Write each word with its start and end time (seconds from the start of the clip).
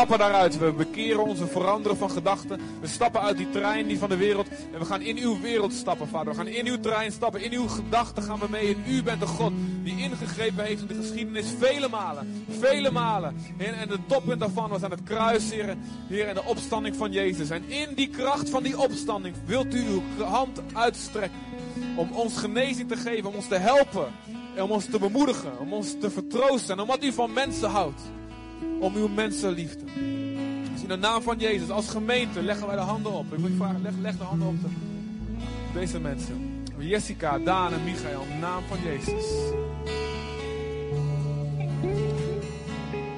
stappen 0.00 0.18
daaruit. 0.18 0.58
We 0.58 0.72
bekeren 0.72 1.24
ons, 1.24 1.38
we 1.38 1.46
veranderen 1.46 1.96
van 1.96 2.10
gedachten. 2.10 2.60
We 2.80 2.86
stappen 2.86 3.20
uit 3.20 3.36
die 3.36 3.50
trein 3.50 3.86
die 3.86 3.98
van 3.98 4.08
de 4.08 4.16
wereld. 4.16 4.48
En 4.72 4.78
we 4.78 4.84
gaan 4.84 5.02
in 5.02 5.18
uw 5.18 5.40
wereld 5.40 5.72
stappen, 5.72 6.08
vader. 6.08 6.32
We 6.32 6.38
gaan 6.38 6.46
in 6.46 6.66
uw 6.66 6.80
trein 6.80 7.12
stappen. 7.12 7.42
In 7.42 7.52
uw 7.52 7.66
gedachten 7.66 8.22
gaan 8.22 8.38
we 8.38 8.46
mee. 8.50 8.74
En 8.74 8.82
u 8.86 9.02
bent 9.02 9.20
de 9.20 9.26
God 9.26 9.52
die 9.82 9.98
ingegrepen 9.98 10.64
heeft 10.64 10.80
in 10.80 10.86
de 10.86 10.94
geschiedenis. 10.94 11.46
Vele 11.58 11.88
malen. 11.88 12.44
Vele 12.58 12.90
malen. 12.90 13.36
En, 13.58 13.74
en 13.74 13.88
de 13.88 13.98
toppunt 14.06 14.40
daarvan 14.40 14.70
was 14.70 14.82
aan 14.82 14.90
het 14.90 15.02
kruis, 15.02 15.50
Heer. 15.50 15.76
Heer, 16.08 16.28
en 16.28 16.34
de 16.34 16.44
opstanding 16.44 16.96
van 16.96 17.12
Jezus. 17.12 17.50
En 17.50 17.68
in 17.68 17.94
die 17.94 18.08
kracht 18.08 18.50
van 18.50 18.62
die 18.62 18.78
opstanding 18.78 19.34
wilt 19.44 19.74
u 19.74 19.86
uw 19.86 20.24
hand 20.24 20.60
uitstrekken. 20.72 21.38
Om 21.96 22.10
ons 22.12 22.36
genezing 22.36 22.88
te 22.88 22.96
geven, 22.96 23.28
om 23.28 23.34
ons 23.34 23.48
te 23.48 23.58
helpen. 23.58 24.06
En 24.54 24.62
om 24.62 24.70
ons 24.70 24.84
te 24.84 24.98
bemoedigen, 24.98 25.58
om 25.58 25.72
ons 25.72 25.94
te 26.00 26.10
vertroosten. 26.10 26.74
En 26.74 26.80
omdat 26.80 27.04
u 27.04 27.12
van 27.12 27.32
mensen 27.32 27.70
houdt. 27.70 28.00
Om 28.80 28.94
uw 28.94 29.08
mensenliefde. 29.08 29.84
Dus 30.72 30.82
in 30.82 30.88
de 30.88 30.96
naam 30.96 31.22
van 31.22 31.38
Jezus, 31.38 31.70
als 31.70 31.88
gemeente, 31.88 32.42
leggen 32.42 32.66
wij 32.66 32.76
de 32.76 32.82
handen 32.82 33.12
op. 33.12 33.32
Ik 33.32 33.38
wil 33.38 33.48
je 33.48 33.56
vragen, 33.56 33.96
leg, 34.00 34.16
de 34.16 34.24
handen 34.24 34.48
op 34.48 34.60
de, 34.60 34.68
deze 35.74 36.00
mensen. 36.00 36.64
Jessica, 36.78 37.38
Daan 37.38 37.72
en 37.72 37.84
Michael, 37.84 38.22
in 38.22 38.28
de 38.28 38.34
naam 38.40 38.62
van 38.68 38.78
Jezus. 38.84 39.24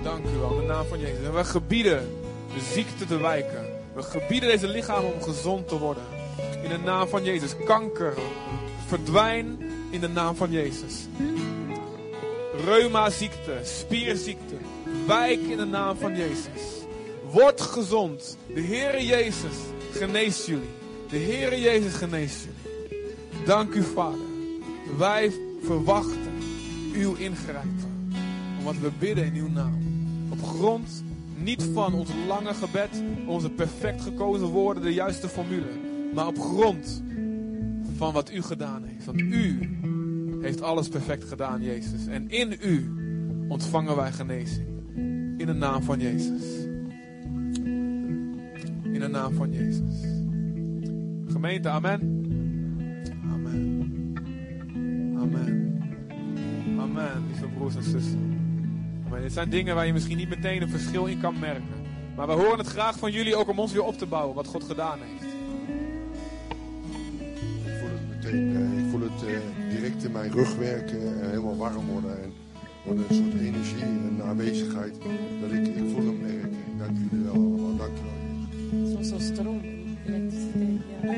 Dank 0.02 0.24
u 0.24 0.38
wel, 0.38 0.50
in 0.50 0.60
de 0.60 0.66
naam 0.66 0.86
van 0.86 0.98
Jezus. 0.98 1.24
En 1.24 1.34
we 1.34 1.44
gebieden 1.44 2.08
de 2.54 2.60
ziekte 2.72 3.06
te 3.06 3.18
wijken. 3.18 3.66
We 3.94 4.02
gebieden 4.02 4.48
deze 4.48 4.68
lichamen 4.68 5.14
om 5.14 5.22
gezond 5.22 5.68
te 5.68 5.78
worden. 5.78 6.02
In 6.62 6.68
de 6.68 6.78
naam 6.84 7.08
van 7.08 7.24
Jezus. 7.24 7.56
Kanker, 7.64 8.14
verdwijn 8.86 9.58
in 9.90 10.00
de 10.00 10.08
naam 10.08 10.34
van 10.36 10.50
Jezus. 10.50 11.06
Reuma-ziekte, 12.64 13.60
spierziekte, 13.62 14.54
wijk 15.06 15.40
in 15.40 15.56
de 15.56 15.64
naam 15.64 15.96
van 15.96 16.16
Jezus. 16.16 16.84
Word 17.30 17.60
gezond. 17.60 18.36
De 18.54 18.60
Heere 18.60 19.04
Jezus 19.04 19.56
geneest 19.92 20.46
jullie. 20.46 20.68
De 21.10 21.18
Heere 21.18 21.60
Jezus 21.60 21.94
geneest 21.94 22.36
jullie. 22.44 23.46
Dank 23.46 23.74
u, 23.74 23.82
Vader. 23.82 24.26
Wij 24.98 25.32
verwachten 25.62 26.32
uw 26.94 27.14
ingrijpen. 27.14 28.14
Omdat 28.58 28.78
we 28.80 28.90
bidden 28.98 29.24
in 29.24 29.34
uw 29.34 29.48
naam. 29.48 29.82
Op 30.30 30.42
grond 30.42 31.04
niet 31.36 31.68
van 31.72 31.94
ons 31.94 32.10
lange 32.26 32.54
gebed, 32.54 33.02
onze 33.26 33.50
perfect 33.50 34.02
gekozen 34.02 34.46
woorden, 34.46 34.82
de 34.82 34.92
juiste 34.92 35.28
formule. 35.28 35.70
Maar 36.14 36.26
op 36.26 36.38
grond 36.38 37.02
van 37.96 38.12
wat 38.12 38.32
u 38.32 38.42
gedaan 38.42 38.82
heeft. 38.84 39.04
Want 39.04 39.20
u 39.20 39.70
heeft 40.42 40.62
alles 40.62 40.88
perfect 40.88 41.24
gedaan, 41.24 41.62
Jezus. 41.62 42.06
En 42.06 42.30
in 42.30 42.58
u 42.60 42.90
ontvangen 43.48 43.96
wij 43.96 44.12
genezing. 44.12 44.71
In 45.42 45.48
de 45.48 45.54
naam 45.54 45.82
van 45.82 46.00
Jezus. 46.00 46.64
In 48.82 49.00
de 49.00 49.08
naam 49.10 49.34
van 49.34 49.52
Jezus. 49.52 50.00
Gemeente, 51.26 51.68
amen. 51.68 52.00
Amen. 53.32 54.14
Amen. 55.18 55.82
Amen, 56.78 57.26
lieve 57.26 57.46
broers 57.46 57.76
en 57.76 57.82
zussen. 57.82 58.38
Amen. 59.06 59.22
Dit 59.22 59.32
zijn 59.32 59.50
dingen 59.50 59.74
waar 59.74 59.86
je 59.86 59.92
misschien 59.92 60.16
niet 60.16 60.28
meteen 60.28 60.62
een 60.62 60.68
verschil 60.68 61.06
in 61.06 61.20
kan 61.20 61.38
merken. 61.38 61.82
Maar 62.16 62.26
we 62.26 62.32
horen 62.32 62.58
het 62.58 62.66
graag 62.66 62.98
van 62.98 63.12
jullie 63.12 63.36
ook 63.36 63.48
om 63.48 63.58
ons 63.58 63.72
weer 63.72 63.84
op 63.84 63.98
te 63.98 64.06
bouwen, 64.06 64.34
wat 64.34 64.46
God 64.46 64.64
gedaan 64.64 64.98
heeft. 64.98 65.32
Ik 67.64 67.78
voel 67.80 67.90
het 67.90 68.08
meteen, 68.08 68.56
eh, 68.56 68.84
ik 68.84 68.90
voel 68.90 69.00
het 69.00 69.22
eh, 69.26 69.70
direct 69.70 70.04
in 70.04 70.12
mijn 70.12 70.30
rug 70.30 70.56
werken 70.56 71.20
en 71.20 71.28
helemaal 71.28 71.56
warm 71.56 71.86
worden. 71.86 72.22
En 72.22 72.32
wat 72.84 72.96
een 72.96 73.14
soort 73.16 73.40
energie 73.40 73.82
en 73.82 74.22
aanwezigheid. 74.24 74.94
Dat 75.40 75.52
ik, 75.52 75.66
ik 75.66 75.82
voel 75.94 76.06
hem 76.06 76.20
werken. 76.22 76.58
Dank 76.78 76.96
jullie 76.98 77.24
wel 77.24 77.34
allemaal. 77.34 77.76
Dank 77.76 77.90
u 77.90 78.00
wel. 78.02 78.90
Zoals 78.90 79.08
zo'n 79.08 79.20
stroom, 79.20 79.60
elektriciteit. 80.06 80.80
Ja. 81.02 81.08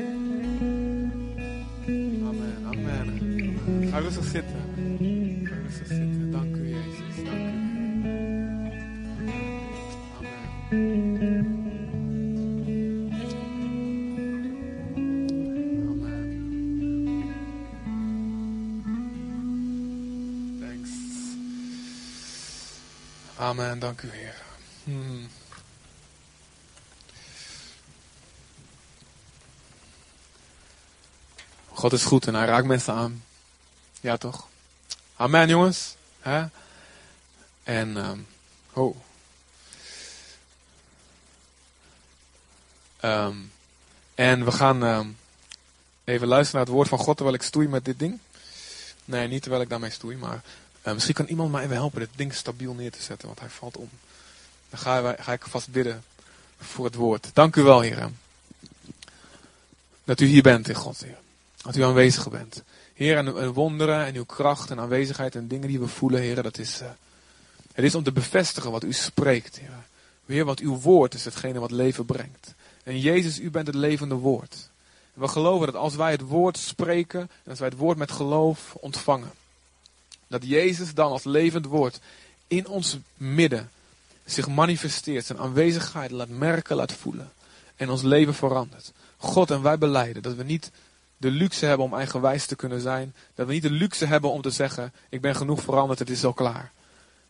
Amen, 2.27 2.55
amen. 2.65 3.89
Ga 3.89 3.97
rustig 3.97 4.23
zitten. 4.23 4.55
Ga 5.43 5.55
rustig 5.63 5.87
zitten. 5.87 6.24
Amen, 23.57 23.79
dank 23.79 24.01
u, 24.01 24.09
Heer. 24.11 24.35
Hmm. 24.83 25.29
God 31.69 31.93
is 31.93 32.03
goed 32.03 32.27
en 32.27 32.33
hij 32.33 32.45
raakt 32.45 32.65
mensen 32.65 32.93
aan. 32.93 33.23
Ja, 34.01 34.17
toch? 34.17 34.47
Amen, 35.15 35.47
jongens. 35.47 35.95
En, 37.63 37.97
ehm 37.97 38.19
oh. 38.73 38.97
En 44.15 44.45
we 44.45 44.51
gaan 44.51 44.83
ehm, 44.83 45.07
even 46.03 46.27
luisteren 46.27 46.55
naar 46.55 46.65
het 46.65 46.75
woord 46.75 46.89
van 46.89 46.99
God 46.99 47.15
terwijl 47.15 47.37
ik 47.37 47.43
stoei 47.43 47.67
met 47.67 47.85
dit 47.85 47.99
ding. 47.99 48.19
Nee, 49.05 49.27
niet 49.27 49.41
terwijl 49.41 49.61
ik 49.63 49.69
daarmee 49.69 49.89
stoei, 49.89 50.17
maar 50.17 50.43
eh, 50.85 50.93
misschien 50.93 51.15
kan 51.15 51.25
iemand 51.25 51.51
mij 51.51 51.63
even 51.63 51.75
helpen 51.75 51.99
dit 51.99 52.09
ding 52.15 52.33
stabiel 52.33 52.73
neer 52.73 52.91
te 52.91 53.01
zetten, 53.01 53.27
want 53.27 53.39
hij 53.39 53.49
valt 53.49 53.77
om. 53.77 53.89
Dan 54.69 54.79
ga, 54.79 55.15
ga 55.19 55.31
ik 55.33 55.45
vast 55.45 55.71
bidden 55.71 56.03
voor 56.59 56.85
het 56.85 56.95
woord. 56.95 57.29
Dank 57.33 57.55
u 57.55 57.61
wel, 57.61 57.81
Heer. 57.81 58.09
Dat 60.03 60.19
u 60.19 60.25
hier 60.25 60.41
bent 60.41 60.69
in 60.69 60.75
God, 60.75 60.99
Heer. 60.99 61.17
Dat 61.61 61.75
u 61.75 61.83
aanwezig 61.83 62.29
bent. 62.29 62.63
Heer, 62.93 63.17
en, 63.17 63.37
en 63.37 63.53
wonderen 63.53 64.05
en 64.05 64.15
uw 64.15 64.25
kracht 64.25 64.71
en 64.71 64.79
aanwezigheid 64.79 65.35
en 65.35 65.47
dingen 65.47 65.67
die 65.67 65.79
we 65.79 65.87
voelen, 65.87 66.21
Heer, 66.21 66.43
dat 66.43 66.57
is, 66.57 66.81
eh, 66.81 66.87
het 67.73 67.85
is 67.85 67.95
om 67.95 68.03
te 68.03 68.11
bevestigen 68.11 68.71
wat 68.71 68.83
u 68.83 68.93
spreekt, 68.93 69.59
Heer. 69.59 69.85
Heer, 70.25 70.45
wat 70.45 70.59
uw 70.59 70.79
woord 70.79 71.13
is 71.13 71.25
hetgene 71.25 71.59
wat 71.59 71.71
leven 71.71 72.05
brengt. 72.05 72.53
En 72.83 72.99
Jezus, 72.99 73.39
u 73.39 73.49
bent 73.49 73.67
het 73.67 73.75
levende 73.75 74.15
woord. 74.15 74.69
We 75.13 75.27
geloven 75.27 75.65
dat 75.65 75.75
als 75.75 75.95
wij 75.95 76.11
het 76.11 76.21
woord 76.21 76.57
spreken 76.57 77.19
en 77.19 77.49
als 77.49 77.59
wij 77.59 77.67
het 77.67 77.77
woord 77.77 77.97
met 77.97 78.11
geloof 78.11 78.75
ontvangen, 78.75 79.31
dat 80.27 80.45
Jezus 80.45 80.93
dan 80.93 81.11
als 81.11 81.23
levend 81.23 81.65
woord 81.65 81.99
in 82.47 82.67
ons 82.67 82.97
midden 83.17 83.69
zich 84.25 84.47
manifesteert, 84.47 85.25
zijn 85.25 85.39
aanwezigheid 85.39 86.11
laat 86.11 86.29
merken, 86.29 86.75
laat 86.75 86.93
voelen 86.93 87.31
en 87.75 87.89
ons 87.89 88.01
leven 88.01 88.33
verandert. 88.33 88.91
God 89.17 89.51
en 89.51 89.61
wij 89.61 89.77
beleiden 89.77 90.21
dat 90.21 90.35
we 90.35 90.43
niet 90.43 90.71
de 91.17 91.31
luxe 91.31 91.65
hebben 91.65 91.85
om 91.85 91.93
eigenwijs 91.93 92.45
te 92.45 92.55
kunnen 92.55 92.81
zijn, 92.81 93.15
dat 93.35 93.47
we 93.47 93.53
niet 93.53 93.61
de 93.61 93.71
luxe 93.71 94.05
hebben 94.05 94.31
om 94.31 94.41
te 94.41 94.49
zeggen, 94.49 94.93
ik 95.09 95.21
ben 95.21 95.35
genoeg 95.35 95.61
veranderd, 95.61 95.99
het 95.99 96.09
is 96.09 96.25
al 96.25 96.33
klaar. 96.33 96.71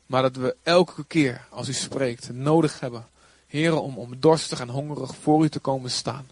Maar 0.05 0.22
dat 0.22 0.35
we 0.35 0.55
elke 0.63 1.05
keer 1.05 1.47
als 1.50 1.67
u 1.67 1.73
spreekt 1.73 2.34
nodig 2.34 2.79
hebben, 2.79 3.07
heren, 3.47 3.81
om, 3.81 3.97
om 3.97 4.19
dorstig 4.19 4.59
en 4.59 4.69
hongerig 4.69 5.16
voor 5.16 5.44
u 5.44 5.50
te 5.50 5.59
komen 5.59 5.91
staan. 5.91 6.28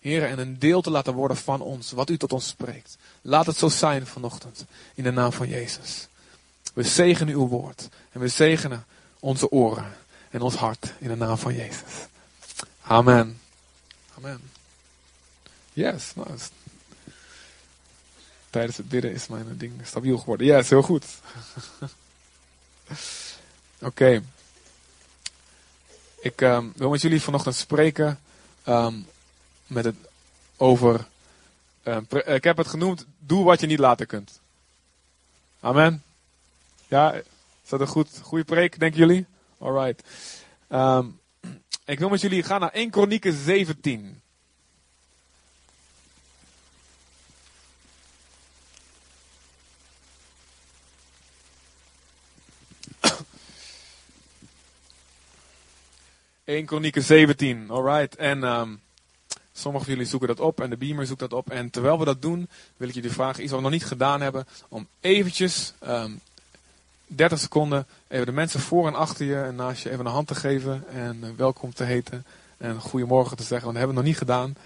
Heren, 0.00 0.28
en 0.28 0.38
een 0.38 0.58
deel 0.58 0.82
te 0.82 0.90
laten 0.90 1.14
worden 1.14 1.36
van 1.36 1.60
ons, 1.60 1.90
wat 1.90 2.10
u 2.10 2.16
tot 2.16 2.32
ons 2.32 2.46
spreekt. 2.46 2.96
Laat 3.22 3.46
het 3.46 3.56
zo 3.56 3.68
zijn 3.68 4.06
vanochtend, 4.06 4.64
in 4.94 5.04
de 5.04 5.10
naam 5.10 5.32
van 5.32 5.48
Jezus. 5.48 6.08
We 6.74 6.82
zegenen 6.82 7.34
uw 7.34 7.48
woord 7.48 7.88
en 8.12 8.20
we 8.20 8.28
zegenen 8.28 8.84
onze 9.18 9.50
oren 9.50 9.92
en 10.30 10.40
ons 10.40 10.54
hart 10.54 10.92
in 10.98 11.08
de 11.08 11.16
naam 11.16 11.38
van 11.38 11.54
Jezus. 11.54 12.06
Amen. 12.82 13.40
Amen. 14.16 14.40
Yes, 15.72 16.12
tijdens 18.50 18.76
het 18.76 18.88
bidden 18.88 19.12
is 19.12 19.26
mijn 19.26 19.58
ding 19.58 19.72
stabiel 19.84 20.18
geworden. 20.18 20.46
Yes, 20.46 20.70
heel 20.70 20.82
goed. 20.82 21.04
Oké. 23.78 24.22
Ik 26.20 26.40
ehm, 26.40 26.66
wil 26.74 26.90
met 26.90 27.00
jullie 27.00 27.22
vanochtend 27.22 27.54
spreken 27.54 28.20
ehm, 28.64 28.94
met 29.70 29.84
het 29.84 29.96
over. 30.56 31.06
pre- 32.08 32.34
ik 32.34 32.44
heb 32.44 32.56
het 32.56 32.66
genoemd: 32.66 33.06
doe 33.18 33.44
wat 33.44 33.60
je 33.60 33.66
niet 33.66 33.78
laten 33.78 34.06
kunt. 34.06 34.40
Amen. 35.60 36.02
Ja, 36.88 37.12
is 37.12 37.68
dat 37.68 37.80
een 37.80 37.86
goed, 37.86 38.08
goede 38.22 38.44
preek, 38.44 38.78
denken 38.78 38.98
jullie? 38.98 39.26
Alright. 39.58 40.02
Ehm, 40.68 41.06
ik 41.84 41.98
wil 41.98 42.08
met 42.08 42.20
jullie 42.20 42.42
gaan 42.42 42.60
naar 42.60 42.72
1 42.72 42.90
Kronieken 42.90 43.32
17. 43.32 44.20
...1 56.44 56.64
Kronieken 56.64 57.02
17, 57.02 57.70
alright. 57.70 58.16
En 58.16 58.44
ehm, 58.44 58.74
sommigen 59.52 59.86
van 59.86 59.94
jullie 59.94 60.10
zoeken 60.10 60.28
dat 60.28 60.40
op 60.40 60.60
en 60.60 60.70
de 60.70 60.76
beamer 60.76 61.06
zoekt 61.06 61.20
dat 61.20 61.32
op. 61.32 61.50
En 61.50 61.70
terwijl 61.70 61.98
we 61.98 62.04
dat 62.04 62.22
doen, 62.22 62.48
wil 62.76 62.88
ik 62.88 62.94
jullie 62.94 63.12
vragen, 63.12 63.42
iets 63.42 63.50
wat 63.50 63.60
we 63.60 63.66
nog 63.66 63.74
niet 63.74 63.86
gedaan 63.86 64.20
hebben... 64.20 64.46
...om 64.68 64.88
eventjes 65.00 65.74
ehm, 65.78 66.12
30 67.06 67.38
seconden 67.38 67.86
even 68.08 68.26
de 68.26 68.32
mensen 68.32 68.60
voor 68.60 68.86
en 68.86 68.94
achter 68.94 69.26
je 69.26 69.40
en 69.40 69.54
naast 69.54 69.82
je 69.82 69.90
even 69.90 70.06
een 70.06 70.12
hand 70.12 70.26
te 70.26 70.34
geven 70.34 70.84
en 70.92 71.18
eh, 71.22 71.30
welkom 71.36 71.74
te 71.74 71.84
heten 71.84 72.24
en 72.56 72.80
goedemorgen 72.80 73.36
te 73.36 73.42
zeggen, 73.42 73.66
want 73.66 73.78
dat 73.78 73.86
hebben 73.86 73.94
we 73.96 74.02
nog 74.02 74.10
niet 74.10 74.18
gedaan. 74.18 74.56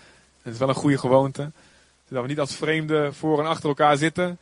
Het 0.43 0.53
is 0.53 0.59
wel 0.59 0.69
een 0.69 0.75
goede 0.75 0.99
gewoonte. 0.99 1.51
Zodat 2.09 2.23
we 2.23 2.29
niet 2.29 2.41
als 2.41 2.55
vreemden 2.55 3.15
voor 3.15 3.39
en 3.39 3.47
achter 3.47 3.69
elkaar 3.69 3.97
zitten. 3.97 4.39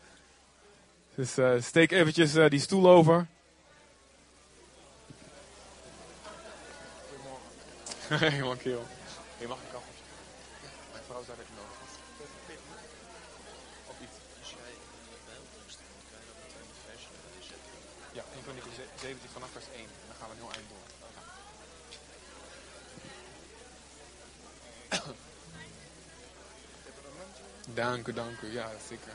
Dus 1.14 1.36
eh, 1.36 1.50
steek 1.60 1.90
eventjes 1.90 2.34
eh, 2.34 2.48
die 2.50 2.60
stoel 2.60 2.88
over. 2.88 3.26
Helemaal 8.08 8.56
kerel. 8.56 8.86
Je 9.38 9.46
mag 9.46 9.58
vrouw 11.24 11.34
zei 11.34 11.46
dat 11.46 11.48
je 11.52 11.56
nodig 11.62 11.78
had. 11.82 11.92
Of 13.90 13.96
iets. 14.04 14.16
Als 14.40 14.50
jij 14.58 14.72
dan 15.08 15.20
kan 16.10 16.18
je 16.22 16.26
dat 16.30 16.38
meteen 16.42 16.66
de 16.70 16.76
vers 16.86 17.04
zetten. 17.50 17.72
Ja, 18.18 18.24
1 18.34 18.42
Kronieken 18.42 18.72
17 19.00 19.30
vanaf 19.32 19.50
vers 19.52 19.68
1. 19.74 19.84
En 19.84 20.06
dan 20.08 20.16
gaan 20.18 20.28
we 20.28 20.34
een 20.34 20.42
heel 20.42 20.54
eind 20.58 20.68
door. 20.72 20.86
Dank 27.82 28.06
u, 28.08 28.12
dank 28.12 28.40
u. 28.40 28.52
Ja, 28.52 28.70
zeker. 28.88 29.12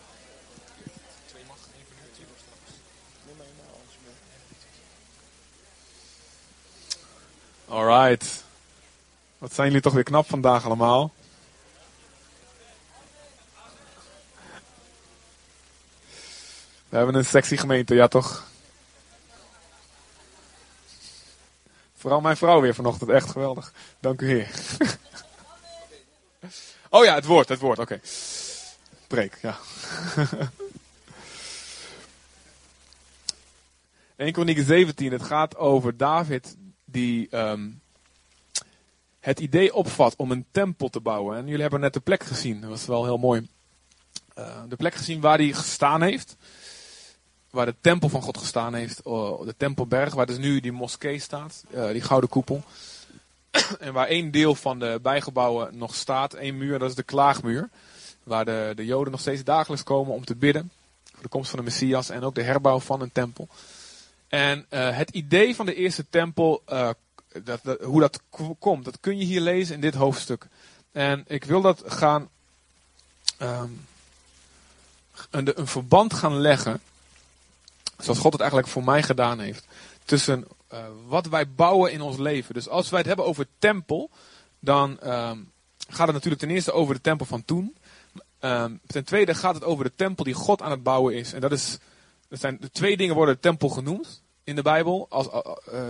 Twee 1.25 1.43
mag, 1.47 1.57
één 1.75 1.85
van 1.87 1.97
u, 2.05 2.11
twee 2.13 2.27
mag 2.31 2.39
straks. 2.43 2.71
Alright. 7.67 8.43
Wat 9.37 9.53
zijn 9.53 9.67
jullie 9.67 9.81
toch 9.81 9.93
weer 9.93 10.03
knap 10.03 10.27
vandaag 10.27 10.65
allemaal? 10.65 11.11
We 16.97 17.03
hebben 17.03 17.21
een 17.21 17.27
sexy 17.27 17.57
gemeente, 17.57 17.95
ja 17.95 18.07
toch? 18.07 18.47
Vooral 21.95 22.21
mijn 22.21 22.37
vrouw 22.37 22.61
weer 22.61 22.75
vanochtend, 22.75 23.09
echt 23.09 23.29
geweldig. 23.29 23.73
Dank 23.99 24.21
u 24.21 24.27
heer. 24.27 24.49
Oh 26.89 27.05
ja, 27.05 27.15
het 27.15 27.25
woord, 27.25 27.49
het 27.49 27.59
woord, 27.59 27.79
oké. 27.79 27.99
Preek, 29.07 29.37
ja. 29.41 29.57
1 34.15 34.31
Kronieken 34.31 34.65
17, 34.65 35.11
het 35.11 35.23
gaat 35.23 35.57
over 35.57 35.97
David 35.97 36.57
die 36.85 37.29
ehm, 37.29 37.69
het 39.19 39.39
idee 39.39 39.73
opvat 39.73 40.15
om 40.15 40.31
een 40.31 40.45
tempel 40.51 40.89
te 40.89 40.99
bouwen. 40.99 41.37
En 41.37 41.45
jullie 41.45 41.61
hebben 41.61 41.79
net 41.79 41.93
de 41.93 41.99
plek 41.99 42.23
gezien, 42.23 42.61
dat 42.61 42.69
was 42.69 42.85
wel 42.85 43.05
heel 43.05 43.17
mooi. 43.17 43.47
Eh, 44.33 44.61
de 44.67 44.75
plek 44.75 44.95
gezien 44.95 45.21
waar 45.21 45.37
hij 45.37 45.53
gestaan 45.53 46.01
heeft. 46.01 46.35
Waar 47.49 47.65
de 47.65 47.75
tempel 47.81 48.09
van 48.09 48.21
God 48.21 48.37
gestaan 48.37 48.73
heeft, 48.73 49.01
oh, 49.01 49.45
de 49.45 49.55
Tempelberg, 49.57 50.13
waar 50.13 50.25
dus 50.25 50.37
nu 50.37 50.59
die 50.59 50.71
moskee 50.71 51.19
staat, 51.19 51.63
eh, 51.71 51.87
die 51.87 52.01
gouden 52.01 52.29
koepel. 52.29 52.63
en 53.79 53.93
waar 53.93 54.07
één 54.07 54.31
deel 54.31 54.55
van 54.55 54.79
de 54.79 54.99
bijgebouwen 55.01 55.77
nog 55.77 55.95
staat, 55.95 56.33
één 56.33 56.57
muur, 56.57 56.79
dat 56.79 56.89
is 56.89 56.95
de 56.95 57.03
klaagmuur. 57.03 57.69
Waar 58.23 58.45
de, 58.45 58.73
de 58.75 58.85
Joden 58.85 59.11
nog 59.11 59.21
steeds 59.21 59.43
dagelijks 59.43 59.83
komen 59.83 60.13
om 60.13 60.25
te 60.25 60.35
bidden. 60.35 60.71
Voor 61.13 61.23
de 61.23 61.29
komst 61.29 61.49
van 61.49 61.59
de 61.59 61.65
Messias 61.65 62.09
en 62.09 62.23
ook 62.23 62.35
de 62.35 62.43
herbouw 62.43 62.79
van 62.79 63.01
een 63.01 63.11
tempel. 63.11 63.47
En 64.27 64.65
uh, 64.69 64.97
het 64.97 65.09
idee 65.09 65.55
van 65.55 65.65
de 65.65 65.75
eerste 65.75 66.05
tempel, 66.09 66.63
dat, 67.43 67.61
hoe 67.81 67.99
dat 67.99 68.21
komt, 68.59 68.85
dat 68.85 68.97
kun 68.99 69.17
je 69.17 69.25
hier 69.25 69.41
lezen 69.41 69.75
in 69.75 69.81
dit 69.81 69.93
hoofdstuk. 69.93 70.47
En 70.91 71.23
ik 71.27 71.43
wil 71.43 71.61
dat 71.61 71.83
gaan, 71.85 72.29
um, 73.41 73.85
een, 75.29 75.59
een 75.59 75.67
verband 75.67 76.13
gaan 76.13 76.37
leggen, 76.37 76.81
zoals 77.97 78.19
God 78.19 78.31
het 78.31 78.41
eigenlijk 78.41 78.71
voor 78.71 78.83
mij 78.83 79.03
gedaan 79.03 79.39
heeft, 79.39 79.67
tussen 80.05 80.45
uh, 80.73 80.79
wat 81.07 81.27
wij 81.27 81.49
bouwen 81.49 81.91
in 81.91 82.01
ons 82.01 82.17
leven. 82.17 82.53
Dus 82.53 82.69
als 82.69 82.89
wij 82.89 82.99
het 82.99 83.07
hebben 83.07 83.25
over 83.25 83.47
tempel, 83.59 84.09
dan 84.59 84.89
um, 84.91 85.51
gaat 85.87 86.05
het 86.05 86.15
natuurlijk 86.15 86.41
ten 86.41 86.49
eerste 86.49 86.71
over 86.71 86.95
de 86.95 87.01
tempel 87.01 87.25
van 87.25 87.45
toen. 87.45 87.77
Um, 88.39 88.79
ten 88.87 89.05
tweede 89.05 89.35
gaat 89.35 89.53
het 89.55 89.63
over 89.63 89.83
de 89.83 89.95
tempel 89.95 90.23
die 90.23 90.33
God 90.33 90.61
aan 90.61 90.71
het 90.71 90.83
bouwen 90.83 91.15
is. 91.15 91.33
En 91.33 91.41
dat 91.41 91.51
is, 91.51 91.77
dat 92.27 92.39
zijn 92.39 92.57
de 92.59 92.71
twee 92.71 92.97
dingen 92.97 93.15
worden 93.15 93.35
de 93.35 93.41
tempel 93.41 93.69
genoemd 93.69 94.21
in 94.43 94.55
de 94.55 94.61
Bijbel. 94.61 95.05
Als, 95.09 95.27
uh, 95.27 95.39
uh, 95.73 95.81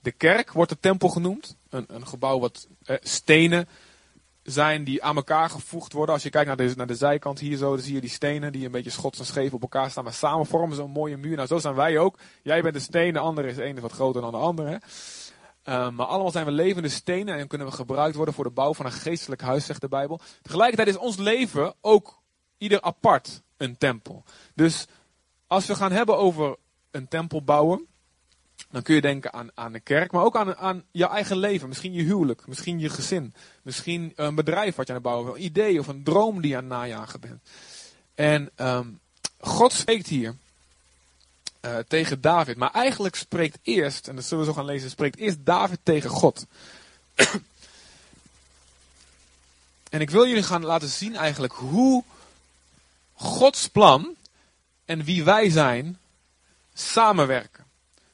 de 0.00 0.12
kerk 0.12 0.52
wordt 0.52 0.70
de 0.70 0.80
tempel 0.80 1.08
genoemd. 1.08 1.56
Een, 1.68 1.84
een 1.88 2.06
gebouw 2.06 2.38
wat 2.38 2.68
stenen 3.02 3.68
zijn 4.42 4.84
die 4.84 5.02
aan 5.02 5.16
elkaar 5.16 5.50
gevoegd 5.50 5.92
worden. 5.92 6.14
Als 6.14 6.22
je 6.22 6.30
kijkt 6.30 6.46
naar 6.46 6.56
de, 6.56 6.72
naar 6.76 6.86
de 6.86 6.94
zijkant 6.94 7.38
hier 7.38 7.56
zo, 7.56 7.74
dan 7.74 7.84
zie 7.84 7.94
je 7.94 8.00
die 8.00 8.10
stenen 8.10 8.52
die 8.52 8.64
een 8.64 8.70
beetje 8.70 8.90
schots 8.90 9.18
en 9.18 9.26
scheef 9.26 9.52
op 9.52 9.62
elkaar 9.62 9.90
staan. 9.90 10.04
Maar 10.04 10.12
samen 10.12 10.46
vormen 10.46 10.76
ze 10.76 10.82
een 10.82 10.90
mooie 10.90 11.16
muur. 11.16 11.36
Nou, 11.36 11.48
zo 11.48 11.58
zijn 11.58 11.74
wij 11.74 11.98
ook. 11.98 12.18
Jij 12.42 12.62
bent 12.62 12.74
de 12.74 12.80
steen, 12.80 13.12
de 13.12 13.18
andere 13.18 13.48
is 13.48 13.56
de 13.56 13.80
wat 13.80 13.92
groter 13.92 14.22
dan 14.22 14.30
de 14.30 14.36
andere. 14.36 14.80
Uh, 15.64 15.90
maar 15.90 16.06
allemaal 16.06 16.30
zijn 16.30 16.44
we 16.44 16.50
levende 16.50 16.88
stenen 16.88 17.38
en 17.38 17.48
kunnen 17.48 17.66
we 17.66 17.72
gebruikt 17.72 18.16
worden 18.16 18.34
voor 18.34 18.44
de 18.44 18.50
bouw 18.50 18.74
van 18.74 18.86
een 18.86 18.92
geestelijk 18.92 19.40
huis, 19.40 19.66
zegt 19.66 19.80
de 19.80 19.88
Bijbel. 19.88 20.20
Tegelijkertijd 20.42 20.88
is 20.88 20.96
ons 20.96 21.16
leven 21.16 21.74
ook 21.80 22.22
ieder 22.58 22.80
apart 22.80 23.42
een 23.56 23.78
tempel. 23.78 24.24
Dus 24.54 24.86
als 25.46 25.66
we 25.66 25.74
gaan 25.74 25.92
hebben 25.92 26.16
over 26.18 26.56
een 26.90 27.08
tempel 27.08 27.42
bouwen, 27.42 27.86
dan 28.72 28.82
kun 28.82 28.94
je 28.94 29.00
denken 29.00 29.32
aan, 29.32 29.50
aan 29.54 29.72
de 29.72 29.80
kerk, 29.80 30.12
maar 30.12 30.24
ook 30.24 30.36
aan, 30.36 30.56
aan 30.56 30.84
je 30.90 31.06
eigen 31.06 31.36
leven. 31.36 31.68
Misschien 31.68 31.92
je 31.92 32.02
huwelijk, 32.02 32.46
misschien 32.46 32.78
je 32.78 32.88
gezin, 32.88 33.34
misschien 33.62 34.12
een 34.16 34.34
bedrijf 34.34 34.74
wat 34.76 34.86
je 34.86 34.92
aan 34.92 34.98
het 34.98 35.08
bouwen 35.08 35.26
bent, 35.26 35.38
een 35.38 35.44
idee 35.44 35.78
of 35.78 35.86
een 35.86 36.02
droom 36.02 36.40
die 36.40 36.50
je 36.50 36.56
aan 36.56 36.62
het 36.62 36.72
najagen 36.72 37.20
bent. 37.20 37.42
En 38.14 38.50
um, 38.56 39.00
God 39.38 39.72
spreekt 39.72 40.06
hier 40.06 40.34
uh, 41.62 41.78
tegen 41.88 42.20
David. 42.20 42.56
Maar 42.56 42.70
eigenlijk 42.70 43.14
spreekt 43.14 43.58
eerst, 43.62 44.08
en 44.08 44.16
dat 44.16 44.24
zullen 44.24 44.44
we 44.44 44.50
zo 44.50 44.56
gaan 44.56 44.66
lezen, 44.66 44.90
spreekt 44.90 45.18
eerst 45.18 45.38
David 45.44 45.78
tegen 45.82 46.10
God. 46.10 46.46
en 49.90 50.00
ik 50.00 50.10
wil 50.10 50.26
jullie 50.26 50.42
gaan 50.42 50.64
laten 50.64 50.88
zien 50.88 51.16
eigenlijk 51.16 51.52
hoe 51.52 52.04
Gods 53.12 53.68
plan 53.68 54.14
en 54.84 55.04
wie 55.04 55.24
wij 55.24 55.50
zijn 55.50 55.98
samenwerken. 56.74 57.61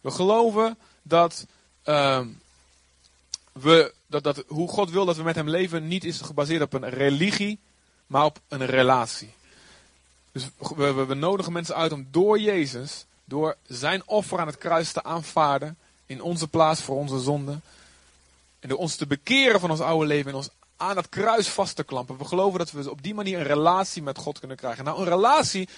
We 0.01 0.11
geloven 0.11 0.79
dat, 1.03 1.47
uh, 1.85 2.27
we, 3.53 3.95
dat, 4.07 4.23
dat 4.23 4.45
hoe 4.47 4.69
God 4.69 4.91
wil 4.91 5.05
dat 5.05 5.17
we 5.17 5.23
met 5.23 5.35
hem 5.35 5.49
leven 5.49 5.89
niet 5.89 6.05
is 6.05 6.21
gebaseerd 6.21 6.63
op 6.63 6.73
een 6.73 6.89
religie, 6.89 7.59
maar 8.07 8.25
op 8.25 8.41
een 8.49 8.67
relatie. 8.67 9.33
Dus 10.33 10.49
we, 10.77 10.93
we, 10.93 11.15
nodigen 11.15 11.53
mensen 11.53 11.75
uit 11.75 11.93
om 11.93 12.07
door 12.11 12.41
Jezus 12.41 13.05
door 13.25 13.57
zijn 13.67 14.03
offer 14.07 14.39
aan 14.39 14.47
het 14.47 14.59
kruis 14.59 14.93
te 14.93 15.03
aanvaarden 15.03 15.77
in 16.07 16.23
onze 16.23 16.49
plaats 16.49 16.81
voor 16.81 16.97
onze 16.97 17.21
zonde. 17.21 17.61
En 18.61 18.69
door 18.69 18.79
ons 18.79 18.97
te 18.97 19.07
bekeren 19.07 19.61
van 19.61 19.71
ons 19.71 19.81
oude 19.81 20.07
leven 20.07 20.31
en 20.31 20.37
ons 20.37 20.49
aan 20.77 20.95
dat 20.95 21.09
kruis 21.09 21.49
vast 21.49 21.77
te 21.77 21.85
klampen. 21.85 22.19
We 22.19 22.25
geloven 22.25 22.59
dat 22.59 22.71
we 22.71 22.91
op 22.91 23.03
die 23.03 23.15
manier 23.15 23.39
een 23.39 23.47
relatie 23.47 24.03
met 24.03 24.19
God 24.19 24.39
kunnen 24.39 24.57
krijgen. 24.57 24.85
Nou, 24.85 24.99
een 24.99 25.09
relatie 25.09 25.69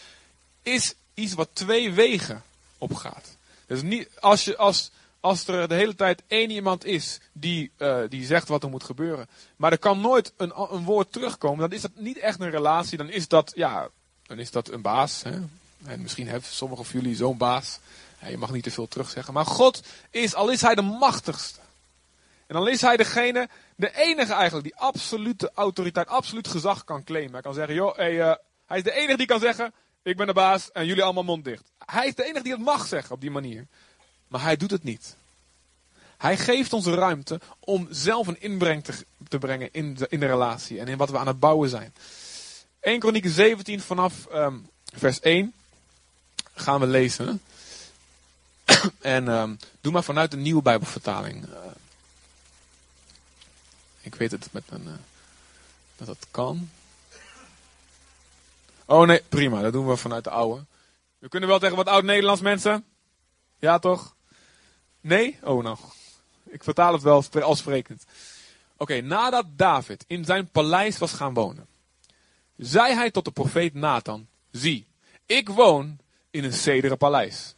is 0.62 0.94
iets 1.14 1.34
wat 1.34 1.48
twee 1.52 1.92
wegen 1.92 2.42
opgaat. 2.78 3.36
Dus 3.70 3.82
niet, 3.82 4.08
als, 4.20 4.44
je, 4.44 4.56
als, 4.56 4.90
als 5.20 5.46
er 5.46 5.68
de 5.68 5.74
hele 5.74 5.94
tijd 5.94 6.22
één 6.26 6.50
iemand 6.50 6.84
is 6.84 7.20
die, 7.32 7.70
uh, 7.78 8.02
die 8.08 8.26
zegt 8.26 8.48
wat 8.48 8.62
er 8.62 8.70
moet 8.70 8.84
gebeuren, 8.84 9.28
maar 9.56 9.72
er 9.72 9.78
kan 9.78 10.00
nooit 10.00 10.32
een, 10.36 10.52
een 10.56 10.84
woord 10.84 11.12
terugkomen, 11.12 11.58
dan 11.58 11.72
is 11.72 11.80
dat 11.80 11.90
niet 11.94 12.18
echt 12.18 12.40
een 12.40 12.50
relatie. 12.50 12.98
Dan 12.98 13.10
is 13.10 13.28
dat, 13.28 13.52
ja, 13.54 13.88
dan 14.22 14.38
is 14.38 14.50
dat 14.50 14.68
een 14.68 14.82
baas. 14.82 15.22
Hè? 15.22 15.38
En 15.84 16.02
misschien 16.02 16.28
hebben 16.28 16.48
sommigen 16.48 16.84
van 16.84 17.00
jullie 17.00 17.16
zo'n 17.16 17.36
baas. 17.36 17.78
Je 18.28 18.38
mag 18.38 18.50
niet 18.50 18.62
te 18.62 18.70
veel 18.70 18.88
terugzeggen. 18.88 19.34
Maar 19.34 19.46
God 19.46 19.82
is, 20.10 20.34
al 20.34 20.50
is 20.50 20.60
hij 20.60 20.74
de 20.74 20.82
machtigste. 20.82 21.60
En 22.46 22.54
dan 22.54 22.68
is 22.68 22.80
hij 22.80 22.96
degene, 22.96 23.48
de 23.76 23.96
enige 23.96 24.32
eigenlijk, 24.32 24.64
die 24.64 24.76
absolute 24.76 25.50
autoriteit, 25.54 26.08
absoluut 26.08 26.48
gezag 26.48 26.84
kan 26.84 27.04
claimen. 27.04 27.32
Hij 27.32 27.42
kan 27.42 27.54
zeggen, 27.54 27.74
joh, 27.74 27.98
uh, 27.98 28.34
hij 28.66 28.76
is 28.76 28.82
de 28.82 28.92
enige 28.94 29.16
die 29.16 29.26
kan 29.26 29.40
zeggen, 29.40 29.72
ik 30.02 30.16
ben 30.16 30.26
de 30.26 30.32
baas 30.32 30.72
en 30.72 30.86
jullie 30.86 31.02
allemaal 31.02 31.24
mond 31.24 31.44
dicht. 31.44 31.69
Hij 31.90 32.06
is 32.06 32.14
de 32.14 32.24
enige 32.24 32.42
die 32.42 32.52
het 32.52 32.62
mag 32.62 32.86
zeggen 32.86 33.14
op 33.14 33.20
die 33.20 33.30
manier. 33.30 33.66
Maar 34.28 34.42
hij 34.42 34.56
doet 34.56 34.70
het 34.70 34.82
niet. 34.82 35.16
Hij 36.16 36.36
geeft 36.36 36.72
ons 36.72 36.86
ruimte 36.86 37.40
om 37.58 37.86
zelf 37.90 38.26
een 38.26 38.40
inbreng 38.40 38.84
te, 38.84 39.04
te 39.28 39.38
brengen 39.38 39.68
in 39.72 39.94
de, 39.94 40.06
in 40.08 40.20
de 40.20 40.26
relatie 40.26 40.80
en 40.80 40.88
in 40.88 40.96
wat 40.96 41.10
we 41.10 41.18
aan 41.18 41.26
het 41.26 41.40
bouwen 41.40 41.68
zijn. 41.68 41.94
1 42.80 42.98
Kronieken 43.00 43.30
17 43.30 43.80
vanaf 43.80 44.26
um, 44.32 44.68
vers 44.94 45.20
1 45.20 45.52
gaan 46.54 46.80
we 46.80 46.86
lezen. 46.86 47.42
en 49.00 49.28
um, 49.28 49.58
doe 49.80 49.92
maar 49.92 50.04
vanuit 50.04 50.30
de 50.30 50.36
nieuwe 50.36 50.62
Bijbelvertaling. 50.62 51.44
Uh, 51.48 51.56
ik 54.00 54.14
weet 54.14 54.30
het 54.30 54.48
met 54.50 54.64
een, 54.68 54.84
uh, 54.84 54.92
dat 55.96 56.06
dat 56.06 56.26
kan. 56.30 56.70
Oh 58.84 59.06
nee, 59.06 59.22
prima, 59.28 59.62
dat 59.62 59.72
doen 59.72 59.86
we 59.86 59.96
vanuit 59.96 60.24
de 60.24 60.30
oude. 60.30 60.64
We 61.20 61.28
kunnen 61.28 61.48
wel 61.48 61.58
tegen 61.58 61.76
wat 61.76 61.86
oud-Nederlands 61.86 62.40
mensen. 62.40 62.84
Ja 63.58 63.78
toch? 63.78 64.14
Nee? 65.00 65.38
Oh 65.42 65.62
nou. 65.62 65.76
Ik 66.44 66.64
vertaal 66.64 66.92
het 66.92 67.02
wel 67.02 67.24
als 67.42 67.58
sprekend. 67.58 68.04
Oké, 68.76 69.00
nadat 69.00 69.46
David 69.56 70.04
in 70.06 70.24
zijn 70.24 70.48
paleis 70.48 70.98
was 70.98 71.12
gaan 71.12 71.34
wonen, 71.34 71.66
zei 72.56 72.94
hij 72.94 73.10
tot 73.10 73.24
de 73.24 73.30
profeet 73.30 73.74
Nathan: 73.74 74.26
Zie, 74.50 74.86
ik 75.26 75.48
woon 75.48 75.98
in 76.30 76.44
een 76.44 76.52
zedere 76.52 76.96
paleis. 76.96 77.54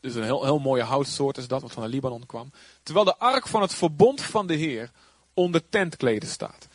Dus 0.00 0.14
een 0.14 0.22
heel, 0.22 0.44
heel 0.44 0.58
mooie 0.58 0.82
houtsoort 0.82 1.36
is 1.36 1.48
dat, 1.48 1.62
wat 1.62 1.72
van 1.72 1.82
de 1.82 1.88
Libanon 1.88 2.26
kwam. 2.26 2.52
Terwijl 2.82 3.04
de 3.04 3.16
ark 3.16 3.46
van 3.46 3.62
het 3.62 3.74
verbond 3.74 4.22
van 4.22 4.46
de 4.46 4.54
Heer 4.54 4.90
onder 5.34 5.68
tentkleden 5.68 6.28
staat. 6.28 6.68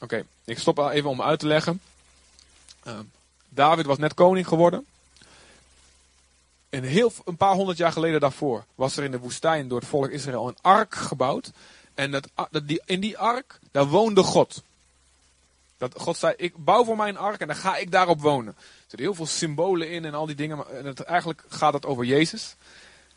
Oké, 0.00 0.24
ik 0.44 0.58
stop 0.58 0.78
even 0.78 1.10
om 1.10 1.22
uit 1.22 1.38
te 1.38 1.46
leggen. 1.46 1.80
Uh, 2.86 2.98
David 3.48 3.86
was 3.86 3.98
net 3.98 4.14
koning 4.14 4.48
geworden. 4.48 4.86
En 6.72 6.82
heel, 6.82 7.12
een 7.24 7.36
paar 7.36 7.54
honderd 7.54 7.78
jaar 7.78 7.92
geleden 7.92 8.20
daarvoor 8.20 8.64
was 8.74 8.96
er 8.96 9.04
in 9.04 9.10
de 9.10 9.18
woestijn 9.18 9.68
door 9.68 9.78
het 9.78 9.88
volk 9.88 10.10
Israël 10.10 10.48
een 10.48 10.56
ark 10.60 10.94
gebouwd. 10.94 11.50
En 11.94 12.10
dat, 12.10 12.28
dat, 12.50 12.62
in 12.84 13.00
die 13.00 13.18
ark, 13.18 13.58
daar 13.70 13.86
woonde 13.86 14.22
God. 14.22 14.62
Dat 15.76 15.94
God 15.96 16.16
zei, 16.16 16.34
ik 16.36 16.64
bouw 16.64 16.84
voor 16.84 16.96
mij 16.96 17.08
een 17.08 17.16
ark 17.16 17.40
en 17.40 17.46
dan 17.46 17.56
ga 17.56 17.76
ik 17.76 17.90
daarop 17.90 18.20
wonen. 18.20 18.54
Er 18.56 18.64
zitten 18.78 18.98
heel 18.98 19.14
veel 19.14 19.26
symbolen 19.26 19.90
in 19.90 20.04
en 20.04 20.14
al 20.14 20.26
die 20.26 20.34
dingen. 20.34 20.78
En 20.78 20.84
het, 20.84 21.00
eigenlijk 21.00 21.44
gaat 21.48 21.72
het 21.72 21.86
over 21.86 22.04
Jezus. 22.04 22.56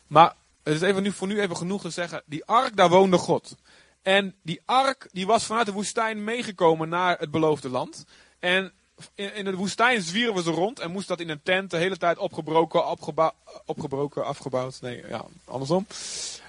Maar 0.06 0.34
het 0.62 0.74
is 0.74 0.80
even 0.80 1.02
nu, 1.02 1.12
voor 1.12 1.28
nu 1.28 1.40
even 1.40 1.56
genoeg 1.56 1.82
te 1.82 1.90
zeggen, 1.90 2.22
die 2.26 2.44
ark, 2.44 2.76
daar 2.76 2.88
woonde 2.88 3.18
God. 3.18 3.56
En 4.02 4.34
die 4.42 4.60
ark, 4.64 5.08
die 5.12 5.26
was 5.26 5.44
vanuit 5.44 5.66
de 5.66 5.72
woestijn 5.72 6.24
meegekomen 6.24 6.88
naar 6.88 7.18
het 7.18 7.30
beloofde 7.30 7.68
land. 7.68 8.04
En 8.38 8.72
in, 9.14 9.44
de 9.44 9.54
woestijn 9.54 10.02
zwierven 10.02 10.42
ze 10.42 10.50
rond 10.50 10.78
en 10.78 10.90
moest 10.90 11.08
dat 11.08 11.20
in 11.20 11.28
een 11.28 11.42
tent 11.42 11.70
de 11.70 11.76
hele 11.76 11.96
tijd 11.96 12.18
opgebroken, 12.18 12.86
opgebouwd, 12.86 13.34
opgebroken, 13.64 14.24
afgebouwd. 14.24 14.80
Nee, 14.80 15.04
ja, 15.08 15.24
andersom. 15.44 15.86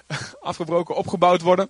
afgebroken, 0.40 0.96
opgebouwd 0.96 1.40
worden. 1.40 1.68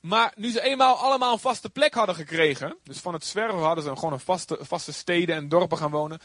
Maar 0.00 0.32
nu 0.36 0.50
ze 0.50 0.62
eenmaal 0.62 0.96
allemaal 0.96 1.32
een 1.32 1.38
vaste 1.38 1.70
plek 1.70 1.94
hadden 1.94 2.14
gekregen, 2.14 2.76
dus 2.84 2.98
van 2.98 3.12
het 3.12 3.24
zwerven 3.24 3.58
hadden 3.58 3.84
ze 3.84 3.96
gewoon 3.96 4.12
een 4.12 4.20
vaste, 4.20 4.58
vaste 4.60 4.92
steden 4.92 5.36
en 5.36 5.48
dorpen 5.48 5.78
gaan 5.78 5.90
wonen, 5.90 6.20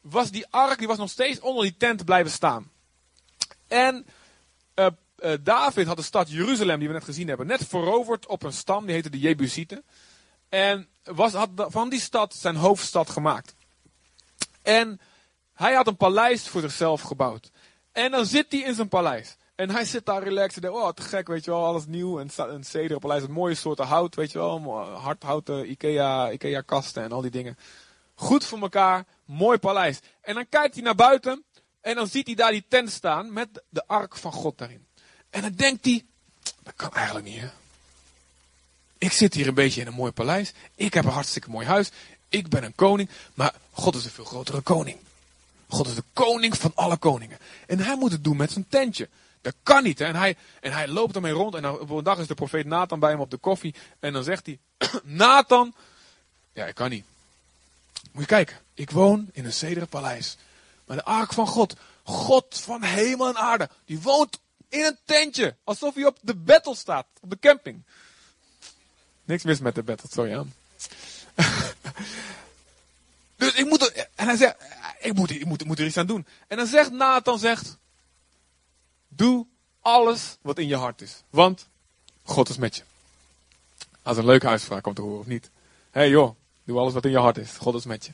was 0.00 0.30
die 0.30 0.46
ark 0.50 0.78
die 0.78 0.86
was 0.86 0.98
nog 0.98 1.10
steeds 1.10 1.40
onder 1.40 1.62
die 1.62 1.76
tent 1.76 2.04
blijven 2.04 2.32
staan. 2.32 2.70
En 3.68 4.06
uh, 4.74 4.86
uh, 5.18 5.32
David 5.40 5.86
had 5.86 5.96
de 5.96 6.02
stad 6.02 6.30
Jeruzalem, 6.30 6.78
die 6.78 6.88
we 6.88 6.94
net 6.94 7.04
gezien 7.04 7.28
hebben, 7.28 7.46
net 7.46 7.66
veroverd 7.66 8.26
op 8.26 8.42
een 8.42 8.52
stam, 8.52 8.84
die 8.84 8.94
heette 8.94 9.10
de 9.10 9.18
Jebusieten. 9.18 9.84
En 10.54 10.88
was, 11.02 11.32
had 11.32 11.48
van 11.54 11.88
die 11.88 12.00
stad 12.00 12.34
zijn 12.34 12.56
hoofdstad 12.56 13.10
gemaakt. 13.10 13.54
En 14.62 15.00
hij 15.52 15.74
had 15.74 15.86
een 15.86 15.96
paleis 15.96 16.48
voor 16.48 16.60
zichzelf 16.60 17.00
gebouwd. 17.00 17.50
En 17.92 18.10
dan 18.10 18.26
zit 18.26 18.46
hij 18.48 18.60
in 18.60 18.74
zijn 18.74 18.88
paleis. 18.88 19.36
En 19.54 19.70
hij 19.70 19.84
zit 19.84 20.06
daar 20.06 20.22
relaxed 20.22 20.54
en 20.54 20.70
denkt, 20.70 20.76
oh 20.76 20.88
te 20.88 21.02
gek, 21.02 21.26
weet 21.26 21.44
je 21.44 21.50
wel, 21.50 21.64
alles 21.64 21.86
nieuw. 21.86 22.18
En 22.18 22.30
een 22.36 22.64
cederen 22.64 22.98
paleis, 22.98 23.22
een 23.22 23.32
mooie 23.32 23.54
soorten 23.54 23.86
hout, 23.86 24.14
weet 24.14 24.32
je 24.32 24.38
wel. 24.38 24.78
Hardhouten 24.78 25.70
Ikea, 25.70 26.30
Ikea 26.30 26.60
kasten 26.60 27.02
en 27.02 27.12
al 27.12 27.20
die 27.20 27.30
dingen. 27.30 27.58
Goed 28.14 28.44
voor 28.44 28.60
elkaar, 28.60 29.04
mooi 29.24 29.58
paleis. 29.58 30.00
En 30.20 30.34
dan 30.34 30.48
kijkt 30.48 30.74
hij 30.74 30.84
naar 30.84 30.94
buiten 30.94 31.44
en 31.80 31.94
dan 31.94 32.06
ziet 32.06 32.26
hij 32.26 32.34
daar 32.34 32.50
die 32.50 32.64
tent 32.68 32.90
staan 32.90 33.32
met 33.32 33.62
de 33.68 33.86
ark 33.86 34.16
van 34.16 34.32
God 34.32 34.58
daarin. 34.58 34.86
En 35.30 35.42
dan 35.42 35.52
denkt 35.52 35.84
hij, 35.84 36.06
dat 36.62 36.74
kan 36.76 36.92
eigenlijk 36.92 37.26
niet 37.26 37.40
hè. 37.40 37.48
Ik 39.04 39.12
zit 39.12 39.34
hier 39.34 39.46
een 39.48 39.54
beetje 39.54 39.80
in 39.80 39.86
een 39.86 39.94
mooi 39.94 40.12
paleis. 40.12 40.52
Ik 40.74 40.94
heb 40.94 41.04
een 41.04 41.10
hartstikke 41.10 41.50
mooi 41.50 41.66
huis. 41.66 41.90
Ik 42.28 42.48
ben 42.48 42.64
een 42.64 42.74
koning. 42.74 43.08
Maar 43.34 43.54
God 43.70 43.94
is 43.94 44.04
een 44.04 44.10
veel 44.10 44.24
grotere 44.24 44.60
koning. 44.60 44.98
God 45.68 45.86
is 45.86 45.94
de 45.94 46.04
koning 46.12 46.56
van 46.56 46.72
alle 46.74 46.96
koningen. 46.96 47.38
En 47.66 47.78
hij 47.78 47.96
moet 47.96 48.12
het 48.12 48.24
doen 48.24 48.36
met 48.36 48.52
zijn 48.52 48.66
tentje. 48.68 49.08
Dat 49.40 49.54
kan 49.62 49.82
niet. 49.82 49.98
Hè? 49.98 50.04
En, 50.04 50.16
hij, 50.16 50.36
en 50.60 50.72
hij 50.72 50.88
loopt 50.88 51.14
ermee 51.14 51.32
rond. 51.32 51.54
En 51.54 51.70
op 51.70 51.90
een 51.90 52.04
dag 52.04 52.18
is 52.18 52.26
de 52.26 52.34
profeet 52.34 52.66
Nathan 52.66 52.98
bij 52.98 53.10
hem 53.10 53.20
op 53.20 53.30
de 53.30 53.36
koffie. 53.36 53.74
En 54.00 54.12
dan 54.12 54.24
zegt 54.24 54.46
hij: 54.46 54.58
Nathan. 55.02 55.74
Ja, 56.52 56.66
ik 56.66 56.74
kan 56.74 56.90
niet. 56.90 57.04
Moet 58.12 58.22
je 58.22 58.28
kijken. 58.28 58.56
Ik 58.74 58.90
woon 58.90 59.30
in 59.32 59.44
een 59.44 59.52
zedere 59.52 59.86
paleis. 59.86 60.36
Maar 60.84 60.96
de 60.96 61.04
ark 61.04 61.32
van 61.32 61.46
God. 61.46 61.76
God 62.02 62.46
van 62.58 62.82
hemel 62.82 63.28
en 63.28 63.36
aarde. 63.36 63.68
Die 63.84 64.00
woont 64.00 64.38
in 64.68 64.84
een 64.84 64.98
tentje. 65.04 65.56
Alsof 65.64 65.94
hij 65.94 66.06
op 66.06 66.18
de 66.20 66.34
battle 66.34 66.74
staat. 66.74 67.06
Op 67.20 67.30
de 67.30 67.38
camping. 67.40 67.82
Niks 69.24 69.42
mis 69.42 69.60
met 69.60 69.74
de 69.74 69.82
battle, 69.82 70.08
sorry 70.12 70.30
ja. 70.30 70.44
dus 73.36 73.54
ik 73.54 73.66
moet 73.66 73.82
er, 73.82 74.08
en 74.14 74.26
hij 74.26 74.36
zegt, 74.36 74.56
ik 75.00 75.14
moet, 75.14 75.30
ik, 75.30 75.44
moet, 75.44 75.64
moet 75.64 75.78
er 75.78 75.86
iets 75.86 75.96
aan 75.96 76.06
doen. 76.06 76.26
En 76.48 76.56
dan 76.56 76.66
zegt 76.66 76.90
Nathan, 76.90 77.38
zegt, 77.38 77.78
doe 79.08 79.46
alles 79.80 80.36
wat 80.40 80.58
in 80.58 80.66
je 80.66 80.76
hart 80.76 81.00
is. 81.00 81.22
Want 81.30 81.68
God 82.22 82.48
is 82.48 82.56
met 82.56 82.76
je. 82.76 82.82
Als 84.02 84.16
een 84.16 84.24
leuke 84.24 84.48
uitspraak 84.48 84.82
komt 84.82 84.96
te 84.96 85.02
horen, 85.02 85.18
of 85.18 85.26
niet? 85.26 85.50
Hé 85.90 86.00
hey 86.00 86.08
joh, 86.08 86.36
doe 86.64 86.78
alles 86.78 86.92
wat 86.92 87.04
in 87.04 87.10
je 87.10 87.18
hart 87.18 87.38
is. 87.38 87.50
God 87.50 87.74
is 87.74 87.84
met 87.84 88.04
je. 88.04 88.12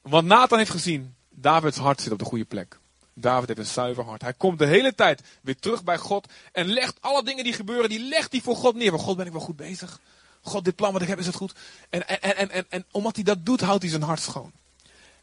Want 0.00 0.26
Nathan 0.26 0.58
heeft 0.58 0.70
gezien, 0.70 1.14
Davids 1.28 1.76
hart 1.76 2.00
zit 2.00 2.12
op 2.12 2.18
de 2.18 2.24
goede 2.24 2.44
plek. 2.44 2.78
David 3.14 3.48
heeft 3.48 3.60
een 3.60 3.66
zuiver 3.66 4.04
hart. 4.04 4.22
Hij 4.22 4.34
komt 4.34 4.58
de 4.58 4.66
hele 4.66 4.94
tijd 4.94 5.22
weer 5.42 5.56
terug 5.56 5.84
bij 5.84 5.98
God. 5.98 6.28
En 6.52 6.66
legt 6.66 6.96
alle 7.00 7.24
dingen 7.24 7.44
die 7.44 7.52
gebeuren, 7.52 7.88
die 7.88 8.00
legt 8.00 8.32
hij 8.32 8.40
voor 8.40 8.56
God 8.56 8.74
neer. 8.74 8.90
Want 8.90 9.02
God 9.02 9.16
ben 9.16 9.26
ik 9.26 9.32
wel 9.32 9.40
goed 9.40 9.56
bezig. 9.56 10.00
God, 10.42 10.64
dit 10.64 10.76
plan 10.76 10.92
wat 10.92 11.02
ik 11.02 11.08
heb, 11.08 11.18
is 11.18 11.26
het 11.26 11.34
goed. 11.34 11.54
En, 11.90 12.08
en, 12.08 12.36
en, 12.36 12.50
en, 12.50 12.66
en 12.68 12.84
omdat 12.90 13.14
hij 13.14 13.24
dat 13.24 13.46
doet, 13.46 13.60
houdt 13.60 13.82
hij 13.82 13.90
zijn 13.90 14.02
hart 14.02 14.20
schoon. 14.20 14.52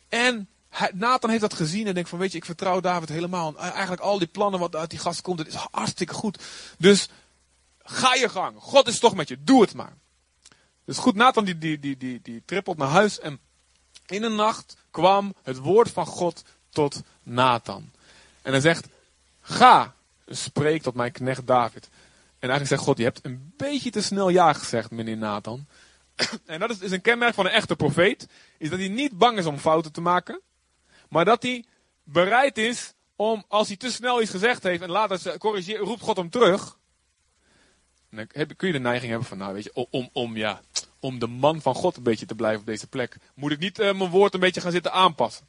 En 0.09 0.47
Nathan 0.93 1.29
heeft 1.29 1.41
dat 1.41 1.53
gezien 1.53 1.87
en 1.87 1.93
denkt 1.93 2.09
van, 2.09 2.19
weet 2.19 2.31
je, 2.31 2.37
ik 2.37 2.45
vertrouw 2.45 2.79
David 2.79 3.09
helemaal. 3.09 3.57
Eigenlijk 3.57 4.01
al 4.01 4.17
die 4.17 4.27
plannen 4.27 4.59
wat 4.59 4.75
uit 4.75 4.89
die 4.89 4.99
gast 4.99 5.21
komt, 5.21 5.37
dat 5.37 5.47
is 5.47 5.53
hartstikke 5.71 6.13
goed. 6.13 6.43
Dus 6.77 7.09
ga 7.83 8.13
je 8.13 8.29
gang. 8.29 8.55
God 8.59 8.87
is 8.87 8.99
toch 8.99 9.15
met 9.15 9.27
je. 9.27 9.43
Doe 9.43 9.61
het 9.61 9.73
maar. 9.73 9.93
Dus 10.85 10.97
goed, 10.97 11.15
Nathan 11.15 11.45
die, 11.45 11.57
die, 11.57 11.79
die, 11.79 11.97
die, 11.97 12.19
die 12.23 12.41
trippelt 12.45 12.77
naar 12.77 12.87
huis 12.87 13.19
en 13.19 13.39
in 14.05 14.23
een 14.23 14.35
nacht 14.35 14.75
kwam 14.91 15.33
het 15.43 15.57
woord 15.57 15.89
van 15.89 16.05
God 16.05 16.43
tot 16.69 17.01
Nathan. 17.23 17.91
En 18.41 18.51
hij 18.51 18.61
zegt, 18.61 18.87
ga, 19.41 19.93
spreek 20.27 20.81
tot 20.81 20.93
mijn 20.93 21.11
knecht 21.11 21.47
David. 21.47 21.89
En 22.39 22.49
eigenlijk 22.49 22.69
zegt 22.69 22.81
God, 22.81 22.97
je 22.97 23.03
hebt 23.03 23.19
een 23.25 23.53
beetje 23.57 23.89
te 23.89 24.01
snel 24.01 24.29
ja 24.29 24.53
gezegd, 24.53 24.91
meneer 24.91 25.17
Nathan. 25.17 25.67
En 26.45 26.59
dat 26.59 26.69
is, 26.69 26.79
is 26.79 26.91
een 26.91 27.01
kenmerk 27.01 27.33
van 27.33 27.45
een 27.45 27.51
echte 27.51 27.75
profeet. 27.75 28.27
Is 28.57 28.69
dat 28.69 28.79
hij 28.79 28.87
niet 28.87 29.17
bang 29.17 29.37
is 29.37 29.45
om 29.45 29.57
fouten 29.57 29.91
te 29.91 30.01
maken. 30.01 30.41
Maar 31.09 31.25
dat 31.25 31.43
hij 31.43 31.65
bereid 32.03 32.57
is 32.57 32.93
om, 33.15 33.43
als 33.47 33.67
hij 33.67 33.77
te 33.77 33.91
snel 33.91 34.21
iets 34.21 34.31
gezegd 34.31 34.63
heeft 34.63 34.81
en 34.81 34.89
later 34.89 35.37
corrigeert, 35.37 35.79
roept 35.79 36.01
God 36.01 36.17
hem 36.17 36.29
terug. 36.29 36.77
dan 38.09 38.27
heb, 38.31 38.57
kun 38.57 38.67
je 38.67 38.73
de 38.73 38.79
neiging 38.79 39.09
hebben 39.09 39.27
van, 39.27 39.37
nou 39.37 39.53
weet 39.53 39.63
je, 39.63 39.87
om, 39.89 40.09
om, 40.13 40.37
ja, 40.37 40.61
om 40.99 41.19
de 41.19 41.27
man 41.27 41.61
van 41.61 41.75
God 41.75 41.97
een 41.97 42.03
beetje 42.03 42.25
te 42.25 42.35
blijven 42.35 42.59
op 42.59 42.65
deze 42.65 42.87
plek. 42.87 43.17
Moet 43.33 43.51
ik 43.51 43.59
niet 43.59 43.79
uh, 43.79 43.93
mijn 43.93 44.09
woord 44.09 44.33
een 44.33 44.39
beetje 44.39 44.61
gaan 44.61 44.71
zitten 44.71 44.91
aanpassen. 44.91 45.47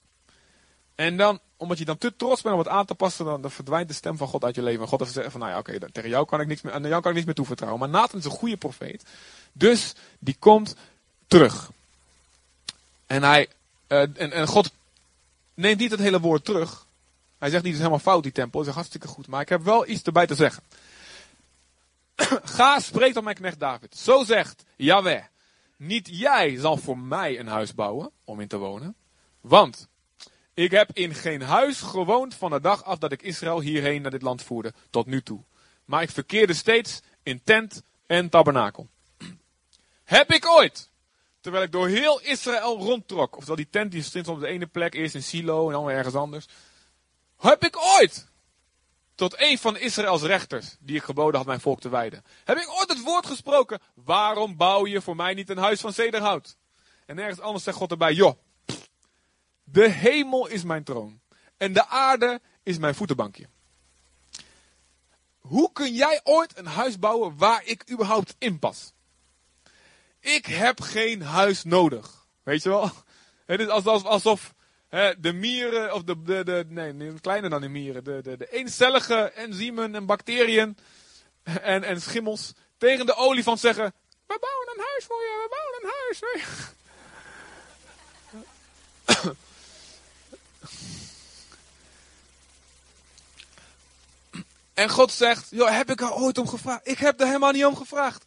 En 1.01 1.17
dan, 1.17 1.41
omdat 1.57 1.79
je 1.79 1.85
dan 1.85 1.99
te 1.99 2.17
trots 2.17 2.43
bent 2.43 2.55
om 2.55 2.61
het 2.61 2.69
aan 2.69 2.87
te 2.87 2.95
passen, 2.95 3.25
dan, 3.25 3.51
verdwijnt 3.51 3.89
de 3.89 3.95
stem 3.95 4.17
van 4.17 4.29
God 4.29 4.45
uit 4.45 4.55
je 4.55 4.63
leven. 4.63 4.83
En 4.83 4.89
God 4.89 4.99
heeft 4.99 5.13
gezegd 5.13 5.31
van, 5.31 5.41
nou 5.41 5.53
ja, 5.53 5.59
oké, 5.59 5.93
tegen 5.93 6.11
jou 6.11 6.27
kan 6.27 6.41
ik 6.41 6.47
niks 6.47 6.61
meer, 6.61 6.73
aan 6.73 6.83
jou 6.83 7.01
kan 7.01 7.11
ik 7.11 7.15
niks 7.15 7.27
meer 7.27 7.35
toevertrouwen. 7.35 7.81
Maar 7.81 7.89
Nathan 7.89 8.19
is 8.19 8.25
een 8.25 8.31
goede 8.31 8.57
profeet. 8.57 9.05
Dus, 9.53 9.95
die 10.19 10.37
komt 10.39 10.77
terug. 11.27 11.71
En 13.07 13.23
hij, 13.23 13.49
uh, 13.89 14.33
en, 14.39 14.47
God 14.47 14.73
neemt 15.55 15.79
niet 15.79 15.91
het 15.91 16.01
hele 16.01 16.21
woord 16.21 16.45
terug. 16.45 16.87
Hij 17.39 17.51
zegt 17.51 17.63
niet, 17.63 17.73
het 17.73 17.83
is 17.83 17.87
helemaal 17.89 18.13
fout 18.13 18.23
die 18.23 18.33
tempel, 18.33 18.61
het 18.61 18.69
is 18.69 18.75
hartstikke 18.75 19.09
goed. 19.09 19.27
Maar 19.27 19.41
ik 19.41 19.49
heb 19.49 19.63
wel 19.63 19.89
iets 19.89 20.03
erbij 20.03 20.27
te 20.27 20.35
zeggen. 20.35 20.63
Ga, 22.57 22.81
spreek 22.81 23.13
tot 23.13 23.25
mijn 23.25 23.37
knecht 23.37 23.61
David. 23.61 23.97
Zo 23.97 24.25
zegt 24.25 24.65
Yahweh. 24.77 25.25
Niet 25.77 26.09
jij 26.13 26.57
zal 26.57 26.77
voor 26.77 26.99
mij 26.99 27.39
een 27.39 27.49
huis 27.49 27.75
bouwen 27.75 28.11
om 28.25 28.41
in 28.41 28.49
te 28.49 28.57
wonen. 28.57 28.95
Want 29.41 29.89
ik 30.61 30.71
heb 30.71 30.91
in 30.93 31.15
geen 31.15 31.43
huis 31.43 31.81
gewoond 31.81 32.35
van 32.35 32.51
de 32.51 32.61
dag 32.61 32.85
af 32.85 32.99
dat 32.99 33.13
ik 33.13 33.23
Israël 33.23 33.61
hierheen 33.61 34.03
naar 34.03 34.11
dit 34.11 34.23
land 34.23 34.43
voerde, 34.43 34.73
tot 34.91 35.07
nu 35.07 35.23
toe. 35.23 35.45
Maar 35.85 36.03
ik 36.03 36.11
verkeerde 36.11 36.55
steeds 36.55 37.01
in 37.23 37.43
tent 37.45 37.83
en 38.07 38.29
tabernakel. 38.29 38.89
heb 40.05 40.33
ik 40.33 40.47
ooit, 40.47 40.91
terwijl 41.41 41.65
ik 41.65 41.73
door 41.73 41.89
heel 41.89 42.21
Israël 42.21 42.79
rondtrok, 42.79 43.37
oftewel 43.37 43.57
die 43.57 43.69
tent 43.71 43.93
die 43.93 44.03
stond 44.03 44.29
op 44.29 44.41
de 44.41 44.47
ene 44.47 44.67
plek, 44.67 44.95
eerst 44.95 45.15
in 45.15 45.23
Silo 45.23 45.67
en 45.67 45.73
dan 45.73 45.85
weer 45.85 45.97
ergens 45.97 46.15
anders. 46.15 46.47
Heb 47.37 47.65
ik 47.65 47.77
ooit, 47.77 48.29
tot 49.15 49.41
een 49.41 49.59
van 49.59 49.77
Israëls 49.77 50.23
rechters, 50.23 50.77
die 50.81 50.97
ik 50.97 51.03
geboden 51.03 51.37
had 51.37 51.47
mijn 51.47 51.61
volk 51.61 51.81
te 51.81 51.89
wijden. 51.89 52.25
Heb 52.45 52.57
ik 52.57 52.71
ooit 52.71 52.89
het 52.89 53.03
woord 53.03 53.27
gesproken, 53.27 53.81
waarom 53.95 54.57
bouw 54.57 54.87
je 54.87 55.01
voor 55.01 55.17
mij 55.17 55.35
niet 55.35 55.51
een 55.51 55.59
huis 55.59 55.81
van 55.81 55.93
zederhout? 55.93 56.57
En 57.07 57.19
ergens 57.19 57.41
anders 57.41 57.65
zegt 57.65 57.77
God 57.77 57.91
erbij, 57.91 58.13
joh, 58.13 58.39
de 59.73 59.89
hemel 59.89 60.47
is 60.47 60.63
mijn 60.63 60.85
troon. 60.85 61.21
En 61.57 61.73
de 61.73 61.87
aarde 61.87 62.41
is 62.63 62.79
mijn 62.79 62.95
voetenbankje. 62.95 63.47
Hoe 65.39 65.73
kun 65.73 65.95
jij 65.95 66.21
ooit 66.25 66.59
een 66.59 66.67
huis 66.67 66.99
bouwen 66.99 67.37
waar 67.37 67.65
ik 67.65 67.91
überhaupt 67.91 68.35
in 68.39 68.59
pas? 68.59 68.93
Ik 70.21 70.47
heb 70.47 70.81
geen 70.81 71.23
huis 71.23 71.65
nodig. 71.65 72.27
Weet 72.43 72.63
je 72.63 72.69
wel? 72.69 72.91
Het 73.47 73.61
is 73.61 73.69
alsof, 73.69 74.05
alsof 74.05 74.55
hè, 74.89 75.21
de 75.21 75.33
mieren, 75.33 75.95
of 75.95 76.03
de, 76.03 76.23
de, 76.23 76.45
de 76.45 76.65
nee, 76.69 77.21
kleiner 77.21 77.51
dan 77.51 77.61
de 77.61 77.69
mieren, 77.69 78.05
de, 78.05 78.21
de, 78.23 78.37
de 78.37 78.53
eencellige 78.53 79.15
enzymen 79.15 79.95
en 79.95 80.07
bacteriën 80.07 80.77
en, 81.43 81.83
en 81.83 82.01
schimmels 82.01 82.53
tegen 82.79 83.07
de 83.07 83.15
olifant 83.15 83.61
zeggen: 83.61 83.95
We 84.27 84.37
bouwen 84.41 84.69
een 84.75 84.85
huis 84.87 85.05
voor 85.05 85.21
je, 85.21 85.43
we 85.43 85.49
bouwen 85.51 85.83
een 85.83 85.91
huis. 85.99 86.19
Voor 86.19 86.37
je. 86.37 86.69
En 94.75 94.89
God 94.89 95.13
zegt, 95.13 95.47
joh, 95.51 95.71
heb 95.71 95.91
ik 95.91 96.01
er 96.01 96.13
ooit 96.13 96.39
om 96.39 96.49
gevraagd? 96.49 96.89
Ik 96.89 96.99
heb 96.99 97.21
er 97.21 97.27
helemaal 97.27 97.53
niet 97.53 97.65
om 97.65 97.77
gevraagd. 97.77 98.25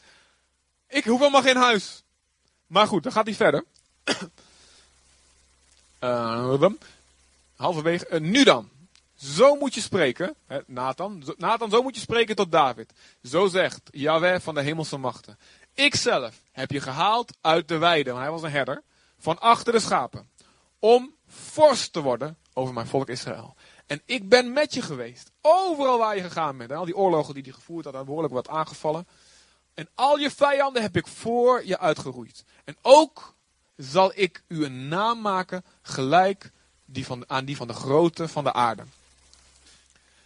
Ik 0.88 1.04
hoef 1.04 1.20
helemaal 1.20 1.42
geen 1.42 1.58
huis. 1.58 2.04
Maar 2.68 2.88
goed, 2.88 3.04
dan 3.04 3.12
gaat 3.12 3.26
hij 3.26 3.36
verder. 3.36 3.66
Uh, 6.00 6.56
halverwege. 7.56 8.08
Uh, 8.12 8.20
nu 8.20 8.44
dan. 8.44 8.70
Zo 9.16 9.56
moet 9.56 9.74
je 9.74 9.82
spreken. 9.82 10.36
Hè, 10.48 10.60
Nathan, 10.66 11.24
zo, 11.26 11.34
Nathan, 11.38 11.70
zo 11.70 11.82
moet 11.82 11.96
je 11.96 12.02
spreken 12.02 12.36
tot 12.36 12.52
David. 12.52 12.94
Zo 13.24 13.48
zegt 13.48 13.82
Yahweh 13.92 14.40
van 14.40 14.54
de 14.54 14.62
hemelse 14.62 14.98
machten. 14.98 15.38
Ikzelf 15.74 16.36
heb 16.52 16.72
je 16.72 16.82
gehaald 16.82 17.38
uit 17.42 17.68
de 17.68 17.78
weide, 17.78 18.10
want 18.10 18.22
hij 18.22 18.32
was 18.32 18.42
een 18.42 18.52
herder. 18.52 18.84
Van 19.20 19.40
achter 19.40 19.74
de 19.74 19.80
schapen. 19.80 20.30
Om 20.80 21.14
vorst 21.34 21.94
te 21.94 22.02
worden 22.02 22.38
over 22.54 22.74
mijn 22.74 22.88
volk 22.88 23.10
Israël. 23.10 23.56
En 23.86 24.02
ik 24.06 24.30
ben 24.30 24.54
met 24.54 24.74
je 24.74 24.82
geweest. 24.82 25.32
Overal 25.42 25.98
waar 25.98 26.16
je 26.16 26.22
gegaan 26.22 26.58
bent. 26.58 26.72
En 26.72 26.78
al 26.78 26.86
die 26.86 26.98
oorlogen 26.98 27.34
die 27.34 27.44
hij 27.44 27.52
gevoerd 27.52 27.86
had, 27.86 27.94
had 27.94 28.06
behoorlijk 28.06 28.34
wat 28.34 28.48
aangevallen. 28.48 29.08
En 29.74 29.90
al 29.96 30.18
je 30.18 30.32
vijanden 30.32 30.82
heb 30.82 30.98
ik 30.98 31.08
voor 31.08 31.66
je 31.66 31.80
uitgeroeid. 31.80 32.44
En 32.64 32.78
ook 32.82 33.36
zal 33.76 34.12
ik 34.16 34.44
u 34.48 34.66
een 34.66 34.88
naam 34.88 35.22
maken 35.22 35.66
gelijk 35.82 36.52
die 36.86 37.06
van, 37.06 37.30
aan 37.30 37.46
die 37.46 37.56
van 37.56 37.68
de 37.68 37.74
grootte 37.74 38.28
van 38.28 38.44
de 38.44 38.54
aarde. 38.54 38.84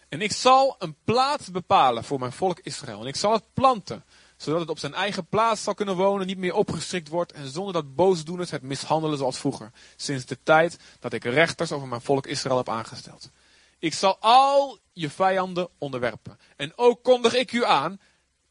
En 0.09 0.21
ik 0.21 0.31
zal 0.31 0.75
een 0.79 0.95
plaats 1.03 1.51
bepalen 1.51 2.03
voor 2.03 2.19
mijn 2.19 2.31
volk 2.31 2.59
Israël. 2.59 3.01
En 3.01 3.07
ik 3.07 3.15
zal 3.15 3.33
het 3.33 3.53
planten, 3.53 4.05
zodat 4.37 4.59
het 4.59 4.69
op 4.69 4.79
zijn 4.79 4.93
eigen 4.93 5.25
plaats 5.25 5.63
zal 5.63 5.73
kunnen 5.73 5.95
wonen, 5.95 6.27
niet 6.27 6.37
meer 6.37 6.53
opgeschrikt 6.53 7.07
wordt 7.07 7.31
en 7.31 7.47
zonder 7.47 7.73
dat 7.73 7.95
boosdoeners 7.95 8.51
het 8.51 8.61
mishandelen 8.61 9.17
zoals 9.17 9.37
vroeger. 9.37 9.71
Sinds 9.95 10.25
de 10.25 10.37
tijd 10.43 10.77
dat 10.99 11.13
ik 11.13 11.23
rechters 11.23 11.71
over 11.71 11.87
mijn 11.87 12.01
volk 12.01 12.25
Israël 12.25 12.57
heb 12.57 12.69
aangesteld. 12.69 13.31
Ik 13.79 13.93
zal 13.93 14.17
al 14.19 14.79
je 14.93 15.09
vijanden 15.09 15.69
onderwerpen. 15.77 16.39
En 16.55 16.73
ook 16.75 17.03
kondig 17.03 17.33
ik 17.33 17.51
u 17.51 17.65
aan, 17.65 17.99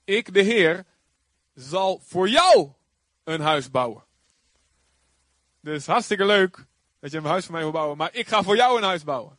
ik 0.05 0.35
de 0.35 0.43
Heer 0.43 0.85
zal 1.55 2.01
voor 2.05 2.29
jou 2.29 2.73
een 3.25 3.41
huis 3.41 3.71
bouwen. 3.71 4.05
Dus 5.61 5.87
hartstikke 5.87 6.25
leuk 6.25 6.67
dat 7.01 7.11
je 7.11 7.19
een 7.19 7.25
huis 7.25 7.45
voor 7.45 7.55
mij 7.55 7.63
wil 7.63 7.73
bouwen, 7.73 7.97
maar 7.97 8.15
ik 8.15 8.29
ga 8.29 8.43
voor 8.43 8.57
jou 8.57 8.77
een 8.79 8.85
huis 8.85 9.05
bouwen. 9.05 9.39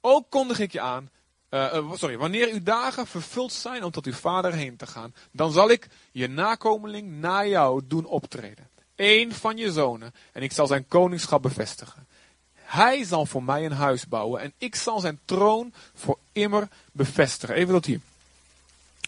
Ook 0.00 0.30
kondig 0.30 0.58
ik 0.58 0.72
je 0.72 0.80
aan, 0.80 1.10
uh, 1.50 1.72
uh, 1.74 1.92
sorry, 1.92 2.16
wanneer 2.16 2.52
uw 2.52 2.62
dagen 2.62 3.06
vervuld 3.06 3.52
zijn 3.52 3.84
om 3.84 3.90
tot 3.90 4.06
uw 4.06 4.12
vader 4.12 4.52
heen 4.52 4.76
te 4.76 4.86
gaan, 4.86 5.14
dan 5.30 5.52
zal 5.52 5.70
ik 5.70 5.88
je 6.10 6.28
nakomeling 6.28 7.20
na 7.20 7.46
jou 7.46 7.82
doen 7.84 8.04
optreden. 8.04 8.68
Eén 8.96 9.32
van 9.32 9.56
je 9.56 9.72
zonen, 9.72 10.14
en 10.32 10.42
ik 10.42 10.52
zal 10.52 10.66
zijn 10.66 10.88
koningschap 10.88 11.42
bevestigen. 11.42 12.06
Hij 12.54 13.04
zal 13.04 13.26
voor 13.26 13.42
mij 13.42 13.64
een 13.64 13.72
huis 13.72 14.08
bouwen 14.08 14.40
en 14.40 14.52
ik 14.58 14.74
zal 14.74 15.00
zijn 15.00 15.20
troon 15.24 15.72
voor 15.94 16.18
immer 16.32 16.68
bevestigen. 16.92 17.54
Even 17.54 17.74
tot 17.74 17.86
hier. 17.86 18.00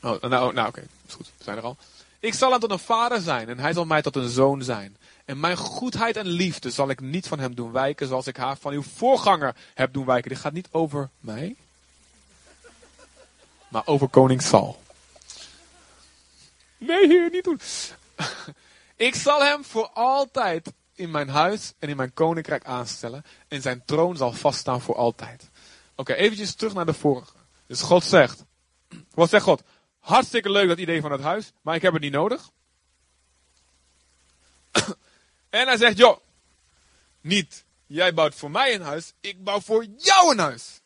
Oh, 0.02 0.22
nou, 0.22 0.54
nou 0.54 0.68
oké, 0.68 0.86
is 1.06 1.14
goed, 1.14 1.30
we 1.38 1.44
zijn 1.44 1.56
er 1.56 1.62
al. 1.62 1.76
Ik 2.20 2.34
zal 2.34 2.50
hem 2.50 2.60
tot 2.60 2.70
een 2.70 2.78
vader 2.78 3.20
zijn 3.20 3.48
en 3.48 3.58
hij 3.58 3.72
zal 3.72 3.84
mij 3.84 4.02
tot 4.02 4.16
een 4.16 4.28
zoon 4.28 4.62
zijn. 4.62 4.96
En 5.24 5.40
mijn 5.40 5.56
goedheid 5.56 6.16
en 6.16 6.26
liefde 6.26 6.70
zal 6.70 6.90
ik 6.90 7.00
niet 7.00 7.28
van 7.28 7.38
hem 7.38 7.54
doen 7.54 7.72
wijken, 7.72 8.06
zoals 8.06 8.26
ik 8.26 8.36
haar 8.36 8.56
van 8.56 8.72
uw 8.72 8.82
voorganger 8.82 9.56
heb 9.74 9.92
doen 9.92 10.06
wijken. 10.06 10.30
Dit 10.30 10.38
gaat 10.38 10.52
niet 10.52 10.68
over 10.70 11.10
mij, 11.18 11.56
maar 13.70 13.86
over 13.86 14.08
koning 14.08 14.42
Sal. 14.42 14.82
Nee, 16.78 17.06
heer, 17.06 17.30
niet 17.30 17.44
doen. 17.44 17.60
ik 19.08 19.14
zal 19.14 19.42
hem 19.42 19.64
voor 19.64 19.88
altijd 19.88 20.72
in 20.94 21.10
mijn 21.10 21.28
huis 21.28 21.72
en 21.78 21.88
in 21.88 21.96
mijn 21.96 22.12
koninkrijk 22.12 22.64
aanstellen. 22.64 23.24
En 23.48 23.62
zijn 23.62 23.82
troon 23.84 24.16
zal 24.16 24.32
vaststaan 24.32 24.80
voor 24.80 24.96
altijd. 24.96 25.50
Oké, 25.94 26.12
eventjes 26.12 26.54
terug 26.54 26.74
naar 26.74 26.86
de 26.86 26.94
vorige. 26.94 27.32
Dus 27.66 27.80
God 27.80 28.04
zegt. 28.04 28.44
Wat 29.14 29.28
zegt 29.28 29.44
God? 29.44 29.62
Hartstikke 29.98 30.50
leuk 30.50 30.68
dat 30.68 30.78
idee 30.78 31.00
van 31.00 31.12
het 31.12 31.20
huis, 31.20 31.52
maar 31.62 31.74
ik 31.74 31.82
heb 31.82 31.92
het 31.92 32.02
niet 32.02 32.12
nodig. 32.12 32.50
en 35.50 35.66
hij 35.66 35.76
zegt, 35.76 35.96
joh, 35.96 36.18
niet 37.20 37.64
jij 37.90 38.14
bouwt 38.14 38.34
voor 38.34 38.50
mij 38.50 38.74
een 38.74 38.82
huis, 38.82 39.12
ik 39.20 39.44
bouw 39.44 39.60
voor 39.60 39.84
jou 39.96 40.32
een 40.32 40.38
huis. 40.38 40.80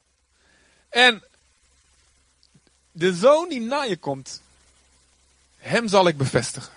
En 0.88 1.25
de 2.96 3.14
zoon 3.14 3.48
die 3.48 3.61
na 3.61 3.83
je 3.83 3.96
komt, 3.96 4.40
hem 5.57 5.88
zal 5.88 6.09
ik 6.09 6.16
bevestigen. 6.16 6.72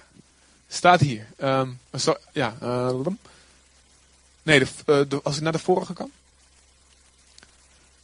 Staat 0.67 0.99
hier. 0.99 1.27
Um, 1.37 1.79
so, 1.93 2.15
ja, 2.31 2.55
uh, 2.63 3.05
nee, 4.43 4.59
de, 4.59 4.65
uh, 4.85 5.09
de, 5.09 5.19
als 5.23 5.35
ik 5.35 5.41
naar 5.41 5.51
de 5.51 5.59
vorige 5.59 5.93
kan. 5.93 6.11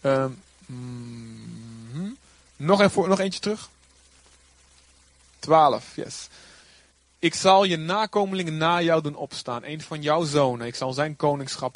Um, 0.01 0.41
mm, 0.65 2.17
nog, 2.55 2.79
een, 2.79 3.09
nog 3.09 3.19
eentje 3.19 3.39
terug. 3.39 3.69
12, 5.39 5.95
yes. 5.95 6.27
Ik 7.19 7.33
zal 7.33 7.63
je 7.63 7.77
nakomelingen 7.77 8.57
na 8.57 8.81
jou 8.81 9.01
doen 9.01 9.15
opstaan, 9.15 9.63
een 9.63 9.81
van 9.81 10.01
jouw 10.01 10.23
zonen. 10.23 10.67
Ik 10.67 10.75
zal 10.75 10.93
zijn 10.93 11.15
koningschap 11.15 11.75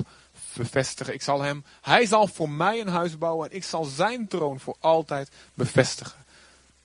bevestigen. 0.54 1.14
Ik 1.14 1.22
zal 1.22 1.42
hem, 1.42 1.66
hij 1.82 2.06
zal 2.06 2.28
voor 2.28 2.50
mij 2.50 2.80
een 2.82 2.88
huis 2.88 3.18
bouwen 3.18 3.50
en 3.50 3.56
ik 3.56 3.64
zal 3.64 3.84
zijn 3.84 4.28
troon 4.28 4.60
voor 4.60 4.76
altijd 4.80 5.30
bevestigen. 5.54 6.26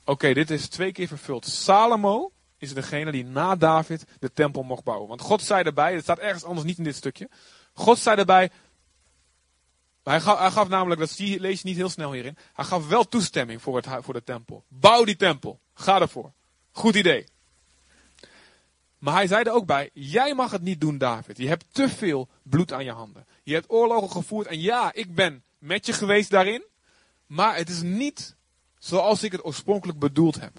Oké, 0.04 0.32
dit 0.32 0.50
is 0.50 0.68
twee 0.68 0.92
keer 0.92 1.08
vervuld. 1.08 1.46
Salomo 1.46 2.32
is 2.58 2.74
degene 2.74 3.12
die 3.12 3.24
na 3.24 3.56
David 3.56 4.04
de 4.18 4.32
tempel 4.32 4.62
mocht 4.62 4.84
bouwen. 4.84 5.08
Want 5.08 5.20
God 5.20 5.42
zei 5.42 5.62
erbij, 5.62 5.94
het 5.94 6.02
staat 6.02 6.18
ergens 6.18 6.44
anders 6.44 6.66
niet 6.66 6.78
in 6.78 6.84
dit 6.84 6.96
stukje. 6.96 7.28
God 7.72 7.98
zei 7.98 8.18
erbij, 8.18 8.50
hij 10.02 10.20
gaf, 10.20 10.68
namelijk, 10.68 11.00
dat 11.00 11.18
lees 11.18 11.60
je 11.60 11.68
niet 11.68 11.76
heel 11.76 11.88
snel 11.88 12.12
hierin, 12.12 12.36
hij 12.52 12.64
gaf 12.64 12.88
wel 12.88 13.08
toestemming 13.08 13.62
voor, 13.62 13.76
het, 13.76 13.86
voor 14.00 14.14
de 14.14 14.24
tempel. 14.24 14.64
Bouw 14.68 15.04
die 15.04 15.16
tempel, 15.16 15.60
ga 15.74 16.00
ervoor. 16.00 16.32
Goed 16.72 16.94
idee. 16.94 17.26
Maar 18.98 19.14
hij 19.14 19.26
zei 19.26 19.44
er 19.44 19.52
ook 19.52 19.66
bij: 19.66 19.90
Jij 19.92 20.34
mag 20.34 20.50
het 20.50 20.62
niet 20.62 20.80
doen, 20.80 20.98
David. 20.98 21.38
Je 21.38 21.48
hebt 21.48 21.64
te 21.72 21.88
veel 21.88 22.28
bloed 22.42 22.72
aan 22.72 22.84
je 22.84 22.92
handen. 22.92 23.26
Je 23.42 23.54
hebt 23.54 23.70
oorlogen 23.70 24.10
gevoerd. 24.10 24.46
En 24.46 24.60
ja, 24.60 24.92
ik 24.92 25.14
ben 25.14 25.42
met 25.58 25.86
je 25.86 25.92
geweest 25.92 26.30
daarin. 26.30 26.64
Maar 27.26 27.56
het 27.56 27.68
is 27.68 27.82
niet 27.82 28.36
zoals 28.82 29.22
ik 29.22 29.32
het 29.32 29.44
oorspronkelijk 29.44 29.98
bedoeld 29.98 30.40
heb. 30.40 30.52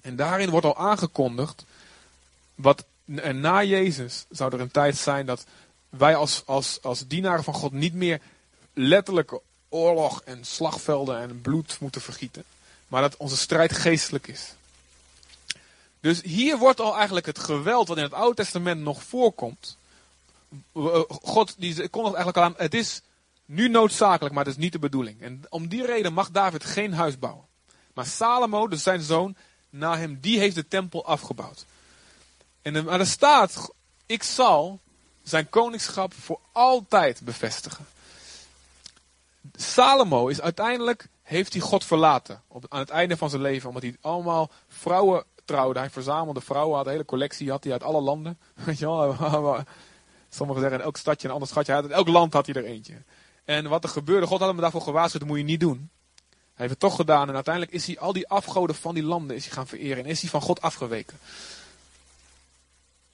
En 0.00 0.16
daarin 0.16 0.50
wordt 0.50 0.66
al 0.66 0.76
aangekondigd. 0.76 1.64
Wat 2.54 2.84
na 3.04 3.62
Jezus 3.62 4.24
zou 4.30 4.54
er 4.54 4.60
een 4.60 4.70
tijd 4.70 4.96
zijn 4.96 5.26
dat 5.26 5.44
wij 5.88 6.16
als, 6.16 6.42
als, 6.46 6.78
als 6.82 7.06
dienaren 7.06 7.44
van 7.44 7.54
God 7.54 7.72
niet 7.72 7.94
meer 7.94 8.20
letterlijke 8.72 9.40
oorlog 9.68 10.22
en 10.24 10.44
slagvelden 10.44 11.18
en 11.18 11.40
bloed 11.40 11.76
moeten 11.80 12.00
vergieten. 12.00 12.44
Maar 12.88 13.02
dat 13.02 13.16
onze 13.16 13.36
strijd 13.36 13.72
geestelijk 13.72 14.26
is. 14.26 14.54
Dus 16.00 16.22
hier 16.22 16.58
wordt 16.58 16.80
al 16.80 16.96
eigenlijk 16.96 17.26
het 17.26 17.38
geweld 17.38 17.88
wat 17.88 17.96
in 17.96 18.02
het 18.02 18.12
Oude 18.12 18.34
Testament 18.34 18.80
nog 18.80 19.02
voorkomt. 19.02 19.76
God 21.08 21.54
die 21.58 21.88
kondigt 21.88 22.14
eigenlijk 22.14 22.36
al 22.36 22.42
aan, 22.42 22.54
het 22.56 22.74
is 22.74 23.02
nu 23.52 23.68
noodzakelijk, 23.68 24.34
maar 24.34 24.44
het 24.44 24.52
is 24.52 24.62
niet 24.62 24.72
de 24.72 24.78
bedoeling. 24.78 25.22
En 25.22 25.42
om 25.48 25.68
die 25.68 25.86
reden 25.86 26.12
mag 26.12 26.30
David 26.30 26.64
geen 26.64 26.92
huis 26.92 27.18
bouwen. 27.18 27.46
Maar 27.94 28.06
Salomo, 28.06 28.68
dus 28.68 28.82
zijn 28.82 29.00
zoon, 29.00 29.36
na 29.70 29.96
hem, 29.98 30.18
die 30.20 30.38
heeft 30.38 30.54
de 30.54 30.68
tempel 30.68 31.04
afgebouwd. 31.04 31.64
En 32.62 32.84
maar 32.84 33.00
er 33.00 33.06
staat, 33.06 33.72
ik 34.06 34.22
zal 34.22 34.80
zijn 35.22 35.48
koningschap 35.48 36.14
voor 36.14 36.40
altijd 36.52 37.20
bevestigen. 37.24 37.86
Salomo 39.56 40.28
is 40.28 40.40
uiteindelijk, 40.40 41.08
heeft 41.22 41.52
hij 41.52 41.62
God 41.62 41.84
verlaten. 41.84 42.42
Op, 42.48 42.66
aan 42.68 42.80
het 42.80 42.90
einde 42.90 43.16
van 43.16 43.30
zijn 43.30 43.42
leven, 43.42 43.68
omdat 43.68 43.82
hij 43.82 43.96
allemaal 44.00 44.50
vrouwen 44.68 45.24
trouwde. 45.44 45.78
Hij 45.78 45.90
verzamelde 45.90 46.40
vrouwen, 46.40 46.76
had 46.76 46.86
een 46.86 46.92
hele 46.92 47.04
collectie 47.04 47.50
had 47.50 47.64
hij 47.64 47.72
uit 47.72 47.82
alle 47.82 48.00
landen. 48.00 48.38
Sommigen 50.28 50.60
zeggen 50.60 50.78
in 50.78 50.84
elk 50.84 50.96
stadje 50.96 51.28
een 51.28 51.34
ander 51.34 51.48
schatje. 51.48 51.72
Uit 51.72 51.90
elk 51.90 52.08
land 52.08 52.32
had 52.32 52.46
hij 52.46 52.54
er 52.54 52.64
eentje. 52.64 53.02
En 53.44 53.68
wat 53.68 53.84
er 53.84 53.90
gebeurde, 53.90 54.26
God 54.26 54.40
had 54.40 54.48
hem 54.48 54.60
daarvoor 54.60 54.80
gewaarschuwd, 54.80 55.20
dat 55.20 55.30
moet 55.30 55.38
je 55.38 55.44
niet 55.44 55.60
doen. 55.60 55.90
Hij 56.28 56.66
heeft 56.66 56.70
het 56.70 56.90
toch 56.90 56.96
gedaan 56.96 57.28
en 57.28 57.34
uiteindelijk 57.34 57.74
is 57.74 57.86
hij 57.86 57.98
al 57.98 58.12
die 58.12 58.28
afgoden 58.28 58.76
van 58.76 58.94
die 58.94 59.02
landen 59.02 59.36
is 59.36 59.44
hij 59.44 59.52
gaan 59.52 59.66
vereren 59.66 60.04
en 60.04 60.10
is 60.10 60.20
hij 60.20 60.30
van 60.30 60.40
God 60.40 60.60
afgeweken. 60.60 61.18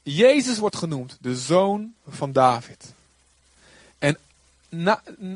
Jezus 0.02 0.58
wordt 0.58 0.76
genoemd 0.76 1.16
de 1.20 1.36
zoon 1.36 1.94
van 2.08 2.32
David. 2.32 2.92
En 3.98 4.18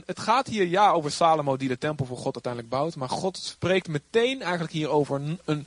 het 0.05 0.21
gaat 0.21 0.47
hier 0.47 0.67
ja 0.67 0.91
over 0.91 1.11
Salomo 1.11 1.57
die 1.57 1.69
de 1.69 1.79
tempel 1.79 2.07
voor 2.07 2.17
God 2.17 2.35
uiteindelijk 2.35 2.73
bouwt, 2.73 2.97
maar 2.97 3.09
God 3.09 3.37
spreekt 3.37 3.89
meteen 3.89 4.43
eigenlijk 4.43 4.73
hier 4.73 4.89
over 4.89 5.21
een, 5.21 5.39
een, 5.45 5.67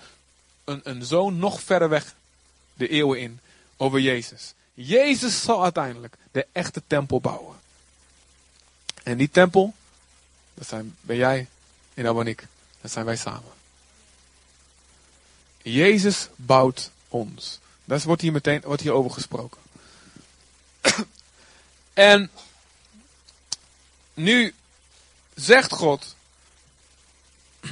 een, 0.63 0.81
een 0.83 1.05
zoon 1.05 1.38
nog 1.38 1.61
verder 1.61 1.89
weg 1.89 2.15
de 2.73 2.88
eeuwen 2.88 3.19
in 3.19 3.39
over 3.77 3.99
Jezus. 3.99 4.53
Jezus 4.73 5.41
zal 5.41 5.63
uiteindelijk 5.63 6.17
de 6.31 6.47
echte 6.51 6.81
tempel 6.88 7.21
bouwen. 7.21 7.55
En 9.06 9.18
die 9.18 9.30
tempel, 9.30 9.74
dat 10.54 10.68
zijn, 10.68 10.96
ben 11.02 11.15
jij 11.15 11.48
en 11.94 12.04
dat 12.04 12.15
ben 12.15 12.28
ik. 12.28 12.48
Dat 12.82 12.91
zijn 12.91 13.06
wij 13.06 13.15
samen. 13.15 13.52
Jezus 15.62 16.30
bouwt 16.36 16.91
ons. 17.08 17.60
Dat 17.84 18.04
wordt 18.04 18.22
hier 18.22 18.32
meteen 18.32 18.62
wordt 18.62 18.82
hier 18.82 18.91
over 18.91 19.12
gesproken. 19.12 19.62
en 21.94 22.30
nu 24.13 24.54
zegt 25.36 25.72
God 25.72 26.15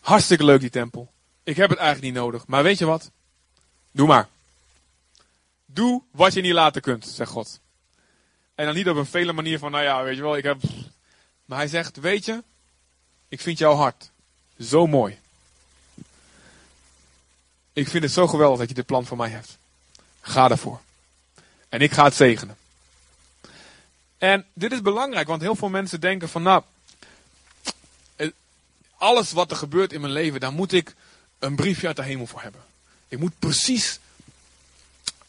Hartstikke 0.00 0.44
leuk 0.44 0.60
die 0.60 0.70
tempel. 0.70 1.12
Ik 1.42 1.56
heb 1.56 1.70
het 1.70 1.78
eigenlijk 1.78 2.14
niet 2.14 2.22
nodig. 2.22 2.46
Maar 2.46 2.62
weet 2.62 2.78
je 2.78 2.84
wat? 2.84 3.10
Doe 3.90 4.06
maar. 4.06 4.28
Doe 5.66 6.02
wat 6.10 6.32
je 6.32 6.40
niet 6.40 6.52
laten 6.52 6.82
kunt, 6.82 7.06
zegt 7.06 7.30
God. 7.30 7.62
En 8.54 8.64
dan 8.66 8.74
niet 8.74 8.88
op 8.88 8.96
een 8.96 9.06
vele 9.06 9.32
manier 9.32 9.58
van, 9.58 9.70
nou 9.70 9.84
ja, 9.84 10.02
weet 10.02 10.16
je 10.16 10.22
wel, 10.22 10.36
ik 10.36 10.44
heb... 10.44 10.60
Maar 11.44 11.58
hij 11.58 11.68
zegt, 11.68 11.96
weet 11.96 12.24
je, 12.24 12.42
ik 13.28 13.40
vind 13.40 13.58
jouw 13.58 13.74
hart 13.74 14.10
zo 14.58 14.86
mooi. 14.86 15.18
Ik 17.72 17.88
vind 17.88 18.02
het 18.02 18.12
zo 18.12 18.26
geweldig 18.26 18.58
dat 18.58 18.68
je 18.68 18.74
dit 18.74 18.86
plan 18.86 19.06
voor 19.06 19.16
mij 19.16 19.28
hebt. 19.28 19.58
Ga 20.20 20.48
daarvoor. 20.48 20.80
En 21.68 21.80
ik 21.80 21.92
ga 21.92 22.04
het 22.04 22.14
zegenen. 22.14 22.56
En 24.18 24.46
dit 24.52 24.72
is 24.72 24.82
belangrijk, 24.82 25.26
want 25.26 25.42
heel 25.42 25.54
veel 25.54 25.68
mensen 25.68 26.00
denken 26.00 26.28
van, 26.28 26.42
nou, 26.42 26.62
eh, 28.16 28.28
alles 28.96 29.32
wat 29.32 29.50
er 29.50 29.56
gebeurt 29.56 29.92
in 29.92 30.00
mijn 30.00 30.12
leven, 30.12 30.40
daar 30.40 30.52
moet 30.52 30.72
ik 30.72 30.94
een 31.38 31.56
briefje 31.56 31.86
uit 31.86 31.96
de 31.96 32.02
hemel 32.02 32.26
voor 32.26 32.42
hebben. 32.42 32.60
Ik 33.08 33.18
moet 33.18 33.38
precies, 33.38 33.98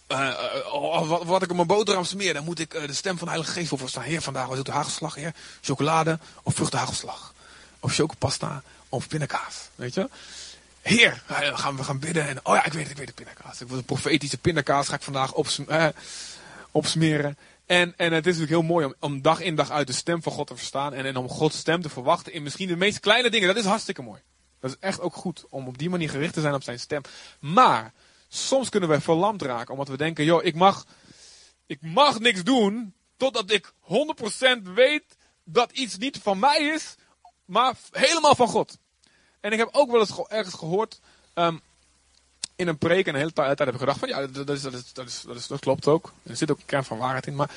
eh, 0.08 0.30
eh, 0.30 1.08
wat, 1.08 1.24
wat 1.24 1.41
ik 1.41 1.50
op 1.50 1.56
mijn 1.56 1.68
boterham 1.68 2.04
smeer, 2.04 2.34
dan 2.34 2.44
moet 2.44 2.60
ik 2.60 2.74
eh, 2.74 2.88
de 2.88 2.94
stem 2.94 3.18
van 3.18 3.28
de 3.28 3.34
Heilige 3.34 3.54
Geest 3.54 3.68
voor 3.68 3.78
verstaan. 3.78 4.04
Heer, 4.04 4.22
vandaag 4.22 4.48
was 4.48 4.58
het 4.58 4.68
hagelslag, 4.68 5.15
heer. 5.15 5.34
Chocolade 5.62 6.20
of 6.44 6.56
vruchtenhagelslag. 6.56 7.34
Of 7.80 7.94
chocopasta 7.94 8.63
of 8.89 9.08
pindakaas, 9.08 9.70
weet 9.76 9.94
je. 9.94 10.10
Heer, 10.82 11.24
gaan 11.28 11.76
we 11.76 11.84
gaan 11.84 12.00
bidden 12.00 12.28
en, 12.28 12.39
oh 12.44 12.56
ja, 12.56 12.65
ik 12.65 12.74
weet 12.74 12.82
het, 12.82 12.91
ik 12.91 12.98
weet 12.98 13.08
het, 13.08 13.15
pindakaas. 13.15 13.62
Ik 13.62 13.68
wil 13.68 13.78
een 13.78 13.86
profetische 13.86 14.38
pindakaas, 14.38 14.88
ga 14.88 14.96
ik 14.96 15.02
vandaag 15.02 15.34
opsm 15.34 15.63
eh, 15.68 15.88
opsmeren. 16.72 17.38
En, 17.65 17.94
en 17.98 18.13
het 18.13 18.28
is 18.28 18.38
natuurlijk 18.38 18.62
heel 18.62 18.74
mooi 18.74 18.86
om, 18.86 18.94
om 19.00 19.22
dag 19.22 19.39
in 19.39 19.56
dag 19.56 19.70
uit 19.70 19.88
de 19.88 19.94
stem 19.94 20.24
van 20.24 20.32
God 20.32 20.48
te 20.48 20.56
verstaan. 20.56 20.94
En, 20.94 21.06
en 21.06 21.18
om 21.18 21.30
Gods 21.30 21.58
stem 21.58 21.82
te 21.82 21.89
verwachten 21.89 22.34
in 22.34 22.44
misschien 22.44 22.68
de 22.68 22.76
meest 22.76 23.00
kleine 23.00 23.30
dingen. 23.30 23.48
Dat 23.48 23.58
is 23.58 23.65
hartstikke 23.65 24.02
mooi. 24.02 24.22
Dat 24.60 24.72
is 24.72 24.78
echt 24.80 25.00
ook 25.02 25.15
goed 25.15 25.46
om 25.50 25.68
op 25.68 25.78
die 25.78 25.89
manier 25.89 26.10
gericht 26.10 26.34
te 26.34 26.41
zijn 26.41 26.54
op 26.54 26.63
zijn 26.63 26.80
stem. 26.80 27.02
Maar 27.39 27.94
soms 28.28 28.70
kunnen 28.70 28.90
we 28.90 29.02
verlamd 29.02 29.42
raken 29.42 29.72
omdat 29.74 29.88
we 29.88 29.98
denken, 29.98 30.26
joh, 30.26 30.44
ik 30.44 30.56
mag, 30.56 30.86
ik 31.66 31.82
mag 31.82 32.20
niks 32.20 32.44
doen 32.44 32.94
totdat 33.18 33.52
ik 33.52 33.72
100% 33.82 34.62
weet 34.64 35.04
dat 35.44 35.72
iets 35.72 35.98
niet 35.98 36.18
van 36.18 36.40
mij 36.40 36.62
is, 36.62 36.96
maar 37.46 37.76
helemaal 37.92 38.36
van 38.36 38.48
God. 38.48 38.78
En 39.40 39.52
ik 39.52 39.58
heb 39.58 39.70
ook 39.72 39.92
wel 39.92 40.00
eens 40.00 40.12
ge- 40.12 40.26
ergens 40.30 40.56
gehoord 40.56 41.00
ehm, 41.34 41.58
in 42.56 42.68
een 42.68 42.78
preek 42.78 43.06
en 43.08 43.14
de 43.14 43.20
hele 43.20 43.34
ti- 43.34 43.42
tijd 43.42 43.60
heb 43.60 43.74
ik 43.74 43.80
gedacht 43.80 44.00
van 44.00 44.08
ja, 44.10 44.28
dat, 44.28 44.50
is, 44.50 44.62
dat, 44.62 44.74
is, 44.74 44.92
dat, 44.94 45.36
is, 45.36 45.48
dat 45.48 45.60
klopt 45.60 45.88
ook. 45.88 46.14
Er 46.24 46.36
zit 46.36 46.52
ook 46.52 46.58
een 46.60 46.66
kern 46.66 46.84
van 46.84 46.98
waarheid 46.98 47.28
in. 47.28 47.36
Maar 47.36 47.52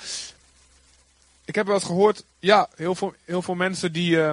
ik 1.45 1.55
heb 1.55 1.67
wel 1.67 1.75
eens 1.75 1.85
gehoord, 1.85 2.25
ja, 2.39 2.69
heel 2.75 2.95
veel, 2.95 3.15
heel 3.25 3.43
veel 3.43 3.55
mensen 3.55 3.93
die 3.93 4.23
eh, 4.23 4.33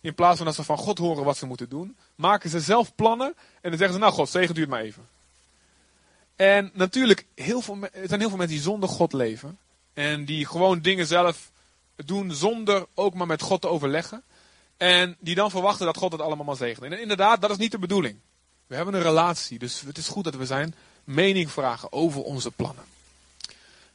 in 0.00 0.14
plaats 0.14 0.36
van 0.36 0.46
dat 0.46 0.54
ze 0.54 0.64
van 0.64 0.78
God 0.78 0.98
horen 0.98 1.24
wat 1.24 1.36
ze 1.36 1.46
moeten 1.46 1.68
doen, 1.68 1.96
maken 2.14 2.50
ze 2.50 2.60
zelf 2.60 2.94
plannen 2.94 3.34
en 3.60 3.68
dan 3.70 3.78
zeggen 3.78 3.92
ze 3.92 3.98
nou 3.98 4.12
God, 4.12 4.28
zegen 4.28 4.54
duurt 4.54 4.68
maar 4.68 4.80
even. 4.80 5.08
En 6.38 6.70
natuurlijk, 6.74 7.26
heel 7.34 7.60
veel, 7.60 7.78
er 7.80 8.08
zijn 8.08 8.20
heel 8.20 8.28
veel 8.28 8.38
mensen 8.38 8.56
die 8.56 8.64
zonder 8.64 8.88
God 8.88 9.12
leven. 9.12 9.58
En 9.94 10.24
die 10.24 10.46
gewoon 10.46 10.80
dingen 10.80 11.06
zelf 11.06 11.50
doen 11.96 12.34
zonder 12.34 12.86
ook 12.94 13.14
maar 13.14 13.26
met 13.26 13.42
God 13.42 13.60
te 13.60 13.68
overleggen. 13.68 14.22
En 14.76 15.16
die 15.20 15.34
dan 15.34 15.50
verwachten 15.50 15.86
dat 15.86 15.96
God 15.96 16.12
het 16.12 16.20
allemaal 16.20 16.44
maar 16.44 16.56
zegent. 16.56 16.92
En 16.92 17.00
inderdaad, 17.00 17.40
dat 17.40 17.50
is 17.50 17.56
niet 17.56 17.70
de 17.70 17.78
bedoeling. 17.78 18.18
We 18.66 18.74
hebben 18.74 18.94
een 18.94 19.02
relatie, 19.02 19.58
dus 19.58 19.80
het 19.80 19.98
is 19.98 20.08
goed 20.08 20.24
dat 20.24 20.34
we 20.34 20.46
zijn 20.46 20.74
mening 21.04 21.50
vragen 21.50 21.92
over 21.92 22.22
onze 22.22 22.50
plannen. 22.50 22.84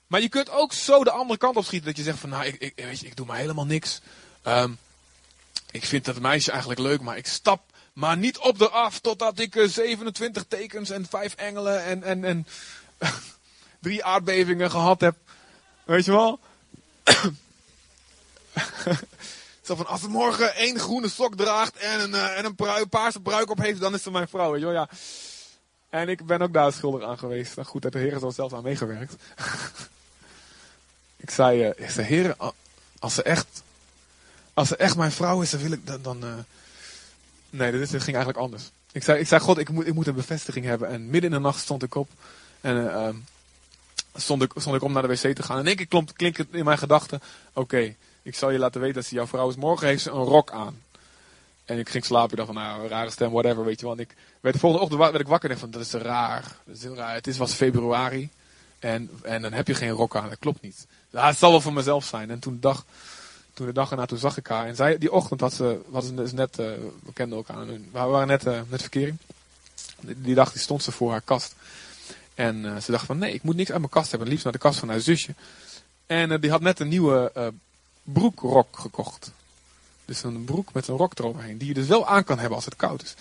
Maar 0.08 0.22
je 0.22 0.30
kunt 0.30 0.50
ook 0.50 0.74
zo 0.74 1.04
de 1.04 1.12
andere 1.12 1.40
kant 1.40 1.56
op 1.56 1.66
schieten 1.66 1.88
dat 1.88 1.98
je 1.98 2.04
zegt 2.04 2.20
van 2.20 2.30
nou, 2.30 2.46
ik, 2.46 2.56
ik, 2.56 2.74
weet 2.76 3.04
ik 3.04 3.16
doe 3.16 3.26
maar 3.26 3.38
helemaal 3.38 3.66
niks. 3.66 4.02
Ehm, 4.42 4.72
ik 5.72 5.86
vind 5.86 6.06
dat 6.06 6.20
meisje 6.20 6.52
eigenlijk 6.52 6.80
leuk, 6.80 7.02
maar 7.02 7.18
ik 7.18 7.28
stap 7.28 7.73
maar 7.94 8.18
niet 8.18 8.38
op 8.38 8.62
eraf 8.62 9.00
totdat 9.00 9.40
ik 9.40 9.56
eh, 9.56 9.68
27 9.68 10.46
tekens 10.48 10.90
en 10.90 11.06
vijf 11.06 11.34
engelen 11.34 11.84
en, 11.84 12.04
en, 12.04 12.24
en 12.24 12.48
drie 13.80 14.04
aardbevingen 14.04 14.72
gehad 14.72 15.02
heb. 15.02 15.16
Weet 15.84 16.06
je 16.06 16.12
wel? 16.12 16.40
Zo 19.62 19.76
van, 19.76 19.88
als 19.88 20.02
ze 20.02 20.10
morgen 20.10 20.56
één 20.56 20.80
groene 20.80 21.10
sok 21.10 21.36
draagt 21.36 21.76
en 21.76 22.00
een, 22.00 22.14
eh, 22.14 22.38
en 22.38 22.46
een 22.46 22.90
paarse 22.90 23.20
bruik 23.20 23.50
op 23.50 23.58
heeft, 23.58 23.80
dan 23.80 23.94
is 23.94 24.04
ze 24.04 24.12
mijn 24.12 24.28
vrouw. 24.28 24.60
Weet. 24.60 24.88
En 25.90 26.10
ik 26.10 26.26
ben 26.26 26.42
ook 26.42 26.54
daar 26.54 26.74
schuldig 26.74 27.04
aan 27.04 27.18
geweest. 27.18 27.56
Nou, 27.56 27.68
goed, 27.68 27.82
dat 27.82 27.92
de 27.92 28.00
Heer 28.00 28.28
is 28.28 28.36
zelfs 28.36 28.54
aan 28.54 28.64
meegewerkt. 28.64 29.16
ik 31.24 31.30
zei, 31.30 31.64
eh, 31.64 31.84
ik 31.84 31.90
Heer, 31.96 32.36
als 33.00 33.14
ze 33.14 33.24
echt, 33.24 33.64
als 34.54 34.68
ze 34.68 34.76
echt 34.76 34.96
mijn 34.96 35.12
vrouw 35.12 35.42
is, 35.42 35.50
dan 35.50 35.62
wil 35.62 35.72
ik 35.72 35.88
dan. 35.88 36.02
dan 36.02 36.24
eh, 36.24 36.34
Nee, 37.54 37.72
dit, 37.72 37.90
ging 37.90 38.04
eigenlijk 38.04 38.38
anders. 38.38 38.72
Ik 38.92 39.04
zei, 39.04 39.20
ik 39.20 39.28
zei 39.28 39.42
God, 39.42 39.58
ik 39.58 39.70
moet, 39.70 39.88
ik 39.88 39.94
moet 39.94 40.08
een 40.08 40.16
bevestiging 40.16 40.66
hebben. 40.66 40.88
En 40.88 41.10
midden 41.10 41.30
in 41.30 41.36
de 41.36 41.42
nacht 41.42 41.60
stond 41.60 41.84
ik 41.84 41.96
op. 41.96 42.10
En 42.62 42.78
eh, 42.78 43.06
ehm, 43.08 43.16
stond, 44.16 44.42
ik, 44.42 44.52
stond 44.56 44.76
ik 44.76 44.82
om 44.82 44.94
naar 44.94 45.02
de 45.02 45.08
wc 45.08 45.36
te 45.36 45.44
gaan. 45.44 45.56
En 45.56 45.62
in 45.62 45.68
één 45.68 45.76
keer 45.76 45.88
klonk, 45.88 46.10
klinkt 46.16 46.38
het 46.38 46.48
in 46.52 46.66
mijn 46.66 46.78
gedachten. 46.78 47.22
Oké, 47.54 47.96
ik 48.22 48.36
zal 48.36 48.50
je 48.50 48.60
laten 48.60 48.82
weten 48.82 48.96
dat 48.96 49.06
ze 49.06 49.16
jouw 49.16 49.28
vrouw 49.28 49.50
is. 49.50 49.56
Morgen 49.56 49.88
heeft 49.88 50.04
ze 50.04 50.12
een 50.12 50.24
rok 50.24 50.52
aan. 50.52 50.82
En 51.66 51.80
ik 51.80 51.90
ging 51.90 52.06
slapen. 52.06 52.32
Ik 52.32 52.38
dacht 52.38 52.54
van, 52.54 52.62
nou, 52.62 52.88
rare 52.88 53.10
stem, 53.10 53.32
whatever, 53.32 53.66
weet 53.66 53.80
je 53.80 53.86
wel. 53.86 54.00
Ik 54.00 54.16
werd 54.40 54.54
de 54.54 54.62
volgende 54.62 54.84
ochtend 54.86 55.02
werd 55.02 55.20
ik 55.20 55.28
wakker 55.28 55.50
en 55.50 55.56
dacht 55.56 55.72
van, 55.72 55.80
dat 55.80 56.02
is 56.02 56.08
raar. 56.08 56.56
Dat 56.66 56.76
is 56.76 56.84
raar. 56.84 57.14
Het 57.14 57.28
is, 57.28 57.38
was 57.38 57.54
februari. 57.54 58.30
En, 58.80 59.10
en 59.22 59.42
dan 59.42 59.54
heb 59.54 59.68
je 59.68 59.76
geen 59.76 59.90
rok 59.90 60.16
aan. 60.16 60.30
Dat 60.30 60.40
klopt 60.40 60.62
niet. 60.62 60.88
Ja, 61.10 61.28
het 61.28 61.38
zal 61.38 61.52
wel 61.52 61.62
voor 61.62 61.74
mezelf 61.74 62.06
zijn. 62.06 62.30
En 62.30 62.40
toen 62.40 62.58
dag, 62.60 62.86
toen 63.54 63.66
de 63.66 63.74
dag 63.74 63.92
erna, 63.92 64.06
toen 64.06 64.18
zag 64.18 64.38
ik 64.38 64.48
haar. 64.48 64.68
En 64.68 64.76
zij, 64.76 64.98
die 64.98 65.12
ochtend 65.12 65.40
had 65.40 65.54
ze, 65.54 65.80
was 65.88 66.06
ze 66.06 66.14
net, 66.14 66.60
eh, 66.60 66.66
we 67.04 67.14
kenden 67.14 67.38
elkaar. 67.38 67.66
We 67.66 67.80
waren 67.92 68.28
net, 68.28 68.46
eh, 68.46 68.62
net 68.68 68.82
verkering. 68.82 69.18
Die, 70.00 70.36
dag 70.36 70.52
die 70.52 70.62
stond 70.62 70.84
ze 70.84 70.92
voor 70.92 71.12
haar 71.12 71.22
kast. 71.22 71.56
En 72.34 72.66
eh, 72.66 72.82
ze 72.82 72.92
dacht 72.92 73.06
van, 73.06 73.18
nee, 73.18 73.34
ik 73.34 73.44
moet 73.44 73.56
niks 73.56 73.70
uit 73.70 73.80
mijn 73.80 73.92
kast 73.92 74.10
hebben. 74.10 74.28
Liefst 74.28 74.44
naar 74.44 74.54
de 74.54 74.60
kast 74.60 74.80
van 74.80 74.90
haar 74.90 75.00
zusje. 75.00 75.36
En 76.06 76.42
die 76.42 76.50
had 76.50 76.62
net 76.62 76.80
een 76.80 76.88
nieuwe 76.88 77.54
broekrok 78.04 78.78
gekocht. 78.80 79.32
Dus 80.06 80.24
een 80.24 80.44
broek 80.44 80.74
met 80.74 80.88
een 80.88 80.98
rok 80.98 81.20
eroverheen. 81.20 81.58
Die 81.58 81.68
je 81.68 81.74
dus 81.74 81.88
wel 81.88 82.08
aan 82.08 82.24
kan 82.24 82.38
hebben 82.40 82.56
als 82.56 82.66
het 82.66 82.76
koud 82.76 83.04
is. 83.04 83.16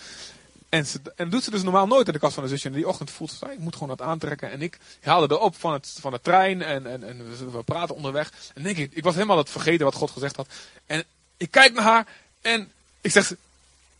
En, 0.73 0.85
en 1.15 1.29
doet 1.29 1.43
ze 1.43 1.51
dus 1.51 1.63
normaal 1.63 1.87
nooit 1.87 2.07
in 2.07 2.13
de 2.13 2.19
kast 2.19 2.33
van 2.33 2.43
haar 2.43 2.51
zusje. 2.51 2.67
En 2.67 2.73
die 2.73 2.87
ochtend 2.87 3.11
voelt 3.11 3.31
ze, 3.31 3.51
ik 3.51 3.59
moet 3.59 3.73
gewoon 3.73 3.97
dat 3.97 4.01
aantrekken. 4.01 4.51
En 4.51 4.61
ik 4.61 4.77
haalde 5.01 5.35
erop 5.35 5.55
van, 5.55 5.73
het, 5.73 5.95
van 5.99 6.11
de 6.11 6.21
trein. 6.21 6.61
En, 6.61 6.87
en, 6.87 7.03
en 7.03 7.51
we, 7.51 7.63
praten 7.63 7.95
onderweg. 7.95 8.31
En 8.53 8.63
denk 8.63 8.77
ik, 8.77 8.93
ik 8.93 9.03
was 9.03 9.13
helemaal 9.13 9.37
het 9.37 9.49
vergeten 9.49 9.85
wat 9.85 9.95
God 9.95 10.11
gezegd 10.11 10.35
had. 10.35 10.47
En 10.85 11.03
ik 11.37 11.51
kijk 11.51 11.73
naar 11.73 11.83
haar. 11.83 12.07
En 12.41 12.71
ik 13.01 13.11
zeg 13.11 13.25
ze. 13.25 13.37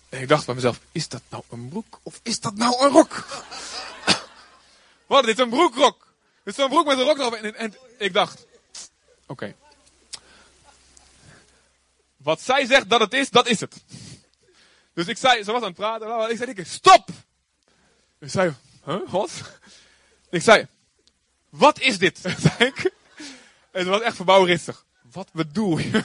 En 0.09 0.21
ik 0.21 0.27
dacht 0.27 0.45
bij 0.45 0.55
mezelf, 0.55 0.79
is 0.91 1.07
dat 1.07 1.21
nou 1.29 1.43
een 1.49 1.69
broek? 1.69 1.99
Of 2.03 2.19
is 2.23 2.39
dat 2.39 2.55
nou 2.55 2.86
een 2.86 2.91
rok? 2.91 3.25
Wat, 5.07 5.23
dit 5.23 5.38
is 5.38 5.43
een 5.43 5.49
broekrok. 5.49 6.07
Dit 6.43 6.57
is 6.57 6.63
een 6.63 6.69
broek 6.69 6.86
met 6.86 6.97
een 6.97 7.05
rok 7.05 7.17
erover. 7.17 7.43
En, 7.43 7.55
en 7.55 7.75
ik 7.97 8.13
dacht, 8.13 8.45
oké. 9.25 9.55
Wat 12.17 12.41
zij 12.41 12.65
zegt 12.65 12.89
dat 12.89 12.99
het 12.99 13.13
is, 13.13 13.29
dat 13.29 13.47
is 13.47 13.59
het. 13.59 13.75
Dus 14.93 15.08
ik 15.08 15.17
zei, 15.17 15.43
ze 15.43 15.51
was 15.51 15.62
aan 15.62 15.67
het 15.67 15.75
praten. 15.75 16.29
Ik 16.29 16.38
zei, 16.38 16.63
stop! 16.63 17.10
Ik 18.19 18.29
zei, 18.29 18.53
huh, 18.86 19.10
wat? 19.10 19.60
Ik 20.29 20.41
zei, 20.41 20.67
wat 21.49 21.79
is 21.79 21.97
dit? 21.97 22.19
ik. 22.58 22.91
En 23.71 23.84
ze 23.84 23.89
was 23.89 24.01
echt 24.01 24.15
verbouwristig. 24.15 24.86
Wat 25.12 25.32
bedoel 25.32 25.77
je? 25.77 26.03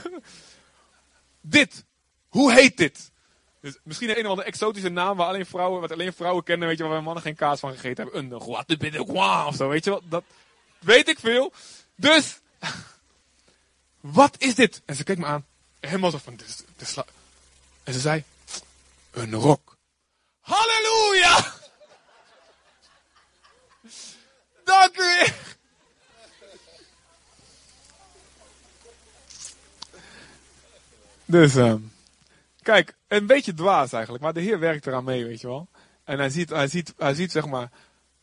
dit. 1.41 1.85
Hoe 2.29 2.53
heet 2.53 2.77
dit? 2.77 3.11
Dus 3.61 3.79
misschien 3.83 4.11
een 4.11 4.25
of 4.25 4.31
andere 4.31 4.49
exotische 4.49 4.89
naam 4.89 5.17
waar 5.17 5.27
alleen 5.27 5.47
vrouwen, 5.47 5.81
wat 5.81 5.93
alleen 5.93 6.13
vrouwen 6.13 6.45
kennen, 6.45 6.69
weet 6.69 6.79
je, 6.79 6.85
waar 6.85 7.03
mannen 7.03 7.23
geen 7.23 7.35
kaas 7.35 7.61
van 7.61 7.73
gegeten 7.73 8.05
hebben. 8.05 8.33
Een 8.33 8.43
guat 8.43 8.69
de 8.69 8.77
Biddequois 8.77 9.47
of 9.47 9.55
zo, 9.55 9.69
weet 9.69 9.85
je 9.85 9.91
wel. 9.91 10.03
Dat 10.05 10.25
weet 10.79 11.09
ik 11.09 11.19
veel. 11.19 11.53
Dus, 11.95 12.39
wat 14.01 14.35
is 14.39 14.55
dit? 14.55 14.83
En 14.85 14.95
ze 14.95 15.05
keek 15.05 15.19
me 15.19 15.27
aan. 15.27 15.47
Helemaal 15.81 16.11
zo 16.11 16.19
van, 16.19 16.37
dit 16.37 16.65
is, 16.79 16.95
En 17.85 17.93
ze 17.93 18.01
zei, 18.01 18.25
een 19.11 19.35
rok. 19.35 19.77
Halleluja! 20.41 21.53
Dank 24.65 24.97
u. 24.97 25.27
Dus, 31.25 31.57
ehm 31.57 31.81
kijk, 32.73 32.97
een 33.09 33.27
beetje 33.27 33.55
dwaas 33.55 33.93
eigenlijk, 33.93 34.25
maar 34.25 34.33
de 34.33 34.41
Heer 34.41 34.59
werkt 34.59 34.87
eraan 34.87 35.05
mee, 35.05 35.25
weet 35.25 35.41
je 35.41 35.47
wel. 35.47 35.69
En 36.05 36.19
hij 36.19 36.31
ziet, 36.31 36.51
hij 36.51 36.69
ziet, 36.69 36.95
hij 36.97 37.15
ziet 37.15 37.33
zeg 37.33 37.47
maar, 37.47 37.71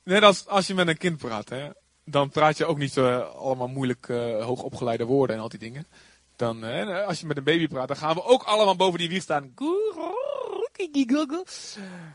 net 0.04 0.24
als 0.24 0.48
als 0.48 0.68
je 0.68 0.74
met 0.74 0.88
een 0.88 0.98
kind 0.98 1.18
praat, 1.18 1.50
hè, 1.50 1.70
dan 2.04 2.30
praat 2.30 2.58
je 2.58 2.66
ook 2.66 2.78
niet 2.78 2.92
zo 2.92 3.08
eh, 3.08 3.36
allemaal 3.36 3.68
moeilijk 3.68 4.10
eh, 4.10 4.44
hoogopgeleide 4.44 5.06
woorden 5.06 5.36
en 5.36 5.42
al 5.42 5.50
die 5.50 5.60
dingen. 5.60 5.88
Dan, 6.36 6.62
hè, 6.62 7.06
als 7.06 7.20
je 7.20 7.26
met 7.26 7.38
een 7.38 7.44
baby 7.44 7.68
praat, 7.68 7.88
dan 7.88 7.98
gaan 7.98 8.16
we 8.16 8.24
ook 8.24 8.44
allemaal 8.44 8.76
boven 8.76 9.00
die 9.00 9.10
wieg 9.10 9.22
staan. 9.22 9.54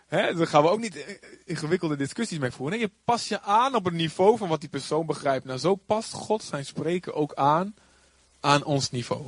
Hè, 0.07 0.35
dan 0.35 0.47
gaan 0.47 0.63
we 0.63 0.69
ook 0.69 0.81
niet 0.81 0.97
eh, 0.97 1.15
ingewikkelde 1.45 1.97
discussies 1.97 2.39
mee 2.39 2.51
voeren. 2.51 2.79
Je 2.79 2.91
past 3.05 3.29
je 3.29 3.41
aan 3.41 3.75
op 3.75 3.85
het 3.85 3.95
niveau 3.95 4.37
van 4.37 4.49
wat 4.49 4.61
die 4.61 4.69
persoon 4.69 5.07
begrijpt. 5.07 5.45
Nou, 5.45 5.59
zo 5.59 5.75
past 5.75 6.13
God 6.13 6.43
zijn 6.43 6.65
spreken 6.65 7.15
ook 7.15 7.35
aan 7.35 7.75
aan 8.41 8.65
ons 8.65 8.91
niveau. 8.91 9.25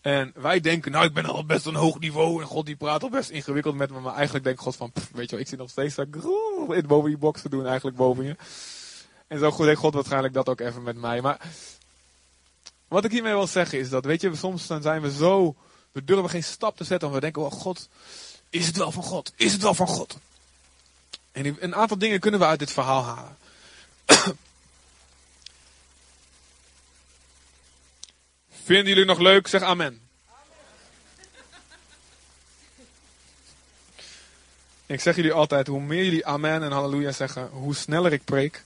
En 0.00 0.32
wij 0.34 0.60
denken, 0.60 0.92
nou 0.92 1.04
ik 1.04 1.14
ben 1.14 1.24
al 1.24 1.44
best 1.44 1.66
een 1.66 1.74
hoog 1.74 1.98
niveau 1.98 2.40
en 2.40 2.46
God 2.46 2.66
die 2.66 2.76
praat 2.76 3.02
al 3.02 3.10
best 3.10 3.30
ingewikkeld 3.30 3.74
met 3.74 3.90
me. 3.90 4.00
Maar 4.00 4.14
eigenlijk 4.14 4.44
denkt 4.44 4.60
God 4.60 4.76
van, 4.76 4.92
weet 5.12 5.24
je 5.24 5.30
wel, 5.30 5.40
ik 5.40 5.48
zit 5.48 5.58
nog 5.58 5.70
steeds 5.70 5.94
daar 5.94 6.06
groe- 6.10 6.76
in 6.76 6.86
boven 6.86 7.08
die 7.08 7.18
box 7.18 7.42
te 7.42 7.48
doen 7.48 7.66
eigenlijk 7.66 7.96
boven 7.96 8.24
je. 8.24 8.36
En 9.26 9.38
zo 9.38 9.64
denkt 9.64 9.80
God 9.80 9.94
waarschijnlijk 9.94 10.34
dat 10.34 10.48
ook 10.48 10.60
even 10.60 10.82
met 10.82 10.96
mij. 10.96 11.20
Maar 11.20 11.40
wat 12.88 13.04
ik 13.04 13.10
hiermee 13.10 13.32
wil 13.32 13.46
zeggen 13.46 13.78
is 13.78 13.88
dat, 13.88 14.04
weet 14.04 14.20
je, 14.20 14.36
soms 14.36 14.66
zijn 14.66 15.02
we 15.02 15.12
zo, 15.12 15.56
we 15.92 16.04
durven 16.04 16.30
geen 16.30 16.44
stap 16.44 16.76
te 16.76 16.84
zetten. 16.84 17.10
Want 17.10 17.20
we 17.20 17.30
denken, 17.30 17.52
oh 17.52 17.60
God, 17.60 17.88
is 18.50 18.66
het 18.66 18.76
wel 18.76 18.92
van 18.92 19.02
God? 19.02 19.32
Is 19.36 19.52
het 19.52 19.62
wel 19.62 19.74
van 19.74 19.86
God? 19.86 20.18
En 21.32 21.56
een 21.60 21.74
aantal 21.74 21.98
dingen 21.98 22.20
kunnen 22.20 22.40
we 22.40 22.46
uit 22.46 22.58
dit 22.58 22.72
verhaal 22.72 23.04
halen. 23.04 23.36
Vinden 28.64 28.88
jullie 28.88 29.04
nog 29.04 29.18
leuk? 29.18 29.48
Zeg 29.48 29.62
amen. 29.62 30.00
Ik 34.86 35.00
zeg 35.00 35.16
jullie 35.16 35.32
altijd, 35.32 35.66
hoe 35.66 35.80
meer 35.80 36.04
jullie 36.04 36.26
amen 36.26 36.62
en 36.62 36.72
halleluja 36.72 37.12
zeggen, 37.12 37.48
hoe 37.48 37.74
sneller 37.74 38.12
ik 38.12 38.24
preek. 38.24 38.64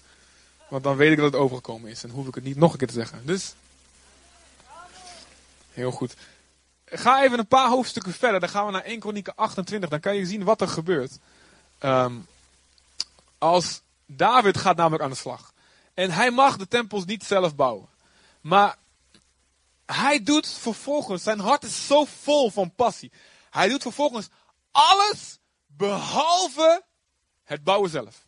Want 0.69 0.85
dan 0.85 0.97
weet 0.97 1.11
ik 1.11 1.17
dat 1.17 1.33
het 1.33 1.41
overgekomen 1.41 1.91
is. 1.91 2.05
En 2.05 2.11
hoef 2.11 2.27
ik 2.27 2.35
het 2.35 2.45
niet 2.45 2.57
nog 2.57 2.73
een 2.73 2.79
keer 2.79 2.87
te 2.87 2.95
zeggen. 2.95 3.27
Dus. 3.27 3.55
Heel 5.73 5.91
goed. 5.91 6.15
Ga 6.87 7.23
even 7.23 7.39
een 7.39 7.47
paar 7.47 7.69
hoofdstukken 7.69 8.13
verder. 8.13 8.41
Dan 8.41 8.49
gaan 8.49 8.67
we 8.67 8.73
naar 8.73 8.83
1 8.83 9.01
Kronieken 9.01 9.35
28. 9.35 9.91
Dan 9.91 10.01
kan 10.01 10.17
je 10.17 10.27
zien 10.27 10.45
wat 10.45 10.61
er 10.61 10.69
gebeurt. 10.69 11.19
Ehm, 11.79 12.15
als 13.39 13.81
David 14.07 14.57
gaat 14.57 14.77
namelijk 14.77 15.03
aan 15.03 15.11
de 15.11 15.17
slag. 15.17 15.53
En 15.95 16.11
hij 16.11 16.31
mag 16.31 16.57
de 16.57 16.69
tempels 16.69 17.05
niet 17.05 17.25
zelf 17.25 17.55
bouwen. 17.55 17.89
Maar 18.41 18.77
hij 19.87 20.23
doet 20.23 20.49
vervolgens, 20.49 21.23
zijn 21.23 21.41
hart 21.41 21.63
is 21.63 21.87
zo 21.87 22.05
vol 22.05 22.51
van 22.51 22.75
passie. 22.75 23.13
Hij 23.51 23.69
doet 23.69 23.83
vervolgens 23.83 24.29
alles 24.71 25.39
behalve 25.67 26.83
het 27.45 27.65
bouwen 27.65 27.91
zelf. 27.91 28.26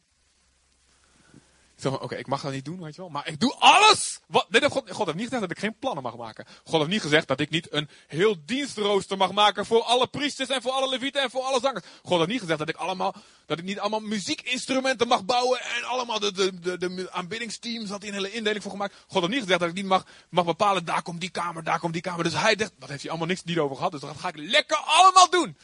Oké, 1.85 2.17
ik 2.17 2.27
mag 2.27 2.43
dat 2.43 2.53
niet 2.53 2.65
doen, 2.65 2.81
weet 2.83 2.95
je 2.95 3.01
wel. 3.01 3.11
Maar 3.11 3.29
ik 3.29 3.41
doe 3.41 3.55
alles. 3.59 4.21
Wat, 4.27 4.47
God, 4.51 4.91
God 4.91 5.07
heeft 5.07 5.19
niet 5.19 5.25
gezegd 5.25 5.41
dat 5.41 5.51
ik 5.51 5.59
geen 5.59 5.79
plannen 5.79 6.03
mag 6.03 6.17
maken. 6.17 6.47
God 6.65 6.79
heeft 6.79 6.91
niet 6.91 7.01
gezegd 7.01 7.29
dat 7.29 7.41
ik 7.41 7.51
niet 7.51 7.73
een 7.73 7.89
heel 8.07 8.37
dienstrooster 8.45 9.17
mag 9.17 9.33
maken 9.33 9.67
voor 9.67 9.83
alle 9.83 10.07
priesters 10.07 10.49
en 10.49 10.63
voor 10.63 10.73
alle 10.73 10.89
levieten 10.89 11.23
en 11.23 11.31
voor 11.31 11.43
alle 11.43 11.61
zangers. 11.61 11.85
God 12.03 12.19
heeft 12.19 12.31
niet 12.31 12.41
gezegd 12.41 12.59
dat 12.59 12.69
ik 12.69 12.77
allemaal, 12.77 13.15
dat 13.47 13.59
ik 13.59 13.65
niet 13.65 13.79
allemaal 13.79 14.01
muziekinstrumenten 14.01 15.09
mag 15.09 15.25
bouwen 15.25 15.61
en 15.61 15.85
allemaal 15.85 16.19
de, 16.19 16.33
de, 16.33 16.59
de, 16.61 16.79
de 16.79 17.11
aanbiddingsteams 17.11 17.91
had 17.91 18.01
hij 18.01 18.09
een 18.09 18.17
hele 18.17 18.33
indeling 18.33 18.63
voor 18.63 18.73
gemaakt. 18.73 18.95
God 19.07 19.21
heeft 19.21 19.33
niet 19.33 19.43
gezegd 19.43 19.61
dat 19.61 19.69
ik 19.69 19.75
niet 19.75 19.85
mag, 19.85 20.07
mag 20.29 20.45
bepalen, 20.45 20.85
daar 20.85 21.03
komt 21.03 21.21
die 21.21 21.31
kamer, 21.31 21.65
daar 21.65 21.79
komt 21.79 21.93
die 21.93 22.03
kamer. 22.03 22.25
Dus 22.25 22.35
hij 22.35 22.57
dacht, 22.57 22.73
dat 22.79 22.89
heeft 22.89 23.01
hij 23.01 23.11
allemaal 23.11 23.29
niks 23.29 23.45
niet 23.45 23.59
over 23.59 23.77
gehad. 23.77 23.93
Dus 23.93 24.01
dat 24.01 24.17
ga 24.19 24.29
ik 24.29 24.37
lekker 24.37 24.77
allemaal 24.77 25.31
doen. 25.31 25.57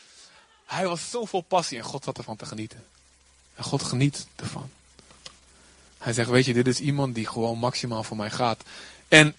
Hij 0.64 0.87
was 0.87 1.11
zo 1.11 1.24
vol 1.24 1.40
passie 1.40 1.79
en 1.79 1.85
God 1.85 2.05
zat 2.05 2.18
ervan 2.18 2.37
te 2.37 2.46
genieten. 2.46 2.85
En 3.55 3.64
God 3.64 3.83
geniet 3.83 4.27
ervan. 4.37 4.70
Hij 6.05 6.12
zegt, 6.12 6.31
weet 6.31 6.45
je, 6.45 6.53
dit 6.53 6.67
is 6.67 6.81
iemand 6.81 7.14
die 7.14 7.27
gewoon 7.27 7.59
maximaal 7.59 8.03
voor 8.05 8.17
mij 8.17 8.31
gaat. 8.31 8.62
En 9.09 9.35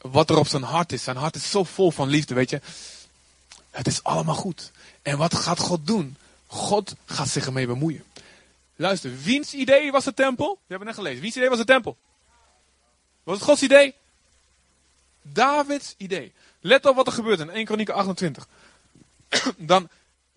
wat 0.00 0.30
er 0.30 0.36
op 0.36 0.48
zijn 0.48 0.62
hart 0.62 0.92
is, 0.92 1.02
zijn 1.02 1.16
hart 1.16 1.34
is 1.34 1.50
zo 1.50 1.64
vol 1.64 1.90
van 1.90 2.08
liefde, 2.08 2.34
weet 2.34 2.50
je. 2.50 2.60
Het 3.70 3.86
is 3.86 4.02
allemaal 4.02 4.34
goed. 4.34 4.70
En 5.02 5.18
wat 5.18 5.34
gaat 5.34 5.58
God 5.58 5.86
doen? 5.86 6.16
God 6.46 6.94
gaat 7.04 7.28
zich 7.28 7.46
ermee 7.46 7.66
bemoeien. 7.66 8.04
Luister, 8.76 9.18
wiens 9.22 9.54
idee 9.54 9.92
was 9.92 10.04
de 10.04 10.14
tempel? 10.14 10.52
We 10.52 10.64
hebben 10.66 10.86
net 10.86 10.96
gelezen. 10.96 11.20
Wiens 11.20 11.36
idee 11.36 11.48
was 11.48 11.58
de 11.58 11.64
tempel? 11.64 11.96
Was 13.22 13.34
het 13.34 13.44
Gods 13.44 13.62
idee? 13.62 13.94
Davids 15.22 15.94
idee. 15.96 16.32
Let 16.60 16.86
op 16.86 16.96
wat 16.96 17.06
er 17.06 17.12
gebeurt 17.12 17.40
in 17.40 17.50
1 17.50 17.64
Kronieken 17.64 17.94
28. 17.94 18.48
Dan 19.56 19.88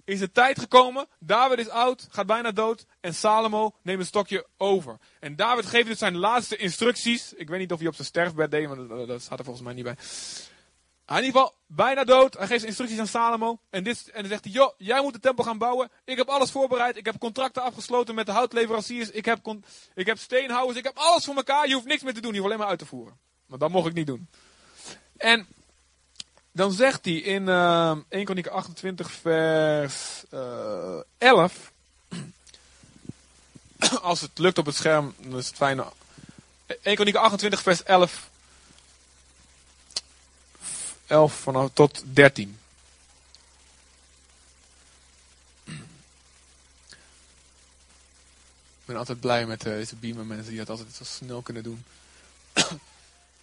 is 0.09 0.19
de 0.19 0.31
tijd 0.31 0.59
gekomen. 0.59 1.07
David 1.19 1.59
is 1.59 1.69
oud, 1.69 2.07
gaat 2.09 2.25
bijna 2.25 2.51
dood. 2.51 2.85
En 2.99 3.13
Salomo 3.13 3.75
neemt 3.83 3.99
een 3.99 4.05
stokje 4.05 4.47
over. 4.57 4.97
En 5.19 5.35
David 5.35 5.65
geeft 5.65 5.87
dus 5.87 5.97
zijn 5.97 6.17
laatste 6.17 6.55
instructies. 6.55 7.33
Ik 7.33 7.49
weet 7.49 7.59
niet 7.59 7.71
of 7.71 7.79
hij 7.79 7.87
op 7.87 7.95
zijn 7.95 8.07
sterfbed 8.07 8.51
deed, 8.51 8.67
maar 8.67 9.07
dat, 9.07 9.21
staat 9.21 9.39
er 9.39 9.45
volgens 9.45 9.65
mij 9.65 9.73
niet 9.73 9.83
bij. 9.83 9.95
Hij 11.05 11.17
in 11.17 11.25
ieder 11.25 11.41
geval 11.41 11.57
bijna 11.67 12.03
dood. 12.03 12.37
Hij 12.37 12.47
geeft 12.47 12.63
instructies 12.63 12.99
aan 12.99 13.07
Salomo. 13.07 13.59
En, 13.69 13.83
dit, 13.83 14.09
en 14.09 14.21
dan 14.21 14.29
zegt 14.29 14.43
hij, 14.43 14.53
joh, 14.53 14.73
jij 14.77 15.01
moet 15.01 15.13
de 15.13 15.19
tempel 15.19 15.43
gaan 15.43 15.57
bouwen. 15.57 15.91
Ik 16.05 16.17
heb 16.17 16.27
alles 16.27 16.51
voorbereid. 16.51 16.97
Ik 16.97 17.05
heb 17.05 17.19
contracten 17.19 17.63
afgesloten 17.63 18.15
met 18.15 18.25
de 18.25 18.31
houtleveranciers. 18.31 19.09
Ik 19.09 19.25
heb, 19.25 19.55
ik 19.93 20.05
heb 20.05 20.17
steenhouwers. 20.17 20.77
Ik 20.77 20.83
heb 20.83 20.97
alles 20.97 21.25
voor 21.25 21.35
elkaar. 21.35 21.67
Je 21.67 21.73
hoeft 21.73 21.85
niks 21.85 22.03
meer 22.03 22.13
te 22.13 22.21
doen. 22.21 22.33
Je 22.33 22.37
hoeft 22.37 22.49
alleen 22.49 22.61
maar 22.61 22.71
uit 22.71 22.79
te 22.79 22.85
voeren. 22.85 23.17
Maar 23.45 23.57
dat 23.57 23.69
mocht 23.69 23.87
ik 23.87 23.93
niet 23.93 24.07
doen. 24.07 24.29
En 25.17 25.47
dan 26.51 26.71
zegt 26.71 27.05
hij 27.05 27.13
in 27.13 27.47
uh, 27.47 27.97
1 28.09 28.25
Kronieken 28.25 28.51
28 28.51 29.11
vers 29.11 30.23
uh, 30.33 30.99
11. 31.17 31.71
Als 34.01 34.21
het 34.21 34.37
lukt 34.37 34.57
op 34.57 34.65
het 34.65 34.75
scherm, 34.75 35.13
dan 35.17 35.37
is 35.37 35.47
het 35.47 35.55
fijn. 35.55 35.83
1 36.81 36.95
Kronieken 36.95 37.21
28 37.21 37.61
vers 37.61 37.83
11. 37.83 38.29
11 41.07 41.33
vanaf 41.33 41.69
tot 41.73 42.03
13. 42.05 42.59
Ik 48.79 48.95
ben 48.95 48.97
altijd 48.97 49.19
blij 49.19 49.45
met 49.45 49.65
uh, 49.65 49.73
deze 49.73 49.95
beamer 49.95 50.25
mensen 50.25 50.49
die 50.49 50.57
dat 50.57 50.69
altijd 50.69 50.95
zo 50.95 51.03
snel 51.03 51.41
kunnen 51.41 51.63
doen. 51.63 51.83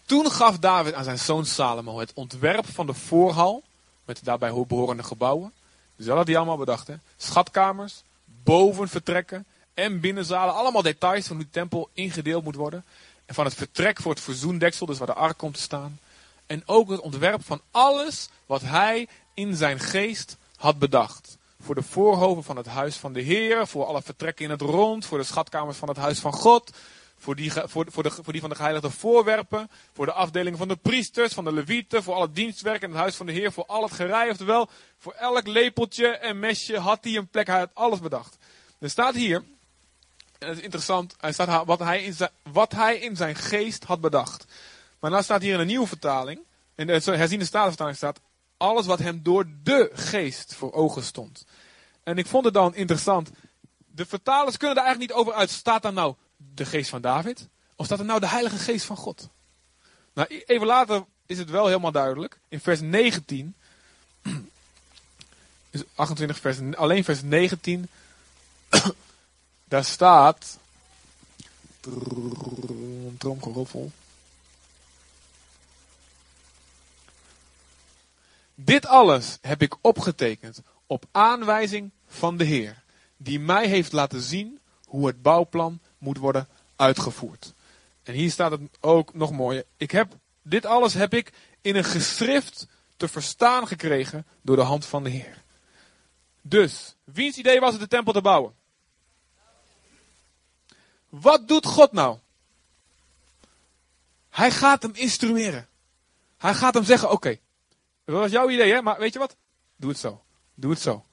Toen 0.06 0.30
gaf 0.30 0.58
David 0.58 0.94
aan 0.94 1.04
zijn 1.04 1.18
zoon 1.18 1.46
Salomo 1.46 1.98
het 1.98 2.12
ontwerp 2.14 2.66
van 2.66 2.86
de 2.86 2.94
voorhal, 2.94 3.62
met 4.04 4.16
de 4.16 4.24
daarbij 4.24 4.52
behorende 4.66 5.02
gebouwen. 5.02 5.52
Dus 5.96 6.06
dat 6.06 6.16
had 6.16 6.26
hij 6.26 6.36
allemaal 6.36 6.56
bedacht. 6.56 6.88
Schatkamers, 7.16 8.02
bovenvertrekken 8.24 9.46
en 9.74 10.00
binnenzalen. 10.00 10.54
Allemaal 10.54 10.82
details 10.82 11.26
van 11.26 11.36
hoe 11.36 11.44
de 11.44 11.50
tempel 11.50 11.88
ingedeeld 11.92 12.44
moet 12.44 12.54
worden. 12.54 12.84
En 13.24 13.34
van 13.34 13.44
het 13.44 13.54
vertrek 13.54 14.00
voor 14.00 14.10
het 14.10 14.20
verzoendeksel, 14.20 14.86
dus 14.86 14.98
waar 14.98 15.06
de 15.06 15.14
ark 15.14 15.38
komt 15.38 15.54
te 15.54 15.60
staan. 15.60 15.98
En 16.46 16.62
ook 16.66 16.90
het 16.90 17.00
ontwerp 17.00 17.44
van 17.44 17.60
alles 17.70 18.28
wat 18.46 18.62
hij 18.62 19.08
in 19.34 19.56
zijn 19.56 19.80
geest 19.80 20.36
had 20.56 20.78
bedacht. 20.78 21.36
Voor 21.60 21.74
de 21.74 21.82
voorhoven 21.82 22.44
van 22.44 22.56
het 22.56 22.66
huis 22.66 22.96
van 22.96 23.12
de 23.12 23.20
Heer, 23.20 23.66
voor 23.66 23.84
alle 23.84 24.02
vertrekken 24.02 24.44
in 24.44 24.50
het 24.50 24.60
rond, 24.60 25.06
voor 25.06 25.18
de 25.18 25.24
schatkamers 25.24 25.78
van 25.78 25.88
het 25.88 25.96
huis 25.96 26.18
van 26.18 26.32
God, 26.32 26.70
voor 27.18 27.37
die, 27.37 27.52
voor, 27.52 27.87
voor, 27.88 28.02
de, 28.02 28.11
voor 28.11 28.33
die 28.33 28.40
van 28.40 28.50
de 28.50 28.57
geheiligde 28.57 28.90
voorwerpen, 28.90 29.70
voor 29.92 30.07
de 30.07 30.12
afdelingen 30.12 30.59
van 30.59 30.68
de 30.68 30.76
priesters, 30.76 31.35
van 31.35 31.44
de 31.44 31.52
levieten, 31.52 32.02
voor 32.02 32.14
alle 32.14 32.31
dienstwerk 32.31 32.83
in 32.83 32.88
het 32.88 32.98
huis 32.98 33.16
van 33.16 33.26
de 33.26 33.33
Heer, 33.33 33.52
voor 33.52 33.66
al 33.66 33.83
het 33.83 33.92
gerei, 33.92 34.31
oftewel, 34.31 34.68
voor 34.98 35.12
elk 35.12 35.46
lepeltje 35.46 36.09
en 36.09 36.38
mesje 36.38 36.79
had 36.79 37.05
hij 37.05 37.16
een 37.16 37.29
plek, 37.29 37.46
hij 37.46 37.59
had 37.59 37.70
alles 37.74 38.00
bedacht. 38.00 38.37
Er 38.79 38.90
staat 38.90 39.14
hier, 39.14 39.44
en 40.38 40.48
het 40.48 40.57
is 40.57 40.62
interessant, 40.62 41.14
hij 41.20 41.33
staat 41.33 41.66
wat 41.66 41.79
hij, 41.79 42.02
in 42.02 42.12
zijn, 42.12 42.31
wat 42.52 42.72
hij 42.72 42.96
in 42.96 43.16
zijn 43.16 43.35
geest 43.35 43.85
had 43.85 44.00
bedacht. 44.00 44.44
Maar 45.00 45.11
nou 45.11 45.22
staat 45.22 45.42
hier 45.42 45.55
in 45.55 45.61
een 45.61 45.66
nieuwe 45.66 45.87
vertaling, 45.87 46.40
in 46.74 46.87
de 46.87 46.92
herziende 46.92 47.44
statenvertaling 47.44 47.96
staat, 47.96 48.20
alles 48.57 48.87
wat 48.87 48.98
hem 48.98 49.22
door 49.22 49.46
de 49.62 49.90
geest 49.92 50.55
voor 50.55 50.72
ogen 50.72 51.02
stond. 51.02 51.44
En 52.02 52.18
ik 52.18 52.26
vond 52.26 52.44
het 52.44 52.55
dan 52.55 52.74
interessant, 52.74 53.31
de 53.87 54.07
vertalers 54.07 54.57
kunnen 54.57 54.76
er 54.76 54.83
eigenlijk 54.83 55.12
niet 55.12 55.20
over 55.20 55.33
uit, 55.33 55.50
staat 55.50 55.83
daar 55.83 55.92
nou 55.92 56.14
de 56.56 56.64
geest 56.64 56.90
van 56.90 57.00
David? 57.00 57.48
Of 57.76 57.86
staat 57.86 57.98
er 57.98 58.04
nou 58.04 58.20
de 58.20 58.28
heilige 58.28 58.58
geest 58.58 58.84
van 58.84 58.96
God? 58.96 59.28
Nou, 60.12 60.42
even 60.46 60.66
later 60.66 61.04
is 61.26 61.38
het 61.38 61.50
wel 61.50 61.66
helemaal 61.66 61.92
duidelijk. 61.92 62.40
In 62.48 62.60
vers 62.60 62.80
19, 62.80 63.54
dus 65.70 65.82
28 65.94 66.38
vers, 66.38 66.58
alleen 66.76 67.04
vers 67.04 67.22
19, 67.22 67.88
daar 69.64 69.84
staat, 69.84 70.58
tromgeroffel. 73.18 73.92
Dit 78.54 78.86
alles 78.86 79.38
heb 79.40 79.62
ik 79.62 79.76
opgetekend 79.80 80.62
op 80.86 81.04
aanwijzing 81.10 81.90
van 82.06 82.36
de 82.36 82.44
Heer, 82.44 82.82
die 83.16 83.40
mij 83.40 83.66
heeft 83.66 83.92
laten 83.92 84.20
zien 84.20 84.60
hoe 84.86 85.06
het 85.06 85.22
bouwplan 85.22 85.80
moet 86.06 86.18
worden 86.18 86.48
uitgevoerd. 86.76 87.54
En 88.02 88.14
hier 88.14 88.30
staat 88.30 88.50
het 88.50 88.60
ook 88.80 89.14
nog 89.14 89.32
mooier. 89.32 89.64
Ik 89.76 89.90
heb, 89.90 90.12
dit 90.42 90.66
alles 90.66 90.94
heb 90.94 91.14
ik 91.14 91.32
in 91.60 91.76
een 91.76 91.84
geschrift 91.84 92.66
te 92.96 93.08
verstaan 93.08 93.66
gekregen 93.66 94.26
door 94.42 94.56
de 94.56 94.62
hand 94.62 94.86
van 94.86 95.04
de 95.04 95.10
Heer. 95.10 95.42
Dus, 96.40 96.94
wiens 97.04 97.36
idee 97.36 97.60
was 97.60 97.72
het 97.72 97.80
de 97.80 97.88
tempel 97.88 98.12
te 98.12 98.20
bouwen? 98.20 98.54
Wat 101.08 101.48
doet 101.48 101.66
God 101.66 101.92
nou? 101.92 102.18
Hij 104.30 104.50
gaat 104.50 104.82
hem 104.82 104.94
instrueren. 104.94 105.68
Hij 106.38 106.54
gaat 106.54 106.74
hem 106.74 106.84
zeggen, 106.84 107.10
oké, 107.10 107.38
dat 108.04 108.14
was 108.14 108.30
jouw 108.30 108.50
idee 108.50 108.72
hè, 108.72 108.82
maar 108.82 108.98
weet 108.98 109.12
je 109.12 109.18
wat? 109.18 109.36
Doe 109.76 109.90
het 109.90 109.98
zo. 109.98 110.22
Doe 110.54 110.70
het 110.70 110.80
zo. 110.80 111.04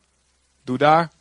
Doe 0.64 0.78
daar 0.78 1.12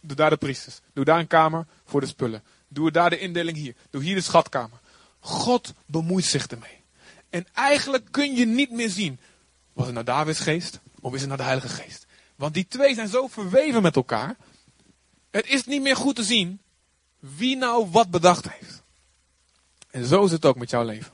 Doe 0.00 0.16
daar 0.16 0.30
de 0.30 0.36
priesters. 0.36 0.80
Doe 0.92 1.04
daar 1.04 1.18
een 1.18 1.26
kamer 1.26 1.66
voor 1.84 2.00
de 2.00 2.06
spullen. 2.06 2.42
Doe 2.72 2.90
daar 2.90 3.10
de 3.10 3.18
indeling 3.18 3.56
hier. 3.56 3.74
Doe 3.90 4.02
hier 4.02 4.14
de 4.14 4.20
schatkamer. 4.20 4.78
God 5.20 5.72
bemoeit 5.86 6.24
zich 6.24 6.46
ermee. 6.46 6.80
En 7.30 7.46
eigenlijk 7.52 8.06
kun 8.10 8.34
je 8.34 8.46
niet 8.46 8.70
meer 8.70 8.90
zien 8.90 9.20
Was 9.72 9.86
het 9.86 9.94
nou 9.94 10.06
Davids 10.06 10.40
geest? 10.40 10.80
Of 11.00 11.14
is 11.14 11.20
het 11.20 11.28
nou 11.28 11.40
de 11.40 11.46
Heilige 11.46 11.68
Geest? 11.68 12.06
Want 12.36 12.54
die 12.54 12.66
twee 12.68 12.94
zijn 12.94 13.08
zo 13.08 13.26
verweven 13.26 13.82
met 13.82 13.96
elkaar. 13.96 14.36
Het 15.30 15.46
is 15.46 15.64
niet 15.64 15.82
meer 15.82 15.96
goed 15.96 16.16
te 16.16 16.24
zien 16.24 16.60
wie 17.18 17.56
nou 17.56 17.90
wat 17.90 18.10
bedacht 18.10 18.48
heeft. 18.48 18.82
En 19.90 20.06
zo 20.06 20.24
is 20.24 20.32
het 20.32 20.44
ook 20.44 20.56
met 20.56 20.70
jouw 20.70 20.84
leven. 20.84 21.12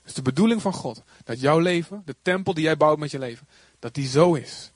Het 0.00 0.10
is 0.10 0.14
de 0.14 0.22
bedoeling 0.22 0.62
van 0.62 0.72
God 0.72 1.02
dat 1.24 1.40
jouw 1.40 1.58
leven, 1.58 2.02
de 2.04 2.16
tempel 2.22 2.54
die 2.54 2.64
jij 2.64 2.76
bouwt 2.76 2.98
met 2.98 3.10
je 3.10 3.18
leven, 3.18 3.48
dat 3.78 3.94
die 3.94 4.08
zo 4.08 4.34
is. 4.34 4.70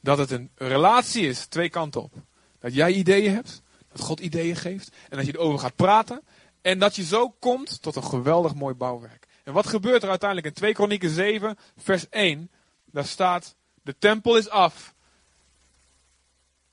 Dat 0.00 0.18
het 0.18 0.30
een 0.30 0.50
relatie 0.54 1.28
is, 1.28 1.46
twee 1.46 1.70
kanten 1.70 2.02
op. 2.02 2.12
Dat 2.58 2.74
jij 2.74 2.92
ideeën 2.92 3.34
hebt, 3.34 3.62
dat 3.94 4.06
God 4.06 4.20
ideeën 4.20 4.56
geeft 4.56 4.94
en 5.08 5.16
dat 5.16 5.26
je 5.26 5.32
erover 5.32 5.58
gaat 5.58 5.76
praten. 5.76 6.22
En 6.62 6.78
dat 6.78 6.96
je 6.96 7.04
zo 7.04 7.30
komt 7.30 7.82
tot 7.82 7.96
een 7.96 8.04
geweldig 8.04 8.54
mooi 8.54 8.74
bouwwerk. 8.74 9.26
En 9.44 9.52
wat 9.52 9.66
gebeurt 9.66 10.02
er 10.02 10.08
uiteindelijk 10.08 10.48
in 10.48 10.54
2 10.54 10.72
Kronieken 10.72 11.10
7, 11.10 11.58
vers 11.76 12.08
1? 12.08 12.50
Daar 12.84 13.06
staat, 13.06 13.54
de 13.82 13.98
tempel 13.98 14.36
is 14.36 14.48
af. 14.48 14.94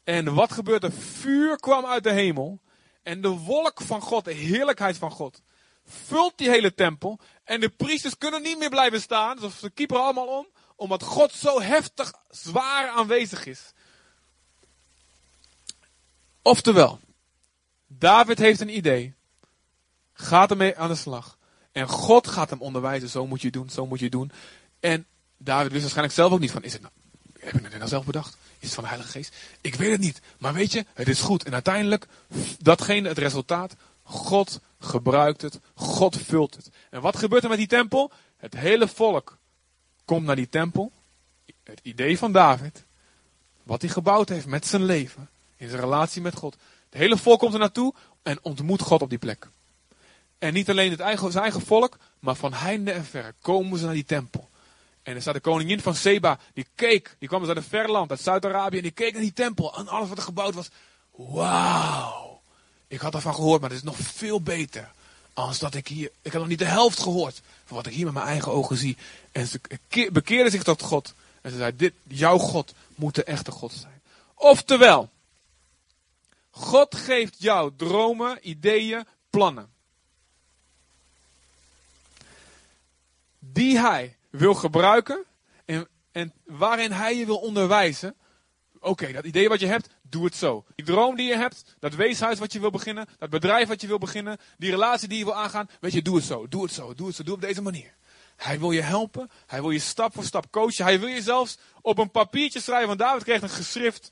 En 0.03 0.33
wat 0.33 0.51
gebeurt 0.51 0.83
er? 0.83 0.91
Vuur 0.91 1.57
kwam 1.59 1.85
uit 1.85 2.03
de 2.03 2.11
hemel. 2.11 2.59
En 3.03 3.21
de 3.21 3.29
wolk 3.29 3.81
van 3.81 4.01
God, 4.01 4.25
de 4.25 4.33
heerlijkheid 4.33 4.97
van 4.97 5.11
God, 5.11 5.41
vult 5.85 6.37
die 6.37 6.49
hele 6.49 6.73
tempel. 6.73 7.19
En 7.43 7.59
de 7.59 7.69
priesters 7.69 8.17
kunnen 8.17 8.41
niet 8.41 8.57
meer 8.57 8.69
blijven 8.69 9.01
staan. 9.01 9.37
Dus 9.37 9.59
ze 9.59 9.69
kieperen 9.69 10.03
allemaal 10.03 10.27
om. 10.27 10.47
Omdat 10.75 11.03
God 11.03 11.31
zo 11.31 11.61
heftig, 11.61 12.13
zwaar 12.29 12.89
aanwezig 12.89 13.45
is. 13.45 13.73
Oftewel, 16.41 16.99
David 17.97 18.39
heeft 18.39 18.59
een 18.59 18.75
idee. 18.75 19.13
Gaat 20.13 20.51
ermee 20.51 20.77
aan 20.77 20.87
de 20.87 20.95
slag. 20.95 21.37
En 21.71 21.87
God 21.87 22.27
gaat 22.27 22.49
hem 22.49 22.61
onderwijzen. 22.61 23.09
Zo 23.09 23.27
moet 23.27 23.41
je 23.41 23.51
doen, 23.51 23.69
zo 23.69 23.87
moet 23.87 23.99
je 23.99 24.09
doen. 24.09 24.31
En 24.79 25.05
David 25.37 25.69
wist 25.71 25.81
waarschijnlijk 25.81 26.15
zelf 26.15 26.31
ook 26.31 26.39
niet 26.39 26.51
van, 26.51 26.63
is 26.63 26.73
het 26.73 26.81
nou, 26.81 26.93
heb 27.39 27.53
ik 27.53 27.63
het 27.63 27.77
nou 27.77 27.87
zelf 27.87 28.05
bedacht? 28.05 28.37
Is 28.59 28.65
het 28.67 28.73
van 28.73 28.83
de 28.83 28.89
Heilige 28.89 29.11
Geest? 29.11 29.35
Ik 29.61 29.75
weet 29.75 29.91
het 29.91 29.99
niet. 29.99 30.21
Maar 30.37 30.53
weet 30.53 30.71
je, 30.71 30.85
het 30.93 31.07
is 31.07 31.21
goed. 31.21 31.43
En 31.43 31.53
uiteindelijk, 31.53 32.07
datgene, 32.59 33.07
het 33.07 33.17
resultaat, 33.17 33.75
God 34.03 34.59
gebruikt 34.79 35.41
het. 35.41 35.59
God 35.73 36.17
vult 36.17 36.55
het. 36.55 36.69
En 36.89 37.01
wat 37.01 37.17
gebeurt 37.17 37.43
er 37.43 37.49
met 37.49 37.57
die 37.57 37.67
tempel? 37.67 38.11
Het 38.37 38.53
hele 38.53 38.87
volk 38.87 39.37
komt 40.05 40.25
naar 40.25 40.35
die 40.35 40.49
tempel. 40.49 40.91
Het 41.63 41.79
idee 41.83 42.17
van 42.17 42.31
David. 42.31 42.83
Wat 43.63 43.81
hij 43.81 43.89
gebouwd 43.89 44.29
heeft 44.29 44.45
met 44.45 44.67
zijn 44.67 44.83
leven. 44.83 45.29
In 45.55 45.69
zijn 45.69 45.81
relatie 45.81 46.21
met 46.21 46.35
God. 46.35 46.57
Het 46.91 46.99
hele 46.99 47.17
volk 47.17 47.39
komt 47.39 47.53
er 47.53 47.59
naartoe 47.59 47.93
en 48.23 48.39
ontmoet 48.41 48.81
God 48.81 49.01
op 49.01 49.09
die 49.09 49.17
plek. 49.17 49.47
En 50.39 50.53
niet 50.53 50.69
alleen 50.69 50.91
het 50.91 50.99
eigen, 50.99 51.31
zijn 51.31 51.43
eigen 51.43 51.61
volk, 51.61 51.97
maar 52.19 52.35
van 52.35 52.53
heinde 52.53 52.91
en 52.91 53.05
ver 53.05 53.33
komen 53.41 53.79
ze 53.79 53.85
naar 53.85 53.93
die 53.93 54.03
tempel. 54.03 54.49
En 55.03 55.15
er 55.15 55.21
staat 55.21 55.33
de 55.33 55.39
koningin 55.39 55.79
van 55.79 55.95
Seba, 55.95 56.39
die 56.53 56.67
keek, 56.75 57.15
die 57.19 57.27
kwam 57.27 57.39
dus 57.39 57.49
uit 57.49 57.57
een 57.57 57.63
ver 57.63 57.91
land, 57.91 58.09
uit 58.09 58.21
Zuid-Arabië, 58.21 58.77
en 58.77 58.83
die 58.83 58.91
keek 58.91 59.13
naar 59.13 59.21
die 59.21 59.33
tempel 59.33 59.77
en 59.77 59.87
alles 59.87 60.09
wat 60.09 60.17
er 60.17 60.23
gebouwd 60.23 60.53
was. 60.53 60.69
Wauw! 61.11 62.41
Ik 62.87 62.99
had 62.99 63.13
ervan 63.13 63.35
gehoord, 63.35 63.61
maar 63.61 63.69
het 63.69 63.79
is 63.79 63.85
nog 63.85 63.97
veel 63.97 64.41
beter. 64.41 64.91
Als 65.33 65.59
dat 65.59 65.75
ik 65.75 65.87
hier, 65.87 66.11
ik 66.21 66.31
heb 66.31 66.41
nog 66.41 66.47
niet 66.47 66.59
de 66.59 66.65
helft 66.65 66.99
gehoord 66.99 67.41
van 67.65 67.75
wat 67.75 67.85
ik 67.85 67.93
hier 67.93 68.05
met 68.05 68.13
mijn 68.13 68.25
eigen 68.25 68.51
ogen 68.51 68.77
zie. 68.77 68.97
En 69.31 69.47
ze 69.47 69.59
bekeerde 70.11 70.49
zich 70.49 70.63
tot 70.63 70.81
God. 70.81 71.13
En 71.41 71.51
ze 71.51 71.57
zei, 71.57 71.75
dit, 71.75 71.93
jouw 72.07 72.37
God 72.37 72.73
moet 72.95 73.15
de 73.15 73.23
echte 73.23 73.51
God 73.51 73.73
zijn. 73.73 74.01
Oftewel, 74.35 75.09
God 76.51 76.95
geeft 76.95 77.35
jou 77.37 77.71
dromen, 77.75 78.49
ideeën, 78.49 79.05
plannen. 79.29 79.69
Die 83.39 83.79
hij 83.79 84.17
wil 84.29 84.53
gebruiken 84.53 85.25
en, 85.65 85.87
en 86.11 86.33
waarin 86.45 86.91
hij 86.91 87.17
je 87.17 87.25
wil 87.25 87.37
onderwijzen. 87.37 88.15
Oké, 88.79 89.11
dat 89.11 89.25
idee 89.25 89.49
wat 89.49 89.59
je 89.59 89.67
hebt, 89.67 89.89
doe 90.01 90.25
het 90.25 90.35
zo. 90.35 90.65
Die 90.75 90.85
droom 90.85 91.15
die 91.15 91.27
je 91.27 91.35
hebt, 91.35 91.75
dat 91.79 91.95
weeshuis 91.95 92.39
wat 92.39 92.53
je 92.53 92.59
wil 92.59 92.69
beginnen, 92.69 93.07
dat 93.17 93.29
bedrijf 93.29 93.67
wat 93.67 93.81
je 93.81 93.87
wil 93.87 93.97
beginnen, 93.97 94.37
die 94.57 94.71
relatie 94.71 95.07
die 95.07 95.17
je 95.17 95.23
wil 95.23 95.35
aangaan, 95.35 95.69
weet 95.79 95.91
je, 95.91 96.01
doe 96.01 96.15
het 96.15 96.25
zo, 96.25 96.47
doe 96.47 96.63
het 96.63 96.73
zo, 96.73 96.93
doe 96.93 97.07
het 97.07 97.15
zo, 97.15 97.23
doe 97.23 97.35
op 97.35 97.41
deze 97.41 97.61
manier. 97.61 97.93
Hij 98.35 98.59
wil 98.59 98.71
je 98.71 98.81
helpen, 98.81 99.29
hij 99.45 99.61
wil 99.61 99.71
je 99.71 99.79
stap 99.79 100.13
voor 100.13 100.23
stap 100.23 100.51
coachen, 100.51 100.85
hij 100.85 100.99
wil 100.99 101.09
je 101.09 101.21
zelfs 101.21 101.57
op 101.81 101.97
een 101.97 102.11
papiertje 102.11 102.61
schrijven, 102.61 102.87
want 102.87 102.99
David 102.99 103.23
kreeg 103.23 103.41
een 103.41 103.49
geschrift. 103.49 104.11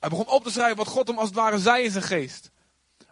Hij 0.00 0.08
begon 0.08 0.28
op 0.28 0.44
te 0.44 0.50
schrijven 0.50 0.76
wat 0.76 0.86
God 0.86 1.08
hem 1.08 1.18
als 1.18 1.28
het 1.28 1.36
ware 1.36 1.58
zei 1.58 1.84
in 1.84 1.90
zijn 1.90 2.04
geest. 2.04 2.50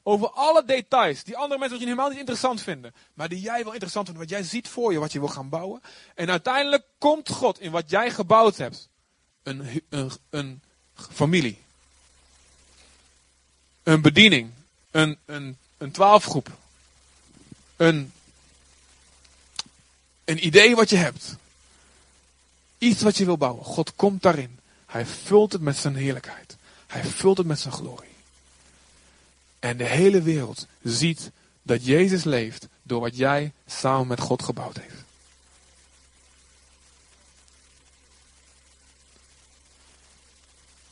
Over 0.02 0.30
alle 0.30 0.64
details 0.64 1.24
die 1.24 1.36
andere 1.36 1.60
mensen 1.60 1.78
misschien 1.78 1.88
helemaal 1.88 2.08
niet 2.08 2.18
interessant 2.18 2.62
vinden. 2.62 2.94
Maar 3.14 3.28
die 3.28 3.40
jij 3.40 3.62
wel 3.62 3.72
interessant 3.72 4.06
vindt. 4.06 4.20
Wat 4.20 4.30
jij 4.30 4.42
ziet 4.42 4.68
voor 4.68 4.92
je, 4.92 4.98
wat 4.98 5.12
je 5.12 5.18
wil 5.18 5.28
gaan 5.28 5.48
bouwen. 5.48 5.80
En 6.14 6.30
uiteindelijk 6.30 6.84
komt 6.98 7.28
God 7.28 7.60
in 7.60 7.70
wat 7.70 7.90
jij 7.90 8.10
gebouwd 8.10 8.56
hebt. 8.56 8.88
Een, 9.42 9.82
een, 9.88 10.10
een 10.30 10.62
familie. 10.94 11.58
Een 13.82 14.00
bediening. 14.00 14.50
Een, 14.90 15.18
een, 15.24 15.58
een 15.78 15.90
twaalfgroep. 15.90 16.50
Een, 17.76 18.12
een 20.24 20.46
idee 20.46 20.76
wat 20.76 20.90
je 20.90 20.96
hebt. 20.96 21.36
Iets 22.78 23.02
wat 23.02 23.16
je 23.16 23.24
wil 23.24 23.36
bouwen. 23.38 23.64
God 23.64 23.94
komt 23.94 24.22
daarin. 24.22 24.58
Hij 24.86 25.06
vult 25.06 25.52
het 25.52 25.62
met 25.62 25.76
zijn 25.76 25.96
heerlijkheid. 25.96 26.55
Hij 26.86 27.04
vult 27.04 27.38
het 27.38 27.46
met 27.46 27.60
zijn 27.60 27.74
glorie. 27.74 28.14
En 29.58 29.76
de 29.76 29.84
hele 29.84 30.22
wereld 30.22 30.66
ziet 30.82 31.30
dat 31.62 31.84
Jezus 31.84 32.24
leeft 32.24 32.68
door 32.82 33.00
wat 33.00 33.16
jij 33.16 33.52
samen 33.66 34.06
met 34.06 34.20
God 34.20 34.42
gebouwd 34.42 34.76
heeft. 34.76 35.04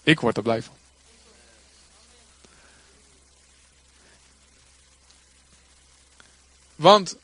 Ik 0.02 0.20
word 0.20 0.36
er 0.36 0.42
blij 0.42 0.62
van. 0.62 0.74
Want 6.76 7.16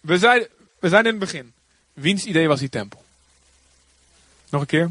we 0.00 0.18
zijn, 0.18 0.46
we 0.78 0.88
zijn 0.88 1.04
in 1.04 1.10
het 1.10 1.18
begin. 1.18 1.52
Wiens 1.92 2.24
idee 2.24 2.48
was 2.48 2.60
die 2.60 2.68
tempel? 2.68 3.04
Nog 4.48 4.60
een 4.60 4.66
keer? 4.66 4.90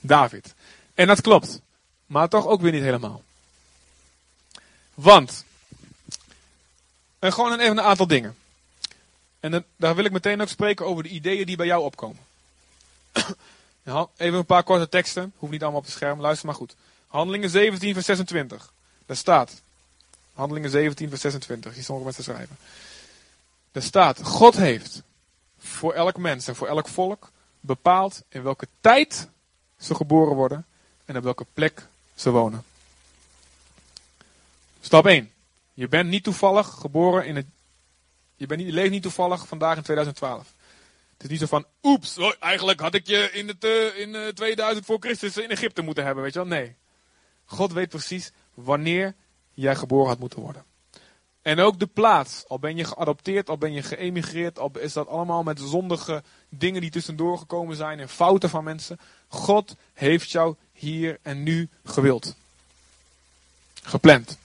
David. 0.00 0.54
En 0.94 1.06
dat 1.06 1.20
klopt. 1.20 1.60
Maar 2.06 2.28
toch 2.28 2.46
ook 2.46 2.60
weer 2.60 2.72
niet 2.72 2.82
helemaal. 2.82 3.22
Want, 4.94 5.44
en 7.18 7.32
gewoon 7.32 7.60
even 7.60 7.78
een 7.78 7.84
aantal 7.84 8.06
dingen. 8.06 8.36
En 9.40 9.64
daar 9.76 9.94
wil 9.94 10.04
ik 10.04 10.12
meteen 10.12 10.40
ook 10.40 10.48
spreken 10.48 10.86
over 10.86 11.02
de 11.02 11.08
ideeën 11.08 11.46
die 11.46 11.56
bij 11.56 11.66
jou 11.66 11.82
opkomen. 11.82 12.22
even 14.16 14.38
een 14.38 14.46
paar 14.46 14.62
korte 14.62 14.88
teksten, 14.88 15.32
hoeft 15.36 15.52
niet 15.52 15.62
allemaal 15.62 15.80
op 15.80 15.86
het 15.86 15.94
scherm, 15.94 16.20
luister 16.20 16.46
maar 16.46 16.54
goed. 16.54 16.74
Handelingen 17.06 17.50
17 17.50 17.92
vers 17.92 18.06
26. 18.06 18.72
Daar 19.06 19.16
staat, 19.16 19.62
Handelingen 20.34 20.70
17 20.70 21.08
vers 21.08 21.20
26, 21.20 21.74
hier 21.74 21.82
sommige 21.82 22.04
mensen 22.04 22.24
schrijven. 22.24 22.56
Daar 23.72 23.82
staat, 23.82 24.22
God 24.22 24.56
heeft 24.56 25.02
voor 25.58 25.92
elk 25.92 26.16
mens 26.16 26.48
en 26.48 26.56
voor 26.56 26.68
elk 26.68 26.88
volk 26.88 27.30
bepaald 27.60 28.22
in 28.28 28.42
welke 28.42 28.68
tijd 28.80 29.28
ze 29.78 29.94
geboren 29.94 30.34
worden 30.34 30.66
en 31.04 31.16
op 31.16 31.22
welke 31.22 31.46
plek 31.52 31.86
ze 32.14 32.30
wonen. 32.30 32.64
Stap 34.80 35.06
1. 35.06 35.32
Je 35.74 35.88
bent 35.88 36.08
niet 36.10 36.24
toevallig 36.24 36.66
geboren 36.68 37.26
in 37.26 37.36
het. 37.36 37.46
Je, 38.36 38.46
bent 38.46 38.60
niet, 38.60 38.68
je 38.68 38.74
leeft 38.74 38.90
niet 38.90 39.02
toevallig 39.02 39.48
vandaag 39.48 39.76
in 39.76 39.82
2012. 39.82 40.52
Het 41.12 41.22
is 41.22 41.28
niet 41.28 41.38
zo 41.38 41.46
van, 41.46 41.66
oeps, 41.82 42.18
oh, 42.18 42.32
eigenlijk 42.40 42.80
had 42.80 42.94
ik 42.94 43.06
je 43.06 43.30
in, 43.32 43.48
het, 43.48 43.64
uh, 43.64 43.98
in 43.98 44.14
uh, 44.14 44.28
2000 44.28 44.86
voor 44.86 44.98
Christus 45.00 45.36
in 45.36 45.50
Egypte 45.50 45.82
moeten 45.82 46.04
hebben, 46.04 46.22
weet 46.22 46.32
je 46.32 46.38
wel? 46.38 46.48
Nee. 46.48 46.76
God 47.44 47.72
weet 47.72 47.88
precies 47.88 48.32
wanneer 48.54 49.14
jij 49.50 49.76
geboren 49.76 50.08
had 50.08 50.18
moeten 50.18 50.40
worden. 50.40 50.64
En 51.42 51.60
ook 51.60 51.78
de 51.78 51.86
plaats. 51.86 52.44
Al 52.48 52.58
ben 52.58 52.76
je 52.76 52.84
geadopteerd, 52.84 53.48
al 53.48 53.58
ben 53.58 53.72
je 53.72 53.82
geëmigreerd, 53.82 54.58
al 54.58 54.70
is 54.78 54.92
dat 54.92 55.08
allemaal 55.08 55.42
met 55.42 55.60
zondige 55.60 56.22
dingen 56.48 56.80
die 56.80 56.90
tussendoor 56.90 57.38
gekomen 57.38 57.76
zijn 57.76 58.00
en 58.00 58.08
fouten 58.08 58.50
van 58.50 58.64
mensen. 58.64 58.98
God 59.28 59.76
heeft 59.92 60.30
jou 60.30 60.56
hier 60.74 61.18
en 61.22 61.42
nu 61.42 61.68
gewild. 61.84 62.34
Gepland. 63.82 64.38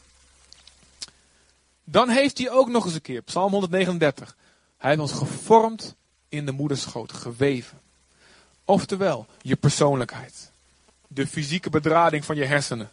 Dan 1.83 2.09
heeft 2.09 2.37
hij 2.37 2.49
ook 2.49 2.69
nog 2.69 2.85
eens 2.85 2.93
een 2.93 3.01
keer, 3.01 3.21
Psalm 3.21 3.51
139. 3.51 4.35
Hij 4.77 4.89
heeft 4.89 5.01
ons 5.01 5.11
gevormd 5.11 5.95
in 6.29 6.45
de 6.45 6.51
moederschoot, 6.51 7.13
geweven. 7.13 7.79
Oftewel, 8.65 9.27
je 9.41 9.55
persoonlijkheid. 9.55 10.51
De 11.07 11.27
fysieke 11.27 11.69
bedrading 11.69 12.25
van 12.25 12.35
je 12.35 12.45
hersenen. 12.45 12.89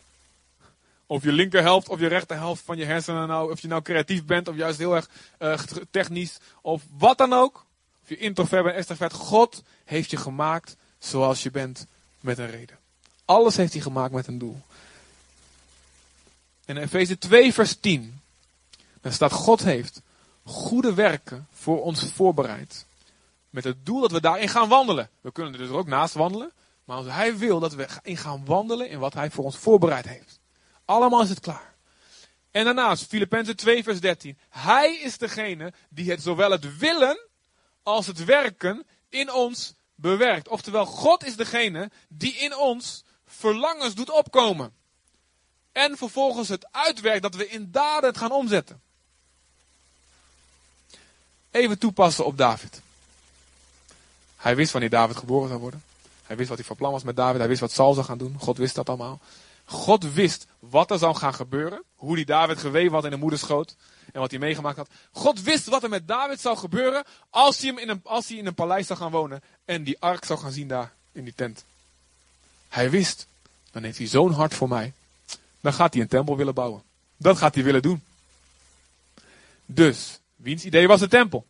Of 1.07 1.23
je 1.23 1.33
linkerhelft 1.33 1.89
of 1.89 2.01
je 2.01 2.07
rechterhelft 2.07 2.63
van 2.65 2.77
je 2.77 2.85
hersenen 2.85 3.29
nou, 3.29 3.51
of 3.51 3.61
je 3.61 3.69
nou 3.69 3.83
creatief 3.83 4.25
bent 4.25 4.49
of 4.49 4.57
juist 4.57 4.79
heel 4.79 4.95
erg 4.95 5.09
uh, 5.39 5.59
technisch 5.91 6.39
of 6.61 6.83
wat 6.99 7.19
dan 7.19 7.33
ook. 7.33 7.65
Of 8.03 8.09
je 8.09 8.17
introvert 8.17 8.65
bent, 8.65 8.77
extravert. 8.77 9.13
God 9.13 9.63
heeft 9.85 10.11
je 10.11 10.17
gemaakt 10.17 10.77
zoals 10.99 11.43
je 11.43 11.51
bent 11.51 11.87
met 12.21 12.39
een 12.39 12.51
reden. 12.51 12.79
Alles 13.27 13.57
heeft 13.57 13.73
hij 13.73 13.83
gemaakt 13.83 14.13
met 14.13 14.27
een 14.27 14.39
doel. 14.39 14.61
En 16.65 16.77
in 16.77 16.83
Efeze 16.83 17.19
2 17.19 17.53
vers 17.53 17.77
10 17.81 18.21
dan 19.01 19.13
staat 19.13 19.33
God 19.33 19.63
heeft 19.63 20.03
goede 20.45 20.95
werken 20.95 21.47
voor 21.53 21.83
ons 21.83 22.13
voorbereidt. 22.13 22.87
Met 23.51 23.65
het 23.65 23.87
doel 23.87 24.01
dat 24.01 24.13
we 24.13 24.21
daarin 24.21 24.49
gaan 24.49 24.69
wandelen. 24.69 25.11
We 25.21 25.33
kunnen 25.33 25.53
er 25.53 25.59
dus 25.59 25.69
ook 25.69 25.87
naast 25.87 26.15
wandelen. 26.15 26.53
Maar 26.85 27.05
hij 27.05 27.37
wil 27.37 27.61
dat 27.61 27.75
we 27.75 27.89
in 28.03 28.17
gaan 28.17 28.45
wandelen 28.45 28.89
in 28.89 28.99
wat 28.99 29.15
hij 29.15 29.31
voor 29.31 29.45
ons 29.45 29.57
voorbereid 29.57 30.07
heeft. 30.07 30.39
Allemaal 30.85 31.23
is 31.23 31.29
het 31.29 31.41
klaar. 31.41 31.75
En 32.51 32.65
daarnaast, 32.65 33.07
Filippenzen 33.07 33.57
2 33.57 33.83
vers 33.83 34.01
13. 34.01 34.39
Hij 34.49 34.97
is 34.97 35.19
degene 35.19 35.73
die 35.89 36.11
het 36.11 36.23
zowel 36.23 36.51
het 36.51 36.79
willen 36.79 37.19
als 37.83 38.07
het 38.07 38.25
werken 38.25 38.87
in 39.09 39.33
ons 39.33 39.75
bewerkt. 39.95 40.49
Oftewel, 40.49 40.87
God 40.87 41.25
is 41.25 41.37
degene 41.37 41.91
die 42.09 42.35
in 42.35 42.57
ons 42.57 43.05
verlangens 43.27 43.95
doet 43.95 44.11
opkomen. 44.11 44.73
En 45.73 45.97
vervolgens 45.97 46.49
het 46.49 46.67
uitwerkt 46.71 47.23
dat 47.23 47.35
we 47.35 47.49
in 47.49 47.71
daden 47.71 48.09
het 48.09 48.19
gaan 48.19 48.33
omzetten. 48.33 48.81
Even 51.51 51.79
toepassen 51.79 52.25
op 52.25 52.39
David. 52.39 52.81
Hij 54.37 54.57
wist 54.57 54.73
wanneer 54.73 54.91
David 54.91 55.17
geboren 55.17 55.49
zou 55.49 55.61
worden. 55.61 55.83
Hij 56.23 56.37
wist 56.37 56.49
wat 56.49 56.59
hij 56.59 56.67
van 56.67 56.77
plan 56.77 56.93
was 56.93 57.03
met 57.03 57.17
David. 57.17 57.39
Hij 57.39 57.49
wist 57.49 57.61
wat 57.61 57.73
Saul 57.73 57.95
zou 57.95 58.07
gaan 58.07 58.19
doen. 58.19 58.37
God 58.39 58.57
wist 58.57 58.75
dat 58.75 58.89
allemaal. 58.89 59.21
God 59.65 60.13
wist 60.13 60.47
wat 60.59 60.91
er 60.91 60.99
zou 60.99 61.17
gaan 61.17 61.35
gebeuren. 61.35 61.83
Hoe 61.95 62.17
die 62.17 62.25
David 62.25 62.59
geweven 62.59 62.93
had 62.93 63.05
in 63.05 63.11
de 63.11 63.17
moederschoot. 63.17 63.77
En 64.13 64.21
wat 64.21 64.31
hij 64.31 64.41
meegemaakt 64.41 64.77
had. 64.77 64.89
God 65.13 65.43
wist 65.43 65.67
wat 65.67 65.83
er 65.83 65.89
met 65.89 66.09
David 66.09 66.41
zou 66.41 66.57
gebeuren. 66.57 67.05
Als 67.31 67.59
hij, 67.59 67.69
hem 67.69 67.79
in 67.79 68.01
als 68.05 68.29
hij 68.29 68.39
in 68.39 68.47
een 68.47 68.55
paleis 68.55 68.87
zou 68.87 68.99
gaan 68.99 69.11
wonen. 69.11 69.43
En 69.65 69.85
die 69.85 69.97
ark 70.01 70.25
zou 70.25 70.39
gaan 70.39 70.53
zien 70.53 70.69
daar 70.69 70.93
in 71.13 71.25
die 71.25 71.35
tent. 71.35 71.65
Hij 72.69 72.91
wist. 72.91 73.27
Dan 73.71 73.83
heeft 73.83 73.99
hij 73.99 74.07
zo'n 74.07 74.33
hart 74.33 74.55
voor 74.55 74.69
mij. 74.69 74.93
Dan 75.61 75.73
gaat 75.73 75.93
hij 75.93 76.03
een 76.03 76.09
tempel 76.09 76.37
willen 76.37 76.55
bouwen. 76.55 76.83
Dat 77.17 77.39
gaat 77.39 77.55
hij 77.55 77.65
willen 77.65 77.83
doen. 77.83 78.03
Dus, 79.67 80.19
wiens 80.37 80.65
idee 80.65 80.89
was 80.89 81.01
de 81.01 81.09
tempel? 81.09 81.47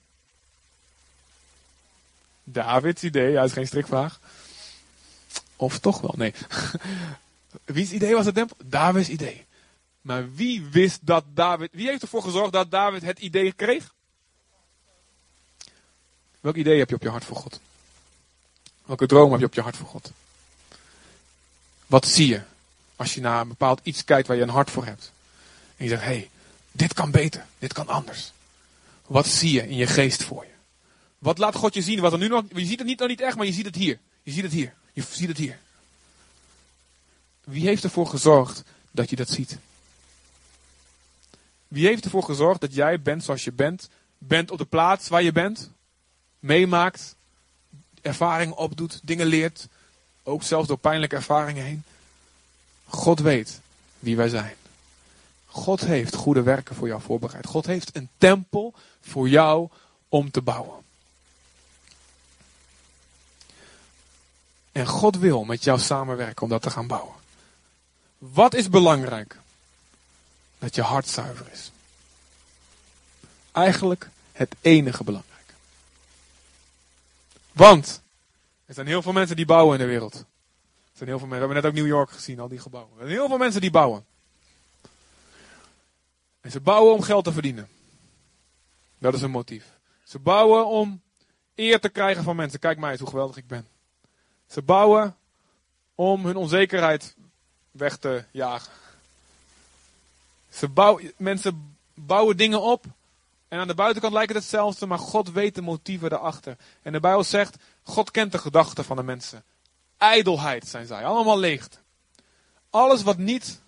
Davids 2.45 3.03
idee, 3.03 3.33
ja, 3.33 3.43
is 3.43 3.53
geen 3.53 3.67
strikvraag. 3.67 4.21
Of 5.57 5.79
toch 5.79 6.01
wel, 6.01 6.15
nee. 6.17 6.35
Wiens 7.65 7.93
idee 7.93 8.15
was 8.15 8.27
het 8.27 8.35
tempel? 8.35 8.57
Davids 8.65 9.09
idee. 9.09 9.47
Maar 10.01 10.35
wie 10.35 10.65
wist 10.65 10.99
dat 11.03 11.25
David, 11.35 11.69
wie 11.73 11.87
heeft 11.87 12.03
ervoor 12.03 12.23
gezorgd 12.23 12.53
dat 12.53 12.71
David 12.71 13.03
het 13.03 13.19
idee 13.19 13.53
kreeg? 13.53 13.95
Welk 16.41 16.57
idee 16.57 16.79
heb 16.79 16.89
je 16.89 16.95
op 16.95 17.03
je 17.03 17.09
hart 17.09 17.25
voor 17.25 17.37
God? 17.37 17.61
Welke 18.85 19.07
droom 19.07 19.31
heb 19.31 19.41
je 19.41 19.47
op 19.47 19.55
je 19.55 19.61
hart 19.61 19.77
voor 19.77 19.87
God? 19.87 20.13
Wat 21.87 22.07
zie 22.07 22.27
je 22.27 22.43
als 22.97 23.15
je 23.15 23.21
naar 23.21 23.41
een 23.41 23.49
bepaald 23.49 23.81
iets 23.83 24.05
kijkt 24.05 24.29
waar 24.29 24.37
je 24.37 24.43
een 24.43 24.49
hart 24.49 24.71
voor 24.71 24.85
hebt? 24.85 25.13
En 25.77 25.85
je 25.85 25.91
zegt, 25.91 26.03
hé, 26.03 26.09
hey, 26.09 26.31
dit 26.73 26.95
kan 26.95 27.11
beter, 27.11 27.47
dit 27.59 27.73
kan 27.73 27.89
anders. 27.89 28.33
Wat 29.07 29.27
zie 29.27 29.53
je 29.53 29.69
in 29.69 29.77
je 29.77 29.87
geest 29.87 30.23
voor 30.23 30.45
je? 30.45 30.51
Wat 31.19 31.39
laat 31.39 31.55
God 31.55 31.75
je 31.75 31.83
zien? 31.83 32.01
Wat 32.01 32.13
er 32.13 32.19
nu 32.19 32.29
nog, 32.29 32.45
je 32.49 32.67
ziet 32.67 32.79
het 32.79 32.89
niet, 32.89 32.99
nog 32.99 33.09
niet 33.09 33.21
echt, 33.21 33.37
maar 33.37 33.47
je 33.47 33.53
ziet 33.53 33.65
het 33.65 33.75
hier. 33.75 33.99
Je 34.23 34.31
ziet 34.31 34.43
het 34.43 34.53
hier. 34.53 34.75
Je 34.93 35.03
ziet 35.11 35.29
het 35.29 35.39
hier. 35.39 35.59
Wie 37.45 37.67
heeft 37.67 37.85
ervoor 37.85 38.07
gezorgd 38.07 38.63
dat 38.91 39.11
je 39.11 39.17
dat 39.17 39.31
ziet? 39.31 39.59
Wie 41.69 41.87
heeft 41.87 42.05
ervoor 42.05 42.23
gezorgd 42.23 42.61
dat 42.61 42.75
jij 42.75 43.03
bent 43.03 43.25
zoals 43.25 43.45
je 43.45 43.53
bent? 43.53 43.89
Bent 44.19 44.51
op 44.51 44.59
de 44.59 44.65
plaats 44.65 45.09
waar 45.09 45.23
je 45.23 45.33
bent? 45.33 45.71
Meemaakt? 46.39 47.17
Ervaring 48.03 48.53
opdoet? 48.53 49.01
Dingen 49.03 49.27
leert? 49.27 49.69
Ook 50.29 50.43
zelfs 50.43 50.69
door 50.69 50.79
pijnlijke 50.79 51.17
ervaringen 51.17 51.65
heen? 51.65 51.85
God 52.87 53.21
weet 53.21 53.61
wie 53.99 54.17
wij 54.17 54.29
zijn. 54.29 54.55
God 55.47 55.81
heeft 55.81 56.15
goede 56.15 56.43
werken 56.43 56.75
voor 56.75 56.87
jou 56.87 57.01
voorbereid. 57.01 57.47
God 57.47 57.67
heeft 57.67 57.97
een 57.97 58.09
tempel 58.19 58.75
voor 59.01 59.29
jou 59.29 59.69
om 60.09 60.31
te 60.31 60.43
bouwen. 60.43 60.85
En 64.73 64.87
God 64.87 65.17
wil 65.17 65.45
met 65.45 65.65
jou 65.65 65.79
samenwerken 65.79 66.43
om 66.43 66.49
dat 66.49 66.63
te 66.63 66.71
gaan 66.71 66.87
bouwen. 66.87 67.15
Wat 68.19 68.55
is 68.55 68.69
belangrijk? 68.69 69.37
Dat 70.59 70.75
je 70.75 70.83
hart 70.83 71.09
zuiver 71.09 71.53
is. 71.53 71.71
Eigenlijk 73.53 74.09
het 74.33 74.55
enige 74.61 75.05
belangrijke. 75.05 75.53
Want 77.53 78.01
er 78.67 78.75
zijn 78.75 78.87
heel 78.87 79.03
veel 79.03 79.13
mensen 79.13 79.37
die 79.37 79.47
bouwen 79.47 79.79
in 79.79 79.85
de 79.85 79.91
wereld. 79.91 80.15
Er 80.15 80.25
zijn 80.93 81.09
heel 81.09 81.19
veel 81.19 81.29
mensen. 81.29 81.49
We 81.49 81.55
hebben 81.55 81.57
net 81.63 81.67
ook 81.67 81.87
New 81.87 81.97
York 81.97 82.11
gezien, 82.11 82.41
al 82.41 82.49
die 82.49 82.59
gebouwen. 82.59 82.93
Er 82.93 83.07
zijn 83.07 83.19
heel 83.19 83.29
veel 83.29 83.39
mensen 83.39 83.61
die 83.61 83.71
bouwen. 83.71 84.05
En 86.41 86.51
ze 86.51 86.61
bouwen 86.61 86.95
om 86.95 87.03
geld 87.03 87.25
te 87.25 87.33
verdienen. 87.33 87.69
Dat 88.99 89.15
is 89.15 89.23
een 89.23 89.31
motief. 89.31 89.65
Ze 90.05 90.19
bouwen 90.19 90.67
om 90.67 91.01
eer 91.55 91.81
te 91.81 91.89
krijgen 91.89 92.23
van 92.23 92.37
mensen. 92.37 92.59
Kijk 92.59 92.79
mij 92.79 92.91
eens 92.91 93.01
hoe 93.01 93.09
geweldig 93.09 93.37
ik 93.37 93.47
ben. 93.47 93.67
Ze 94.47 94.63
bouwen 94.63 95.17
om 95.95 96.27
hun 96.27 96.37
onzekerheid 96.37 97.15
weg 97.71 97.97
te 97.97 98.25
jagen. 98.31 98.73
Ze 100.49 100.69
bouwen, 100.69 101.13
mensen 101.17 101.77
bouwen 101.95 102.37
dingen 102.37 102.63
op. 102.63 102.85
En 103.49 103.59
aan 103.59 103.67
de 103.67 103.75
buitenkant 103.75 104.13
lijkt 104.13 104.33
het 104.33 104.43
hetzelfde, 104.43 104.87
maar 104.87 104.99
God 104.99 105.31
weet 105.31 105.55
de 105.55 105.63
motieven 105.63 106.11
daarachter. 106.11 106.57
En 106.83 106.93
de 106.93 107.01
Bijbel 107.01 107.25
zegt, 107.25 107.57
God 107.87 108.11
kent 108.11 108.33
de 108.33 108.39
gedachten 108.39 108.85
van 108.85 108.97
de 108.97 109.03
mensen. 109.03 109.45
Ijdelheid 109.97 110.69
zijn 110.69 110.87
zij, 110.87 111.05
allemaal 111.05 111.39
leegte. 111.39 111.79
Alles 112.71 113.03
wat 113.03 113.19
niet 113.19 113.61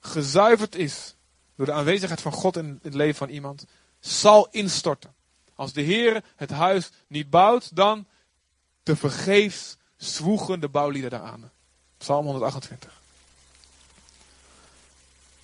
gezuiverd 0.00 0.74
is 0.74 1.14
door 1.56 1.66
de 1.66 1.72
aanwezigheid 1.72 2.20
van 2.20 2.32
God 2.32 2.56
in 2.56 2.78
het 2.82 2.94
leven 2.94 3.16
van 3.16 3.28
iemand, 3.28 3.64
zal 4.00 4.48
instorten. 4.50 5.14
Als 5.54 5.72
de 5.72 5.80
Heer 5.80 6.24
het 6.36 6.50
huis 6.50 6.90
niet 7.06 7.30
bouwt, 7.30 7.76
dan 7.76 8.06
te 8.82 8.96
vergeefs 8.96 9.76
zwoegen 9.96 10.60
de 10.60 10.68
bouwlieden 10.68 11.10
daaraan. 11.10 11.50
Psalm 11.98 12.24
128. 12.24 13.00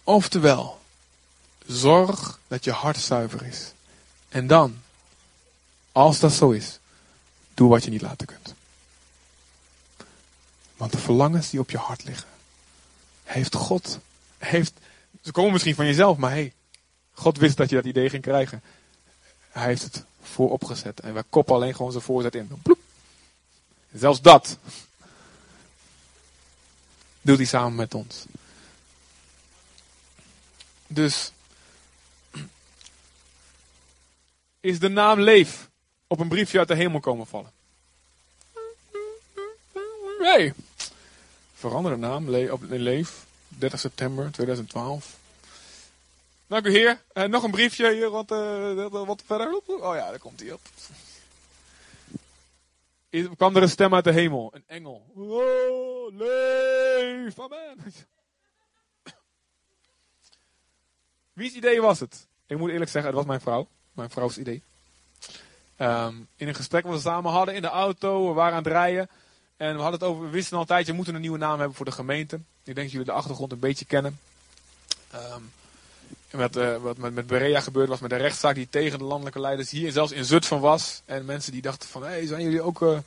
Oftewel, 0.05 0.81
zorg 1.67 2.39
dat 2.49 2.65
je 2.65 2.73
hart 2.73 2.99
zuiver 2.99 3.47
is. 3.47 3.73
En 4.29 4.47
dan, 4.47 4.83
als 5.93 6.19
dat 6.19 6.33
zo 6.33 6.51
is, 6.51 6.79
doe 7.55 7.69
wat 7.69 7.85
je 7.85 7.91
niet 7.91 8.03
laten 8.03 8.27
kunt. 8.27 8.55
Want 10.77 10.93
de 10.93 10.99
verlangens 10.99 11.51
die 11.51 11.61
op 11.61 11.71
je 11.71 11.79
hart 11.79 12.05
liggen, 12.05 12.29
heeft 13.25 13.55
God, 13.55 13.99
heeft, 14.39 14.73
ze 15.23 15.33
komen 15.33 15.53
misschien 15.53 15.75
van 15.75 15.87
jezelf, 15.87 16.17
maar 16.17 16.31
hey, 16.31 16.53
God 17.13 17.39
wist 17.39 17.57
dat 17.57 17.69
je 17.69 17.75
dat 17.75 17.85
idee 17.85 18.11
ging 18.11 18.23
krijgen. 18.23 18.63
Hij 19.51 19.67
heeft 19.67 19.83
het 19.83 20.05
voorop 20.23 20.65
gezet 20.65 21.01
en 21.01 21.15
wij 21.15 21.23
koppen 21.29 21.55
alleen 21.55 21.75
gewoon 21.75 21.93
zijn 21.93 22.05
voorzet 22.05 22.35
in. 22.35 22.49
Bloep. 22.63 22.79
Zelfs 23.93 24.21
dat 24.21 24.59
doet 27.21 27.37
hij 27.37 27.47
samen 27.47 27.75
met 27.75 27.95
ons. 27.95 28.25
Dus 30.87 31.33
is 34.61 34.79
de 34.79 34.89
naam 34.89 35.21
Leef 35.21 35.71
op 36.13 36.21
een 36.21 36.29
briefje 36.29 36.59
uit 36.59 36.69
de 36.69 36.75
hemel 36.75 37.01
komen 37.01 37.27
vallen. 37.27 37.51
Nee. 40.19 40.53
Verander 41.55 41.93
de 41.93 41.99
naam 41.99 42.31
Le 42.31 42.53
op 42.53 42.63
Leef. 42.69 43.27
30 43.49 43.81
september 43.81 44.33
2012. 44.33 45.19
Dank 46.47 46.67
u 46.67 46.71
heer. 46.71 47.03
Uh, 47.15 47.25
nog 47.25 47.43
een 47.43 47.51
briefje 47.51 47.93
hier 47.93 48.11
wat, 48.11 48.31
uh, 48.31 48.89
wat 48.91 49.23
verder. 49.27 49.61
Oh 49.67 49.95
ja, 49.95 50.11
daar 50.11 50.19
komt 50.19 50.41
hij 50.41 50.53
op. 50.53 50.61
Is, 53.09 53.27
kwam 53.37 53.57
er 53.57 53.63
een 53.63 53.69
stem 53.69 53.95
uit 53.95 54.05
de 54.05 54.13
hemel. 54.13 54.51
Een 54.55 54.65
engel. 54.67 55.03
Oh, 55.15 56.17
leef. 56.17 57.41
Amen. 57.41 57.77
Wie's 61.33 61.55
idee 61.55 61.81
was 61.81 62.01
het? 62.01 62.27
Ik 62.47 62.59
moet 62.59 62.71
eerlijk 62.71 62.91
zeggen, 62.91 63.11
het 63.11 63.21
was 63.21 63.29
mijn 63.29 63.41
vrouw. 63.41 63.69
Mijn 63.93 64.11
vrouws 64.11 64.39
idee. 64.39 64.63
Um, 65.83 66.29
in 66.37 66.49
een 66.49 66.55
gesprek 66.55 66.85
wat 66.85 66.95
we 66.95 67.01
samen 67.01 67.33
hadden 67.33 67.55
in 67.55 67.63
de 67.63 67.69
auto, 67.69 68.29
we 68.29 68.35
waren 68.35 68.53
aan 68.53 68.63
het 68.63 68.73
rijden. 68.73 69.09
En 69.57 69.75
we 69.75 69.83
hadden 69.83 70.01
het 70.01 70.09
over, 70.09 70.25
we 70.25 70.31
wisten 70.31 70.55
al 70.55 70.61
een 70.61 70.67
tijdje, 70.67 70.93
een 70.93 71.21
nieuwe 71.21 71.39
naam 71.39 71.59
hebben 71.59 71.77
voor 71.77 71.85
de 71.85 71.93
gemeente. 71.93 72.37
Ik 72.37 72.43
denk 72.65 72.77
dat 72.77 72.91
jullie 72.91 73.07
de 73.07 73.13
achtergrond 73.13 73.53
een 73.53 73.59
beetje 73.59 73.85
kennen. 73.85 74.19
Um, 75.15 75.53
en 76.31 76.39
wat, 76.39 76.57
uh, 76.57 76.77
wat 76.77 76.97
met, 76.97 77.15
met 77.15 77.27
Berea 77.27 77.61
gebeurd 77.61 77.89
was 77.89 78.01
met 78.01 78.11
de 78.11 78.17
rechtszaak 78.17 78.55
die 78.55 78.69
tegen 78.71 78.99
de 78.99 79.05
landelijke 79.05 79.41
leiders 79.41 79.71
hier 79.71 79.93
zelfs 79.93 80.13
in 80.13 80.25
Zutphen 80.25 80.61
was. 80.61 81.03
En 81.05 81.25
mensen 81.25 81.53
die 81.53 81.63
dachten 81.63 81.89
van, 81.89 82.05
hé, 82.05 82.27
zijn 82.27 82.43
jullie 82.43 82.63
ook 82.63 82.81
uh, 82.81 82.99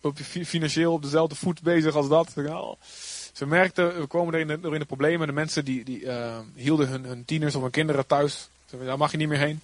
op, 0.00 0.18
financieel 0.44 0.92
op 0.92 1.02
dezelfde 1.02 1.34
voet 1.34 1.62
bezig 1.62 1.94
als 1.94 2.08
dat? 2.08 2.34
Nou, 2.34 2.76
ze 3.32 3.46
merkten, 3.46 4.00
we 4.00 4.06
komen 4.06 4.34
er 4.34 4.40
in 4.40 4.46
de, 4.46 4.70
in 4.70 4.78
de 4.78 4.84
problemen. 4.84 5.26
De 5.26 5.32
mensen 5.32 5.64
die, 5.64 5.84
die 5.84 6.00
uh, 6.00 6.38
hielden 6.54 6.88
hun, 6.88 7.04
hun 7.04 7.24
tieners 7.24 7.54
of 7.54 7.62
hun 7.62 7.70
kinderen 7.70 8.06
thuis. 8.06 8.48
Daar 8.84 8.98
mag 8.98 9.10
je 9.10 9.16
niet 9.16 9.28
meer 9.28 9.38
heen. 9.38 9.60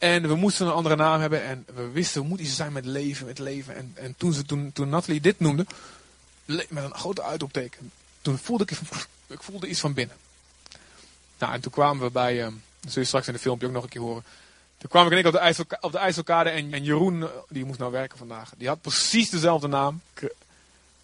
En 0.00 0.28
we 0.28 0.34
moesten 0.34 0.66
een 0.66 0.72
andere 0.72 0.96
naam 0.96 1.20
hebben. 1.20 1.44
En 1.44 1.66
we 1.74 1.90
wisten, 1.90 2.20
we 2.20 2.28
moeten 2.28 2.46
iets 2.46 2.56
zijn 2.56 2.72
met 2.72 2.84
leven, 2.84 3.26
met 3.26 3.38
leven. 3.38 3.76
En, 3.76 3.92
en 3.94 4.14
toen, 4.16 4.32
ze, 4.32 4.44
toen, 4.44 4.72
toen 4.72 5.02
dit 5.20 5.40
noemde, 5.40 5.66
met 6.44 6.84
een 6.84 6.94
grote 6.94 7.22
uitroepteken. 7.22 7.92
Toen 8.22 8.38
voelde 8.38 8.64
ik, 8.64 8.70
ik 9.36 9.42
voelde 9.42 9.66
iets 9.66 9.80
van 9.80 9.92
binnen. 9.92 10.16
Nou, 11.38 11.52
en 11.52 11.60
toen 11.60 11.72
kwamen 11.72 12.02
we 12.02 12.10
bij, 12.10 12.36
uh, 12.36 12.44
Dat 12.80 12.92
zul 12.92 13.02
je 13.02 13.08
straks 13.08 13.26
in 13.26 13.32
de 13.32 13.38
filmpje 13.38 13.66
ook 13.66 13.72
nog 13.72 13.82
een 13.82 13.88
keer 13.88 14.00
horen. 14.00 14.24
Toen 14.78 14.90
kwam 14.90 15.06
ik 15.06 15.12
en 15.12 15.18
ik 15.18 15.26
op 15.26 15.32
de, 15.32 15.38
IJsselka 15.38 15.78
op 15.80 15.92
de 15.92 16.50
en, 16.50 16.72
en 16.72 16.84
Jeroen, 16.84 17.22
eh, 17.22 17.28
die 17.48 17.64
moest 17.64 17.78
nou 17.78 17.92
werken 17.92 18.18
vandaag. 18.18 18.52
Die 18.56 18.68
had 18.68 18.80
precies 18.80 19.30
dezelfde 19.30 19.68
naam. 19.68 20.02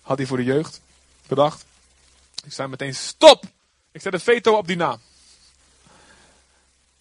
Had 0.00 0.18
hij 0.18 0.26
voor 0.26 0.36
de 0.36 0.44
jeugd 0.44 0.80
bedacht. 1.26 1.64
Ik 2.44 2.52
zei 2.52 2.68
meteen 2.68 2.94
stop! 2.94 3.44
Ik 3.92 4.00
zet 4.00 4.12
een 4.12 4.20
veto 4.20 4.56
op 4.56 4.66
die 4.66 4.76
naam. 4.76 5.00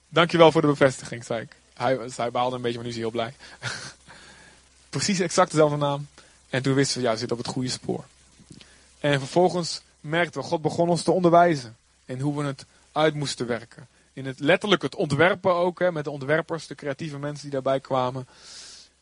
Dankjewel 0.10 0.52
voor 0.52 0.62
de 0.62 0.68
bevestiging, 0.68 1.26
zei 1.26 1.42
ik. 1.42 1.56
Hij, 1.76 2.00
hij 2.16 2.32
behaalde 2.32 2.56
een 2.56 2.62
beetje, 2.62 2.78
maar 2.78 2.86
nu 2.86 2.92
is 2.92 3.00
hij 3.00 3.06
heel 3.06 3.12
blij. 3.12 3.34
precies 4.90 5.20
exact 5.20 5.52
dezelfde 5.52 5.78
naam. 5.78 6.08
En 6.50 6.62
toen 6.62 6.74
wisten 6.74 6.98
we, 6.98 7.04
ja, 7.04 7.12
we 7.12 7.18
zitten 7.18 7.38
op 7.38 7.44
het 7.44 7.54
goede 7.54 7.70
spoor. 7.70 8.04
En 9.00 9.20
vervolgens 9.20 9.82
merkten 10.00 10.42
we, 10.42 10.48
God 10.48 10.62
begon 10.62 10.90
ons 10.90 11.04
te 11.04 11.12
onderwijzen. 11.12 11.78
In 12.06 12.20
hoe 12.20 12.38
we 12.38 12.44
het 12.44 12.66
uit 12.92 13.14
moesten 13.14 13.48
werken. 13.48 13.88
In 14.14 14.26
het 14.26 14.40
letterlijk 14.40 14.82
het 14.82 14.96
ontwerpen 14.96 15.54
ook, 15.54 15.80
hè, 15.80 15.92
met 15.92 16.04
de 16.04 16.10
ontwerpers, 16.10 16.68
de 16.68 16.76
creatieve 16.76 17.18
mensen 17.18 17.44
die 17.44 17.52
daarbij 17.52 17.80
kwamen. 17.80 18.28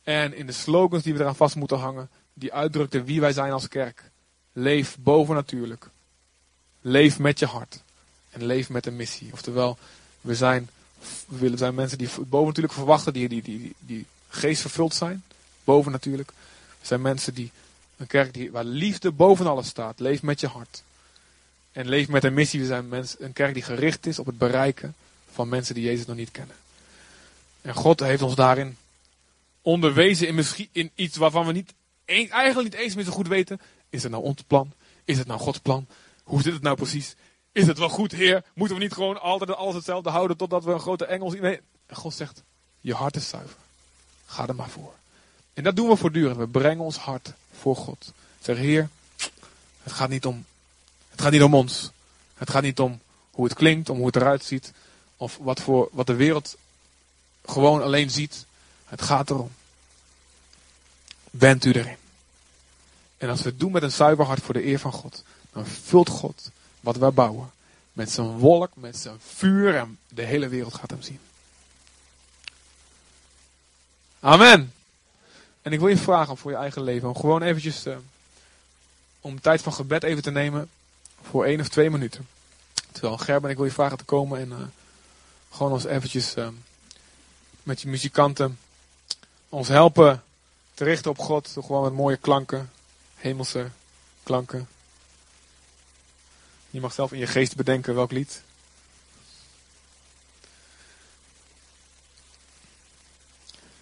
En 0.03 0.33
in 0.33 0.45
de 0.45 0.51
slogans 0.51 1.03
die 1.03 1.13
we 1.13 1.19
eraan 1.19 1.35
vast 1.35 1.55
moeten 1.55 1.77
hangen, 1.77 2.09
die 2.33 2.53
uitdrukten 2.53 3.05
wie 3.05 3.21
wij 3.21 3.33
zijn 3.33 3.51
als 3.51 3.67
kerk. 3.67 4.11
Leef 4.53 4.97
bovennatuurlijk. 4.99 5.89
Leef 6.81 7.19
met 7.19 7.39
je 7.39 7.45
hart. 7.45 7.83
En 8.29 8.45
leef 8.45 8.69
met 8.69 8.85
een 8.85 8.95
missie. 8.95 9.29
Oftewel, 9.31 9.77
we 10.21 10.35
zijn, 10.35 10.69
willen 11.27 11.57
zijn 11.57 11.75
mensen 11.75 11.97
die 11.97 12.09
bovennatuurlijk 12.19 12.73
verwachten, 12.73 13.13
die, 13.13 13.29
die, 13.29 13.41
die, 13.41 13.75
die 13.79 14.05
geestvervuld 14.27 14.95
zijn. 14.95 15.23
Bovennatuurlijk. 15.63 16.31
We 16.79 16.87
zijn 16.87 17.01
mensen 17.01 17.33
die, 17.33 17.51
een 17.97 18.07
kerk 18.07 18.33
die, 18.33 18.51
waar 18.51 18.63
liefde 18.63 19.11
boven 19.11 19.47
alles 19.47 19.67
staat. 19.67 19.99
Leef 19.99 20.21
met 20.21 20.39
je 20.39 20.47
hart. 20.47 20.83
En 21.71 21.87
leef 21.87 22.07
met 22.07 22.23
een 22.23 22.33
missie. 22.33 22.59
We 22.59 22.65
zijn 22.65 22.87
mensen, 22.87 23.23
een 23.23 23.33
kerk 23.33 23.53
die 23.53 23.63
gericht 23.63 24.05
is 24.05 24.19
op 24.19 24.25
het 24.25 24.37
bereiken 24.37 24.95
van 25.31 25.49
mensen 25.49 25.75
die 25.75 25.83
Jezus 25.83 26.05
nog 26.05 26.15
niet 26.15 26.31
kennen. 26.31 26.55
En 27.61 27.73
God 27.73 27.99
heeft 27.99 28.21
ons 28.21 28.35
daarin 28.35 28.77
onderwezen 29.61 30.27
in, 30.27 30.35
misschien, 30.35 30.67
in 30.71 30.91
iets 30.95 31.17
waarvan 31.17 31.45
we 31.45 31.51
niet, 31.51 31.73
eigenlijk 32.05 32.63
niet 32.63 32.81
eens 32.81 32.95
meer 32.95 33.05
zo 33.05 33.11
goed 33.11 33.27
weten. 33.27 33.59
Is 33.89 34.03
het 34.03 34.11
nou 34.11 34.23
ons 34.23 34.41
plan? 34.47 34.73
Is 35.05 35.17
het 35.17 35.27
nou 35.27 35.39
Gods 35.39 35.59
plan? 35.59 35.87
Hoe 36.23 36.41
zit 36.41 36.53
het 36.53 36.61
nou 36.61 36.75
precies? 36.75 37.15
Is 37.53 37.67
het 37.67 37.77
wel 37.77 37.89
goed, 37.89 38.11
Heer? 38.11 38.43
Moeten 38.53 38.77
we 38.77 38.83
niet 38.83 38.93
gewoon 38.93 39.21
altijd 39.21 39.55
alles 39.55 39.75
hetzelfde 39.75 40.09
houden 40.09 40.37
totdat 40.37 40.63
we 40.63 40.71
een 40.71 40.79
grote 40.79 41.05
engel 41.05 41.29
zien? 41.29 41.41
Nee, 41.41 41.59
God 41.89 42.13
zegt, 42.13 42.43
je 42.81 42.93
hart 42.93 43.15
is 43.15 43.29
zuiver. 43.29 43.57
Ga 44.25 44.47
er 44.47 44.55
maar 44.55 44.69
voor. 44.69 44.93
En 45.53 45.63
dat 45.63 45.75
doen 45.75 45.87
we 45.87 45.95
voortdurend. 45.95 46.37
We 46.37 46.47
brengen 46.47 46.83
ons 46.83 46.97
hart 46.97 47.33
voor 47.59 47.75
God. 47.75 48.13
Zeg, 48.41 48.57
Heer, 48.57 48.89
het 49.83 49.93
gaat 49.93 50.09
niet 50.09 50.25
om, 50.25 50.45
het 51.09 51.21
gaat 51.21 51.31
niet 51.31 51.43
om 51.43 51.55
ons. 51.55 51.91
Het 52.33 52.49
gaat 52.49 52.61
niet 52.61 52.79
om 52.79 52.99
hoe 53.31 53.45
het 53.45 53.53
klinkt, 53.53 53.89
om 53.89 53.97
hoe 53.97 54.05
het 54.05 54.15
eruit 54.15 54.43
ziet. 54.43 54.73
Of 55.17 55.37
wat, 55.41 55.59
voor, 55.61 55.89
wat 55.91 56.07
de 56.07 56.15
wereld 56.15 56.57
gewoon 57.45 57.81
alleen 57.81 58.09
ziet. 58.09 58.45
Het 58.85 59.01
gaat 59.01 59.29
erom. 59.29 59.51
Bent 61.29 61.65
u 61.65 61.71
erin. 61.71 61.97
En 63.17 63.29
als 63.29 63.41
we 63.41 63.49
het 63.49 63.59
doen 63.59 63.71
met 63.71 63.83
een 63.83 63.91
zuiver 63.91 64.25
hart 64.25 64.41
voor 64.41 64.53
de 64.53 64.65
eer 64.65 64.79
van 64.79 64.91
God, 64.91 65.23
dan 65.51 65.65
vult 65.65 66.09
God 66.09 66.51
wat 66.83 66.97
wij 66.97 67.11
bouwen 67.11 67.51
met 67.93 68.11
zijn 68.11 68.27
wolk, 68.27 68.71
met 68.75 68.97
zijn 68.97 69.15
vuur 69.19 69.75
en 69.75 69.99
de 70.07 70.21
hele 70.21 70.47
wereld 70.47 70.73
gaat 70.73 70.89
hem 70.89 71.01
zien. 71.01 71.19
Amen. 74.19 74.73
En 75.61 75.71
ik 75.71 75.79
wil 75.79 75.87
je 75.87 75.97
vragen 75.97 76.37
voor 76.37 76.51
je 76.51 76.57
eigen 76.57 76.83
leven 76.83 77.07
om 77.07 77.15
gewoon 77.15 77.41
eventjes 77.41 77.85
eh, 77.85 77.95
om 79.21 79.41
tijd 79.41 79.61
van 79.61 79.73
gebed 79.73 80.03
even 80.03 80.23
te 80.23 80.31
nemen 80.31 80.69
voor 81.21 81.45
één 81.45 81.59
of 81.59 81.67
twee 81.67 81.89
minuten. 81.89 82.27
Terwijl 82.91 83.17
Gerben, 83.17 83.49
ik 83.49 83.55
wil 83.55 83.65
je 83.65 83.71
vragen 83.71 83.97
te 83.97 84.03
komen 84.03 84.39
en 84.39 84.51
eh, 84.51 84.57
gewoon 85.51 85.71
ons 85.71 85.85
eventjes 85.85 86.35
eh, 86.35 86.47
met 87.63 87.81
je 87.81 87.87
muzikanten 87.87 88.59
ons 89.49 89.67
helpen 89.67 90.23
te 90.73 90.83
richten 90.83 91.11
op 91.11 91.17
God. 91.17 91.47
Gewoon 91.47 91.83
met 91.83 91.93
mooie 91.93 92.17
klanken, 92.17 92.71
hemelse 93.15 93.69
klanken. 94.23 94.67
Je 96.73 96.79
mag 96.79 96.93
zelf 96.93 97.11
in 97.11 97.19
je 97.19 97.27
geest 97.27 97.55
bedenken 97.55 97.95
welk 97.95 98.11
lied. 98.11 98.43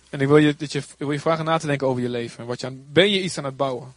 En 0.10 0.22
ik 0.22 0.28
wil 0.28 0.38
je, 0.38 0.56
dat 0.56 0.72
je, 0.72 0.80
ik 0.80 0.86
wil 0.98 1.12
je 1.12 1.20
vragen 1.20 1.46
na 1.46 1.58
te 1.58 1.68
denken 1.68 1.88
over 1.88 2.02
je 2.02 2.10
leven. 2.10 2.46
Wat 2.46 2.60
je 2.60 2.68
aan, 2.68 2.84
ben 2.88 3.10
je 3.10 3.22
iets 3.22 3.38
aan 3.38 3.44
het 3.44 3.58
bouwen? 3.58 3.94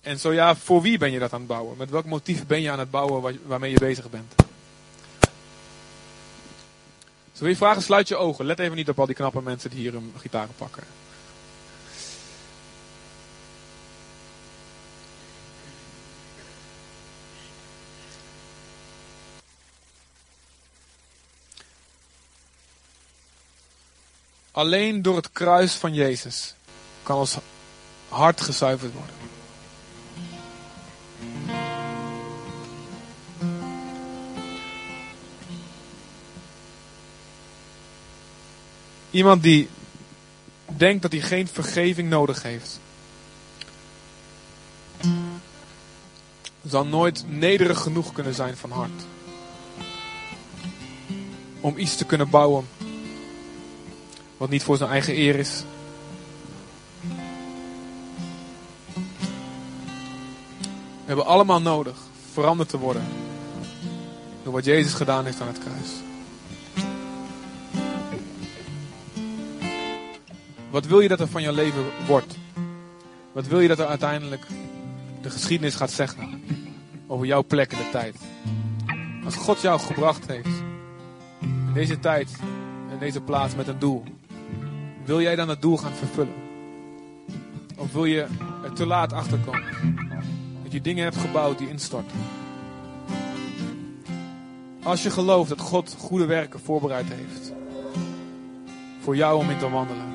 En 0.00 0.18
zo 0.18 0.32
ja, 0.32 0.56
voor 0.56 0.82
wie 0.82 0.98
ben 0.98 1.10
je 1.10 1.18
dat 1.18 1.32
aan 1.32 1.38
het 1.38 1.48
bouwen? 1.48 1.76
Met 1.76 1.90
welk 1.90 2.04
motief 2.04 2.46
ben 2.46 2.60
je 2.60 2.70
aan 2.70 2.78
het 2.78 2.90
bouwen 2.90 3.22
waar- 3.22 3.46
waarmee 3.46 3.70
je 3.70 3.78
bezig 3.78 4.10
bent? 4.10 4.34
Zo 7.32 7.44
wil 7.44 7.48
je 7.48 7.56
vragen, 7.56 7.82
sluit 7.82 8.08
je 8.08 8.16
ogen. 8.16 8.44
Let 8.44 8.58
even 8.58 8.76
niet 8.76 8.88
op 8.88 8.98
al 8.98 9.06
die 9.06 9.14
knappe 9.14 9.42
mensen 9.42 9.70
die 9.70 9.78
hier 9.78 9.94
een 9.94 10.12
gitaar 10.16 10.48
pakken. 10.56 10.84
Alleen 24.58 25.02
door 25.02 25.16
het 25.16 25.32
kruis 25.32 25.72
van 25.72 25.94
Jezus 25.94 26.54
kan 27.02 27.18
ons 27.18 27.36
hart 28.08 28.40
gezuiverd 28.40 28.92
worden. 28.92 29.14
Iemand 39.10 39.42
die 39.42 39.68
denkt 40.66 41.02
dat 41.02 41.12
hij 41.12 41.20
geen 41.20 41.48
vergeving 41.48 42.08
nodig 42.08 42.42
heeft, 42.42 42.80
zal 46.66 46.86
nooit 46.86 47.24
nederig 47.26 47.78
genoeg 47.80 48.12
kunnen 48.12 48.34
zijn 48.34 48.56
van 48.56 48.70
hart. 48.70 49.02
Om 51.60 51.78
iets 51.78 51.96
te 51.96 52.04
kunnen 52.04 52.30
bouwen 52.30 52.66
wat 54.38 54.50
niet 54.50 54.62
voor 54.62 54.76
zijn 54.76 54.90
eigen 54.90 55.16
eer 55.16 55.34
is. 55.34 55.64
We 61.04 61.14
hebben 61.14 61.26
allemaal 61.26 61.60
nodig 61.60 61.96
veranderd 62.32 62.68
te 62.68 62.78
worden 62.78 63.02
door 64.42 64.52
wat 64.52 64.64
Jezus 64.64 64.94
gedaan 64.94 65.24
heeft 65.24 65.40
aan 65.40 65.46
het 65.46 65.58
kruis. 65.58 65.90
Wat 70.70 70.86
wil 70.86 71.00
je 71.00 71.08
dat 71.08 71.20
er 71.20 71.28
van 71.28 71.42
je 71.42 71.52
leven 71.52 71.84
wordt? 72.06 72.36
Wat 73.32 73.46
wil 73.46 73.60
je 73.60 73.68
dat 73.68 73.78
er 73.78 73.86
uiteindelijk 73.86 74.46
de 75.22 75.30
geschiedenis 75.30 75.74
gaat 75.74 75.90
zeggen 75.90 76.42
over 77.06 77.26
jouw 77.26 77.44
plek 77.44 77.72
in 77.72 77.78
de 77.78 77.90
tijd? 77.90 78.16
Als 79.24 79.36
God 79.36 79.60
jou 79.60 79.80
gebracht 79.80 80.26
heeft 80.26 80.62
in 81.40 81.72
deze 81.74 81.98
tijd, 81.98 82.30
in 82.92 82.98
deze 82.98 83.20
plaats 83.20 83.54
met 83.54 83.68
een 83.68 83.78
doel, 83.78 84.04
wil 85.08 85.20
jij 85.20 85.36
dan 85.36 85.46
dat 85.46 85.62
doel 85.62 85.76
gaan 85.76 85.92
vervullen? 85.92 86.34
Of 87.76 87.92
wil 87.92 88.04
je 88.04 88.26
er 88.64 88.72
te 88.72 88.86
laat 88.86 89.12
achterkomen? 89.12 89.96
Dat 90.62 90.72
je 90.72 90.80
dingen 90.80 91.04
hebt 91.04 91.16
gebouwd 91.16 91.58
die 91.58 91.68
instorten. 91.68 92.18
Als 94.82 95.02
je 95.02 95.10
gelooft 95.10 95.48
dat 95.48 95.60
God 95.60 95.96
goede 95.98 96.26
werken 96.26 96.60
voorbereid 96.60 97.06
heeft 97.08 97.52
voor 99.00 99.16
jou 99.16 99.38
om 99.38 99.50
in 99.50 99.58
te 99.58 99.70
wandelen, 99.70 100.12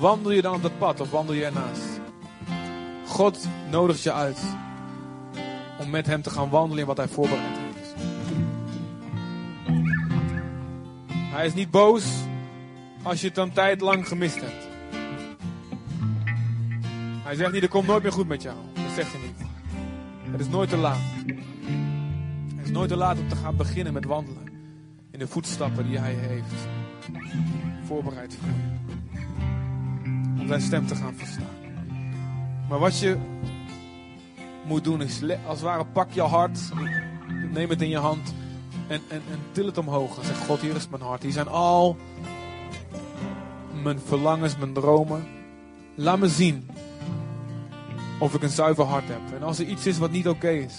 wandel 0.00 0.32
je 0.32 0.42
dan 0.42 0.54
op 0.54 0.62
dat 0.62 0.78
pad 0.78 1.00
of 1.00 1.10
wandel 1.10 1.34
je 1.34 1.44
ernaast? 1.44 2.00
God 3.06 3.48
nodigt 3.70 4.02
je 4.02 4.12
uit 4.12 4.40
om 5.80 5.90
met 5.90 6.06
Hem 6.06 6.22
te 6.22 6.30
gaan 6.30 6.50
wandelen 6.50 6.78
in 6.78 6.86
wat 6.86 6.96
Hij 6.96 7.08
voorbereid 7.08 7.56
heeft. 7.56 7.94
Hij 11.30 11.46
is 11.46 11.54
niet 11.54 11.70
boos 11.70 12.26
als 13.02 13.20
je 13.20 13.28
het 13.28 13.36
een 13.36 13.52
tijd 13.52 13.80
lang 13.80 14.08
gemist 14.08 14.40
hebt. 14.40 14.68
Hij 17.24 17.34
zegt 17.36 17.52
niet, 17.52 17.62
er 17.62 17.68
komt 17.68 17.86
nooit 17.86 18.02
meer 18.02 18.12
goed 18.12 18.28
met 18.28 18.42
jou. 18.42 18.56
Dat 18.74 18.94
zegt 18.94 19.12
hij 19.12 19.20
niet. 19.20 19.46
Het 20.30 20.40
is 20.40 20.48
nooit 20.48 20.68
te 20.68 20.76
laat. 20.76 20.98
Het 22.56 22.66
is 22.66 22.70
nooit 22.70 22.88
te 22.88 22.96
laat 22.96 23.18
om 23.18 23.28
te 23.28 23.36
gaan 23.36 23.56
beginnen 23.56 23.92
met 23.92 24.04
wandelen. 24.04 24.46
In 25.10 25.18
de 25.18 25.26
voetstappen 25.28 25.88
die 25.88 25.98
hij 25.98 26.14
heeft 26.14 26.68
voorbereid 27.84 28.36
voor 28.40 28.48
je. 28.48 28.76
Om 30.40 30.46
zijn 30.46 30.60
stem 30.60 30.86
te 30.86 30.94
gaan 30.94 31.14
verstaan. 31.14 31.56
Maar 32.68 32.78
wat 32.78 32.98
je 32.98 33.16
moet 34.66 34.84
doen 34.84 35.02
is, 35.02 35.22
als 35.22 35.60
het 35.60 35.60
ware, 35.60 35.84
pak 35.84 36.10
je 36.12 36.22
hart. 36.22 36.58
Neem 37.50 37.68
het 37.68 37.82
in 37.82 37.88
je 37.88 37.98
hand. 37.98 38.34
En, 38.86 39.00
en, 39.08 39.22
en 39.30 39.38
til 39.52 39.66
het 39.66 39.78
omhoog. 39.78 40.18
En 40.18 40.24
zeg, 40.24 40.38
God, 40.38 40.60
hier 40.60 40.76
is 40.76 40.88
mijn 40.88 41.02
hart. 41.02 41.22
Hier 41.22 41.32
zijn 41.32 41.48
al 41.48 41.96
mijn 43.88 44.00
verlangens, 44.06 44.56
mijn 44.56 44.72
dromen. 44.72 45.26
Laat 45.94 46.18
me 46.18 46.28
zien 46.28 46.70
of 48.18 48.34
ik 48.34 48.42
een 48.42 48.48
zuiver 48.48 48.84
hart 48.84 49.08
heb. 49.08 49.20
En 49.34 49.42
als 49.42 49.58
er 49.58 49.66
iets 49.66 49.86
is 49.86 49.98
wat 49.98 50.10
niet 50.10 50.28
oké 50.28 50.50
is, 50.50 50.74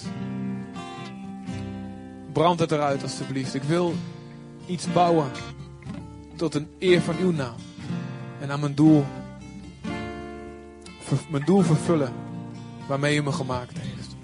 Brand 2.33 2.59
het 2.59 2.71
eruit 2.71 3.03
alstublieft. 3.03 3.53
Ik 3.53 3.63
wil 3.63 3.93
iets 4.65 4.91
bouwen 4.93 5.31
tot 6.35 6.55
een 6.55 6.67
eer 6.79 7.01
van 7.01 7.15
uw 7.19 7.31
naam. 7.31 7.55
En 8.39 8.51
aan 8.51 8.59
mijn 8.59 8.75
doel, 8.75 9.05
mijn 11.29 11.45
doel 11.45 11.61
vervullen 11.61 12.13
waarmee 12.87 13.17
u 13.17 13.23
me 13.23 13.31
gemaakt 13.31 13.77
heeft. 13.77 14.15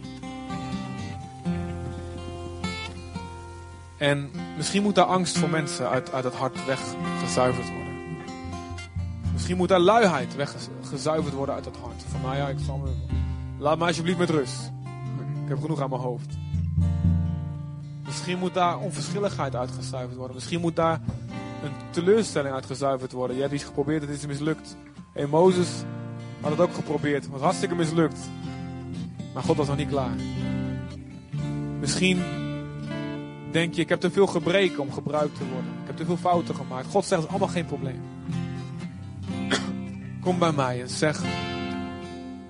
En 3.97 4.31
misschien 4.57 4.83
moet 4.83 4.95
daar 4.95 5.05
angst 5.05 5.37
voor 5.37 5.49
mensen 5.49 5.89
uit, 5.89 6.11
uit 6.11 6.23
het 6.23 6.35
hart 6.35 6.65
weggezuiverd 6.65 7.67
worden. 7.67 7.84
Misschien 9.45 9.65
moet 9.65 9.75
daar 9.75 9.85
luiheid 9.85 10.35
weggezuiverd 10.35 11.33
worden 11.33 11.55
uit 11.55 11.65
het 11.65 11.77
hart. 11.77 12.03
Van 12.07 12.21
nou 12.21 12.35
ja, 12.35 12.47
ik 12.47 12.57
zal 12.65 12.77
me, 12.77 12.89
laat 13.57 13.77
me 13.77 13.85
alsjeblieft 13.85 14.17
met 14.17 14.29
rust. 14.29 14.71
Ik 15.43 15.47
heb 15.47 15.61
genoeg 15.61 15.81
aan 15.81 15.89
mijn 15.89 16.01
hoofd. 16.01 16.37
Misschien 18.05 18.39
moet 18.39 18.53
daar 18.53 18.79
onverschilligheid 18.79 19.55
uitgezuiverd 19.55 20.17
worden. 20.17 20.35
Misschien 20.35 20.59
moet 20.59 20.75
daar 20.75 21.01
een 21.63 21.71
teleurstelling 21.89 22.53
uitgezuiverd 22.53 23.11
worden. 23.11 23.35
Je 23.35 23.41
hebt 23.41 23.53
iets 23.53 23.63
geprobeerd, 23.63 24.01
het 24.01 24.09
is 24.09 24.25
mislukt. 24.25 24.77
En 25.13 25.29
Mozes 25.29 25.83
had 26.41 26.51
het 26.51 26.59
ook 26.59 26.73
geprobeerd. 26.73 27.27
Was 27.27 27.41
hartstikke 27.41 27.75
mislukt. 27.75 28.19
Maar 29.33 29.43
God 29.43 29.57
was 29.57 29.67
nog 29.67 29.77
niet 29.77 29.89
klaar. 29.89 30.15
Misschien 31.79 32.21
denk 33.51 33.73
je, 33.73 33.81
ik 33.81 33.89
heb 33.89 33.99
te 33.99 34.11
veel 34.11 34.27
gebreken 34.27 34.79
om 34.79 34.91
gebruikt 34.91 35.37
te 35.37 35.47
worden. 35.47 35.71
Ik 35.81 35.87
heb 35.87 35.97
te 35.97 36.05
veel 36.05 36.17
fouten 36.17 36.55
gemaakt. 36.55 36.87
God 36.87 37.05
zegt, 37.05 37.21
het 37.21 37.29
is 37.29 37.29
allemaal 37.29 37.53
geen 37.55 37.65
probleem. 37.65 38.14
Kom 40.25 40.39
bij 40.39 40.51
mij 40.51 40.81
en 40.81 40.89
zeg, 40.89 41.21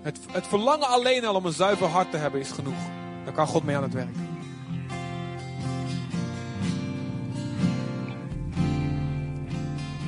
het, 0.01 0.19
het 0.31 0.47
verlangen 0.47 0.87
alleen 0.87 1.25
al 1.25 1.35
om 1.35 1.45
een 1.45 1.53
zuiver 1.53 1.87
hart 1.87 2.11
te 2.11 2.17
hebben 2.17 2.39
is 2.39 2.51
genoeg. 2.51 2.77
Dan 3.25 3.33
kan 3.33 3.47
God 3.47 3.63
mee 3.63 3.75
aan 3.75 3.83
het 3.83 3.93
werk. 3.93 4.15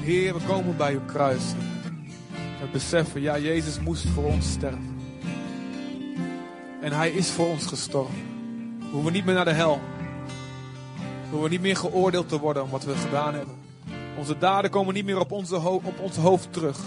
Heer, 0.02 0.34
we 0.34 0.40
komen 0.48 0.78
bij 0.78 0.94
uw 0.94 1.06
kruis. 1.06 1.44
We 2.62 2.68
beseffen, 2.72 3.22
ja, 3.22 3.38
Jezus 3.38 3.80
moest 3.80 4.08
voor 4.08 4.26
ons 4.26 4.52
sterven. 4.52 5.00
En 6.82 6.92
hij 6.92 7.10
is 7.10 7.30
voor 7.30 7.48
ons 7.48 7.66
gestorven. 7.66 8.24
We 8.80 8.86
hoeven 8.92 9.14
niet 9.14 9.26
meer 9.26 9.36
naar 9.36 9.46
de 9.46 9.52
hel. 9.52 9.80
We 10.98 11.32
hoeven 11.32 11.50
niet 11.50 11.62
meer 11.62 11.78
geoordeeld 11.78 12.30
te 12.30 12.40
worden 12.40 12.64
om 12.64 12.70
wat 12.70 12.84
we 12.84 12.96
gedaan 12.96 13.34
hebben. 13.34 13.56
Onze 14.18 14.38
daden 14.38 14.72
komen 14.72 14.94
niet 14.94 15.06
meer 15.06 15.20
op, 15.20 15.32
onze 15.32 15.56
op 15.60 16.00
ons 16.00 16.16
hoofd 16.16 16.54
terug. 16.54 16.80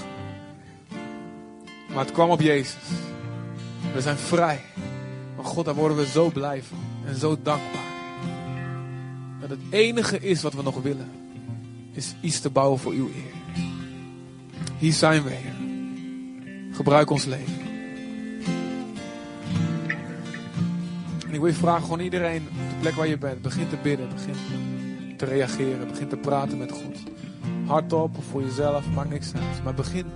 Maar 1.95 2.05
het 2.05 2.12
kwam 2.12 2.30
op 2.30 2.41
Jezus. 2.41 2.76
We 3.93 4.01
zijn 4.01 4.16
vrij. 4.16 4.61
Maar 5.36 5.45
God, 5.45 5.64
daar 5.64 5.74
worden 5.74 5.97
we 5.97 6.07
zo 6.07 6.30
blij 6.30 6.62
van. 6.62 6.78
En 7.07 7.16
zo 7.16 7.36
dankbaar. 7.43 7.88
Dat 9.41 9.51
het 9.51 9.61
enige 9.70 10.18
is 10.18 10.43
wat 10.43 10.55
we 10.55 10.62
nog 10.62 10.82
willen. 10.82 11.11
Is 11.93 12.14
iets 12.20 12.41
te 12.41 12.51
bouwen 12.51 12.78
voor 12.78 12.93
uw 12.93 13.07
eer. 13.07 13.62
Hier 14.78 14.93
zijn 14.93 15.22
we, 15.22 15.30
Heer. 15.30 15.55
Gebruik 16.72 17.11
ons 17.11 17.24
leven. 17.24 17.59
En 21.26 21.36
ik 21.36 21.41
wil 21.41 21.47
je 21.47 21.53
vragen, 21.53 21.82
gewoon 21.82 22.01
iedereen 22.01 22.49
op 22.51 22.68
de 22.70 22.76
plek 22.80 22.95
waar 22.95 23.09
je 23.09 23.18
bent. 23.18 23.43
Begin 23.43 23.68
te 23.68 23.76
bidden, 23.82 24.09
begin 24.09 24.34
te 25.16 25.24
reageren, 25.24 25.88
begin 25.88 26.09
te 26.09 26.16
praten 26.16 26.59
met 26.59 26.72
God. 26.72 26.99
Hardop 27.71 28.16
of 28.16 28.25
voor 28.25 28.43
jezelf, 28.43 28.91
maakt 28.95 29.11
niks 29.11 29.35
uit. 29.35 29.64
Maar 29.64 29.75
begin 29.75 30.07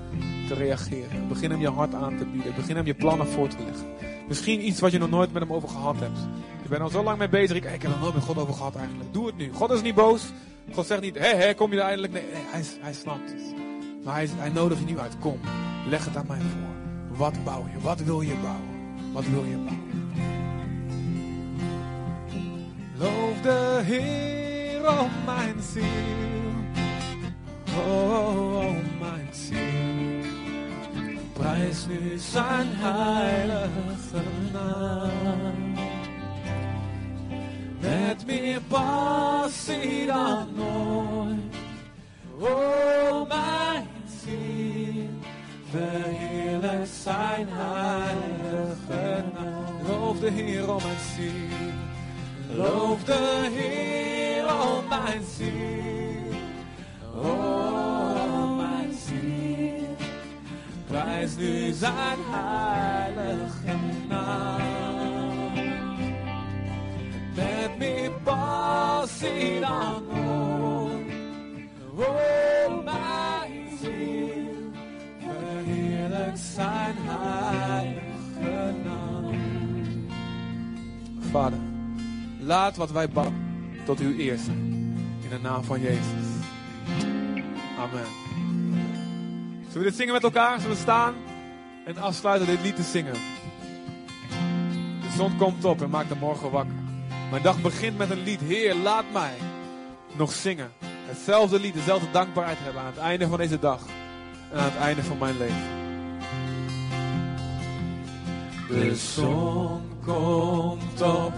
te 0.49 0.55
reageren. 0.55 1.29
Begin 1.29 1.51
hem 1.51 1.61
je 1.61 1.71
hart 1.71 1.95
aan 1.95 2.17
te 2.19 2.25
bieden. 2.25 2.55
Begin 2.55 2.77
hem 2.77 2.87
je 2.87 2.95
plannen 2.95 3.27
voor 3.27 3.49
te 3.49 3.57
leggen. 3.65 3.87
Misschien 4.29 4.67
iets 4.67 4.81
wat 4.81 4.93
je 4.93 4.99
nog 4.99 5.11
nooit 5.11 5.33
met 5.33 5.43
hem 5.43 5.53
over 5.53 5.69
gehad 5.69 6.01
hebt. 6.01 6.19
Je 6.63 6.69
bent 6.69 6.83
al 6.83 6.89
zo 6.89 7.03
lang 7.03 7.19
mee 7.19 7.29
bezig. 7.29 7.57
Ik, 7.57 7.65
ik 7.65 7.83
heb 7.83 7.93
er 7.93 7.99
nooit 7.99 8.15
met 8.15 8.23
God 8.23 8.39
over 8.39 8.55
gehad 8.55 8.77
eigenlijk. 8.77 9.13
Doe 9.13 9.27
het 9.27 9.37
nu. 9.37 9.53
God 9.53 9.71
is 9.71 9.83
niet 9.83 9.95
boos. 9.95 10.33
God 10.73 10.87
zegt 10.87 11.01
niet, 11.01 11.19
hé, 11.19 11.55
kom 11.55 11.73
je 11.73 11.79
er 11.79 11.85
eindelijk? 11.85 12.13
Nee, 12.13 12.23
hij, 12.33 12.63
hij 12.81 12.93
snapt 12.93 13.31
het. 13.31 13.55
Maar 14.05 14.15
hij, 14.15 14.29
hij 14.37 14.51
nodigt 14.51 14.81
je 14.81 14.87
nu 14.87 14.99
uit. 14.99 15.19
Kom, 15.19 15.41
leg 15.89 16.05
het 16.05 16.17
aan 16.17 16.27
mij 16.29 16.41
voor. 16.41 17.17
Wat 17.17 17.45
bouw 17.45 17.65
je? 17.73 17.81
Wat 17.81 18.01
wil 18.01 18.21
je 18.21 18.35
bouwen? 18.43 19.13
Wat 19.13 19.25
wil 19.25 19.45
je 19.45 19.57
bouwen? 19.57 20.13
Loof 22.99 23.41
de 23.43 23.81
Heer, 23.85 24.89
oh 24.89 25.25
mijn 25.27 25.63
ziel. 25.73 26.34
Oh, 27.77 28.75
mijn 29.01 29.29
ziel. 29.31 30.31
Prijs 31.33 31.87
nu 31.87 32.19
zijn 32.19 32.67
heilige 32.71 34.23
naam. 34.53 35.75
Met 37.81 38.27
meer 38.27 38.61
passie 38.69 40.07
dan 40.07 40.49
nooit. 40.55 41.57
Oh 42.39 43.29
mijn 43.29 43.87
ziel. 44.25 45.09
Verheerlijk 45.71 46.87
zijn 47.03 47.47
heilige 47.51 49.25
naam. 49.35 49.87
Loof 49.87 50.19
de 50.21 50.31
Heer, 50.31 50.71
oh 50.71 50.85
mijn 50.85 50.97
ziel. 51.17 52.57
Loof 52.57 53.05
de 53.05 53.51
Heer, 53.53 54.45
oh 54.45 54.89
mijn 54.89 55.23
ziel. 55.37 55.84
Oh 57.17 58.57
mijn 58.57 58.93
ziel. 58.93 59.97
Prijs 60.87 61.37
nu 61.37 61.73
zijn 61.73 62.19
heilige 62.31 63.77
naam. 64.09 64.63
Met 67.35 67.79
meer 67.79 68.11
passie 68.11 69.61
dan 69.61 70.03
ooit. 70.29 71.13
Oh 71.97 72.85
mijn 72.85 73.69
ziel. 73.83 74.73
Verheerlijk 75.19 76.37
zijn 76.37 76.95
heilige 76.99 78.75
naam. 78.85 79.35
Vader. 81.31 81.59
Laat 82.41 82.77
wat 82.77 82.91
wij 82.91 83.09
bouwen 83.09 83.37
tot 83.85 84.01
uw 84.01 84.19
eer. 84.19 84.39
In 85.21 85.29
de 85.31 85.39
naam 85.43 85.65
van 85.65 85.81
Jezus. 85.81 86.34
Amen. 87.79 88.07
Zullen 89.61 89.79
we 89.79 89.83
dit 89.83 89.95
zingen 89.95 90.13
met 90.13 90.23
elkaar? 90.23 90.61
Zullen 90.61 90.77
we 90.77 90.83
staan 90.83 91.15
en 91.85 91.97
afsluiten 91.97 92.47
dit 92.47 92.63
lied 92.63 92.77
te 92.77 92.83
zingen? 92.83 93.13
De 95.03 95.11
zon 95.17 95.37
komt 95.37 95.65
op 95.65 95.83
en 95.83 95.91
maakt 95.91 96.09
de 96.09 96.17
morgen 96.17 96.51
wakker. 96.51 96.75
Mijn 97.31 97.43
dag 97.43 97.61
begint 97.61 97.99
met 97.99 98.11
een 98.11 98.23
lied. 98.23 98.41
Heer, 98.41 98.75
laat 98.75 99.05
mij 99.13 99.35
nog 100.17 100.33
zingen. 100.33 100.73
Hetzelfde 101.07 101.61
lied, 101.61 101.75
dezelfde 101.75 102.11
dankbaarheid 102.11 102.59
hebben 102.61 102.83
aan 102.83 102.93
het 102.93 102.99
einde 102.99 103.27
van 103.27 103.39
deze 103.39 103.59
dag. 103.59 103.81
En 104.51 104.59
aan 104.59 104.65
het 104.65 104.77
einde 104.77 105.03
van 105.03 105.19
mijn 105.19 105.39
leven. 105.39 105.83
De 108.69 108.95
zon 108.97 109.81
komt 110.05 111.03
op 111.03 111.33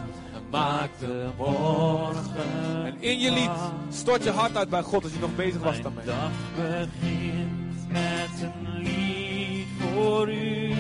maakt 0.57 1.01
de 1.01 1.29
morgen. 1.37 2.85
En 2.85 2.97
in 2.99 3.19
je 3.19 3.31
lied 3.31 3.51
stort 3.89 4.25
je 4.25 4.31
hart 4.31 4.57
uit 4.57 4.69
bij 4.69 4.83
God 4.83 5.03
als 5.03 5.13
je 5.13 5.19
nog 5.19 5.35
bezig 5.37 5.63
was 5.63 5.81
daarmee. 5.81 6.05
Mijn 6.05 6.19
dag 6.19 6.31
begint 6.55 7.89
met 7.89 8.43
een 8.43 8.83
lied 8.83 9.67
voor 9.79 10.31
u. 10.31 10.75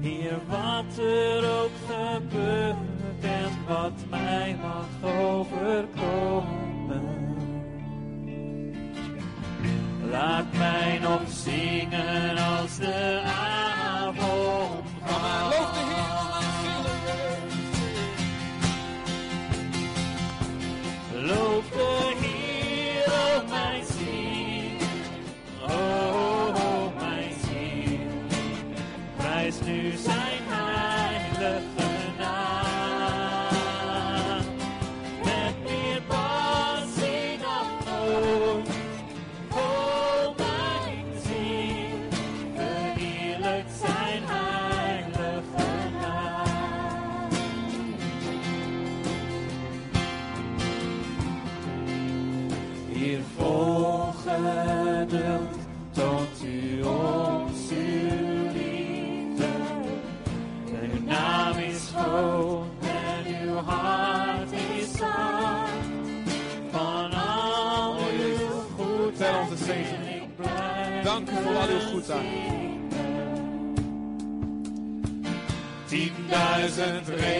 Heer, 0.00 0.38
wat 0.46 0.98
er 0.98 1.60
ook 1.62 1.70
gebeurt 1.86 2.76
en 3.20 3.50
wat 3.66 3.92
mij 4.10 4.56
mag 4.62 5.12
overkomen. 5.12 6.66
Laat 10.10 10.52
mij 10.58 10.98
nog 11.02 11.20
zingen 11.28 12.36
als 12.36 12.76
de 12.76 13.20
avond. 13.24 14.86
Loof 15.50 15.87
Loof 21.28 21.70
de 21.76 22.27
Tienduizend 76.78 77.08
reden, 77.08 77.37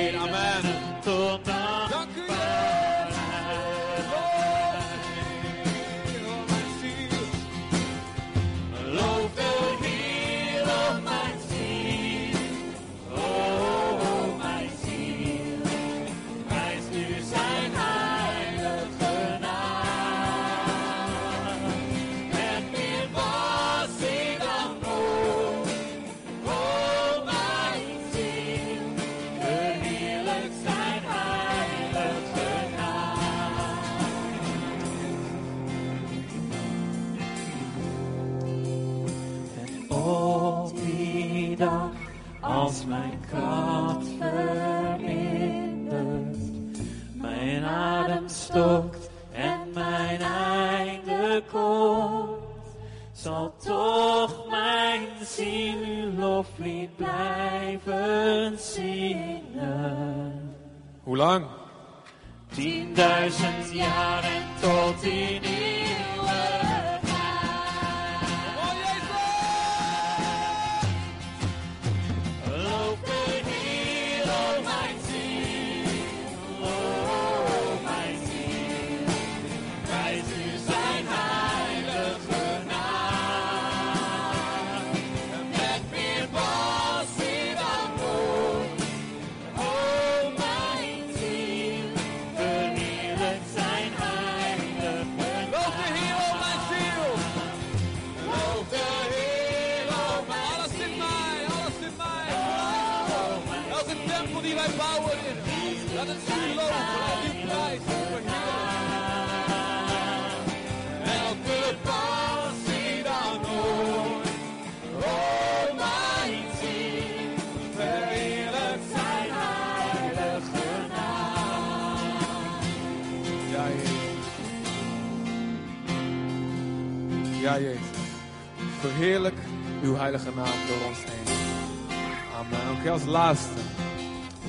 als 132.99 133.09
laatste. 133.09 133.61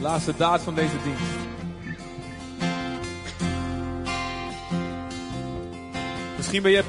Laatste 0.02 0.34
daad 0.38 0.62
van 0.62 0.76
deze 0.76 0.96
dienst. 1.04 1.48
Misschien 6.38 6.62
ben 6.62 6.72
je 6.72 6.84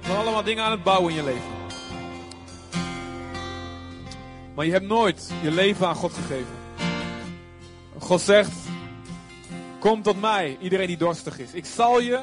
van 0.00 0.16
allemaal 0.16 0.42
dingen 0.42 0.64
aan 0.64 0.70
het 0.70 0.82
bouwen 0.82 1.10
in 1.10 1.16
je 1.16 1.24
leven. 1.24 1.50
Maar 4.54 4.66
je 4.66 4.72
hebt 4.72 4.86
nooit 4.86 5.32
je 5.42 5.50
leven 5.50 5.86
aan 5.86 5.94
God 5.94 6.12
gegeven. 6.12 6.54
God 7.98 8.20
zegt, 8.20 8.52
Kom 9.78 10.02
tot 10.02 10.20
mij, 10.20 10.56
iedereen 10.60 10.86
die 10.86 10.96
dorstig 10.96 11.38
is. 11.38 11.52
Ik 11.52 11.64
zal 11.64 12.00
je 12.00 12.20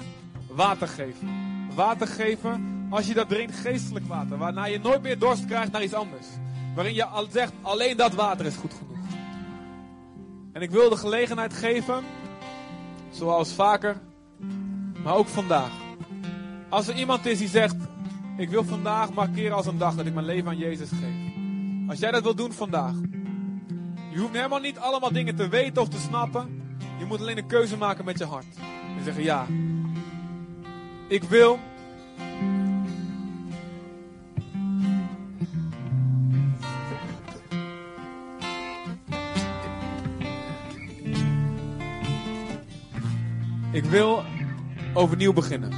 water 0.47 0.87
geven. 0.87 1.29
Water 1.75 2.07
geven, 2.07 2.87
als 2.89 3.07
je 3.07 3.13
dat 3.13 3.29
drinkt, 3.29 3.55
geestelijk 3.55 4.07
water. 4.07 4.37
Waarna 4.37 4.65
je 4.65 4.79
nooit 4.79 5.01
meer 5.01 5.19
dorst 5.19 5.45
krijgt 5.45 5.71
naar 5.71 5.83
iets 5.83 5.93
anders. 5.93 6.27
Waarin 6.75 6.93
je 6.93 7.05
al 7.05 7.27
zegt, 7.31 7.53
alleen 7.61 7.97
dat 7.97 8.13
water 8.13 8.45
is 8.45 8.55
goed 8.55 8.73
genoeg. 8.73 9.05
En 10.53 10.61
ik 10.61 10.71
wil 10.71 10.89
de 10.89 10.97
gelegenheid 10.97 11.53
geven, 11.53 12.03
zoals 13.09 13.53
vaker, 13.53 14.01
maar 15.03 15.15
ook 15.15 15.27
vandaag. 15.27 15.71
Als 16.69 16.87
er 16.87 16.95
iemand 16.95 17.25
is 17.25 17.37
die 17.37 17.47
zegt, 17.47 17.75
ik 18.37 18.49
wil 18.49 18.63
vandaag 18.63 19.13
markeren 19.13 19.55
als 19.55 19.65
een 19.65 19.77
dag 19.77 19.95
dat 19.95 20.05
ik 20.05 20.13
mijn 20.13 20.25
leven 20.25 20.49
aan 20.49 20.57
Jezus 20.57 20.89
geef. 20.89 21.29
Als 21.89 21.99
jij 21.99 22.11
dat 22.11 22.23
wil 22.23 22.35
doen 22.35 22.51
vandaag. 22.51 22.93
Je 24.11 24.19
hoeft 24.19 24.33
helemaal 24.33 24.59
niet 24.59 24.77
allemaal 24.77 25.11
dingen 25.11 25.35
te 25.35 25.47
weten 25.47 25.81
of 25.81 25.87
te 25.87 25.99
snappen. 25.99 26.61
Je 26.99 27.05
moet 27.05 27.19
alleen 27.19 27.37
een 27.37 27.47
keuze 27.47 27.77
maken 27.77 28.05
met 28.05 28.17
je 28.17 28.25
hart. 28.25 28.55
En 28.97 29.03
zeggen 29.03 29.23
ja. 29.23 29.45
Ik 31.07 31.23
wil. 31.23 31.59
Wil 43.89 44.23
overnieuw 44.93 45.33
beginnen. 45.33 45.71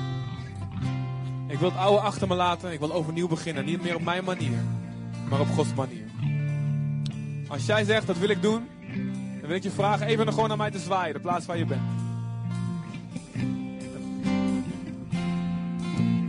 Ik 1.47 1.59
wil 1.59 1.69
het 1.69 1.77
oude 1.77 2.01
achter 2.01 2.27
me 2.27 2.35
laten. 2.35 2.71
Ik 2.71 2.79
wil 2.79 2.93
overnieuw 2.93 3.27
beginnen. 3.27 3.65
Niet 3.65 3.83
meer 3.83 3.95
op 3.95 4.03
mijn 4.03 4.23
manier, 4.23 4.57
maar 5.29 5.39
op 5.39 5.47
Gods 5.47 5.73
manier. 5.73 6.05
Als 7.47 7.65
jij 7.65 7.83
zegt 7.83 8.07
dat 8.07 8.17
wil 8.17 8.29
ik 8.29 8.41
doen, 8.41 8.67
dan 9.39 9.47
wil 9.47 9.55
ik 9.55 9.63
je 9.63 9.71
vragen 9.71 10.05
even 10.05 10.25
nog 10.25 10.33
gewoon 10.33 10.49
naar 10.49 10.57
mij 10.57 10.71
te 10.71 10.79
zwaaien, 10.79 11.13
de 11.13 11.19
plaats 11.19 11.45
waar 11.45 11.57
je 11.57 11.65
bent. 11.65 11.81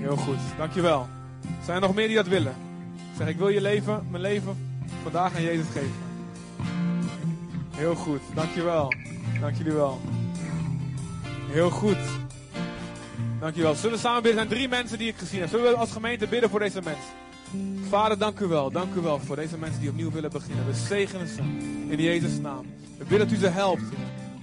Heel 0.01 0.17
goed, 0.17 0.39
dankjewel. 0.57 1.09
Zijn 1.65 1.77
er 1.77 1.83
nog 1.83 1.95
meer 1.95 2.07
die 2.07 2.17
dat 2.17 2.27
willen? 2.27 2.55
Zeg, 3.17 3.29
ik 3.29 3.37
wil 3.37 3.49
je 3.49 3.61
leven, 3.61 4.07
mijn 4.11 4.23
leven 4.23 4.57
vandaag 5.03 5.37
aan 5.37 5.43
Jezus 5.43 5.67
geven. 5.67 5.93
Heel 7.71 7.95
goed, 7.95 8.21
dankjewel. 8.35 8.93
Dank 9.41 9.57
jullie 9.57 9.73
wel. 9.73 10.01
Heel 11.53 11.71
goed. 11.71 11.97
Dankjewel. 13.41 13.75
Zullen 13.75 13.93
we 13.93 13.99
samen 13.99 14.23
bidden? 14.23 14.41
Er 14.41 14.47
zijn 14.47 14.59
drie 14.59 14.69
mensen 14.69 14.99
die 14.99 15.09
ik 15.09 15.17
gezien 15.17 15.41
heb. 15.41 15.49
Zullen 15.49 15.71
we 15.71 15.77
als 15.77 15.93
gemeente 15.93 16.27
bidden 16.27 16.51
voor 16.51 16.59
deze 16.59 16.81
mensen? 16.85 17.13
Vader, 17.89 18.19
dank 18.19 18.41
u 18.41 18.47
wel. 18.47 18.71
Dank 18.71 18.95
u 18.95 19.01
wel 19.01 19.19
voor 19.19 19.37
deze 19.37 19.59
mensen 19.59 19.81
die 19.81 19.91
opnieuw 19.91 20.11
willen 20.11 20.31
beginnen. 20.31 20.67
We 20.67 20.75
zegenen 20.75 21.29
ze 21.29 21.41
in 21.89 22.03
Jezus' 22.03 22.39
naam. 22.39 22.67
We 22.99 23.05
bidden 23.05 23.29
dat 23.29 23.37
u 23.37 23.41
ze 23.41 23.47
helpt. 23.47 23.83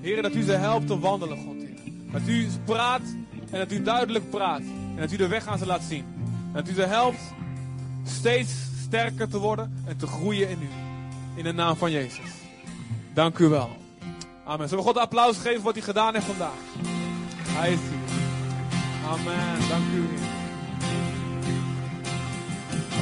Heer, 0.01 0.21
dat 0.21 0.33
u 0.33 0.41
ze 0.41 0.51
helpt 0.51 0.87
te 0.87 0.99
wandelen, 0.99 1.37
God. 1.37 1.55
Dat 2.11 2.21
u 2.27 2.47
praat 2.65 3.01
en 3.51 3.59
dat 3.59 3.71
u 3.71 3.81
duidelijk 3.81 4.29
praat. 4.29 4.59
En 4.59 4.97
dat 4.97 5.11
u 5.11 5.17
de 5.17 5.27
weg 5.27 5.47
aan 5.47 5.57
ze 5.57 5.65
laat 5.65 5.83
zien. 5.83 6.05
En 6.25 6.53
dat 6.53 6.69
u 6.69 6.73
ze 6.73 6.83
helpt 6.83 7.21
steeds 8.03 8.51
sterker 8.85 9.29
te 9.29 9.37
worden 9.37 9.83
en 9.85 9.97
te 9.97 10.07
groeien 10.07 10.49
in 10.49 10.61
u. 10.61 10.69
In 11.35 11.43
de 11.43 11.53
naam 11.53 11.75
van 11.75 11.91
Jezus. 11.91 12.29
Dank 13.13 13.37
u 13.37 13.47
wel. 13.47 13.69
Amen. 14.45 14.69
Zullen 14.69 14.83
we 14.83 14.89
God 14.89 14.99
een 14.99 15.07
applaus 15.07 15.37
geven 15.37 15.55
voor 15.55 15.63
wat 15.63 15.75
hij 15.75 15.83
gedaan 15.83 16.13
heeft 16.13 16.25
vandaag? 16.25 16.88
Hij. 17.59 17.77
Amen. 19.05 19.69
Dank 19.69 19.83
u. 19.93 20.07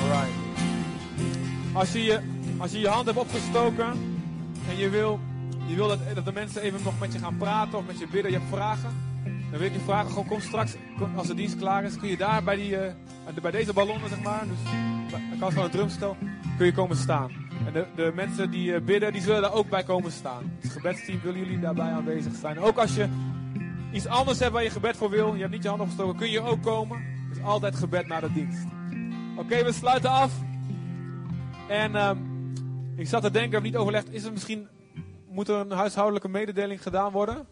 Alright. 0.02 0.32
Als 1.74 1.92
je 1.92 2.04
je, 2.04 2.20
als 2.58 2.72
je 2.72 2.80
je 2.80 2.88
hand 2.88 3.06
hebt 3.06 3.18
opgestoken 3.18 3.86
en 4.70 4.78
je 4.78 4.90
wil, 4.90 5.20
je 5.68 5.76
wil 5.76 5.88
dat, 5.88 6.00
dat 6.16 6.26
de 6.26 6.32
mensen 6.32 6.62
even 6.62 6.80
nog 6.84 7.00
met 7.00 7.14
je 7.14 7.20
gaan 7.20 7.38
praten 7.38 7.78
of 7.78 7.86
met 7.86 8.00
je 8.00 8.08
bidden, 8.08 8.32
je 8.32 8.38
hebt 8.38 8.50
vragen, 8.50 8.90
dan 9.24 9.60
wil 9.60 9.68
ik 9.68 9.74
je 9.74 9.80
vragen, 9.80 10.10
gewoon 10.10 10.28
kom 10.28 10.40
straks, 10.40 10.76
als 11.16 11.28
de 11.28 11.34
dienst 11.34 11.58
klaar 11.58 11.84
is, 11.84 11.98
kun 11.98 12.10
je 12.10 12.18
daar 12.18 12.44
bij, 12.44 12.56
die, 12.56 12.78
eh, 12.78 12.94
bij 13.42 13.52
deze 13.52 13.74
ballonnen, 13.74 14.10
zeg 14.10 14.22
maar, 14.22 14.44
dus 14.48 14.72
de 15.32 15.38
kant 15.40 15.54
van 15.54 15.64
het 15.64 15.72
drumstel, 15.72 16.18
kun 16.58 16.66
je 16.66 16.74
komen 16.74 16.98
staan. 16.98 17.32
En 17.66 17.74
de, 17.74 17.86
de 17.96 18.12
mensen 18.16 18.52
die 18.52 18.74
eh, 18.74 18.82
bidden, 18.82 19.14
die 19.14 19.22
zullen 19.22 19.42
daar 19.42 19.54
ook 19.54 19.70
bij 19.70 19.84
komen 19.84 20.12
staan. 20.12 20.52
Het 20.60 20.72
gebedsteam 20.72 21.20
willen 21.24 21.40
jullie 21.40 21.60
daarbij 21.60 21.92
aanwezig 21.92 22.36
zijn. 22.36 22.60
Ook 22.60 22.78
als 22.78 22.96
je 22.96 23.08
iets 23.92 24.08
anders 24.08 24.40
hebt 24.40 24.52
waar 24.52 24.64
je 24.64 24.70
gebed 24.70 24.98
voor 24.98 25.10
wil, 25.10 25.34
je 25.34 25.40
hebt 25.40 25.52
niet 25.54 25.64
je 25.64 25.70
hand 25.70 25.82
opgestoken, 25.82 26.18
kun 26.18 26.30
je 26.30 26.42
ook 26.42 26.64
komen. 26.64 26.98
Het 27.28 27.38
is 27.38 27.44
altijd 27.44 27.76
gebed 27.76 28.08
na 28.08 28.20
de 28.20 28.34
dienst. 28.34 28.66
Oké, 29.38 29.64
we 29.64 29.72
sluiten 29.72 30.10
af. 30.10 30.32
En 31.68 31.96
ehm, 31.96 32.18
ik 32.96 33.08
zat 33.08 33.22
te 33.22 33.32
denken, 33.32 33.52
hebben 33.52 33.72
niet 33.72 33.80
overlegd, 33.80 34.14
is 34.14 34.24
er 34.24 34.32
misschien, 34.32 34.68
moet 35.30 35.48
er 35.48 35.56
een 35.56 35.72
huishoudelijke 35.72 36.30
mededeling 36.30 36.82
gedaan 36.82 37.12
worden? 37.12 37.48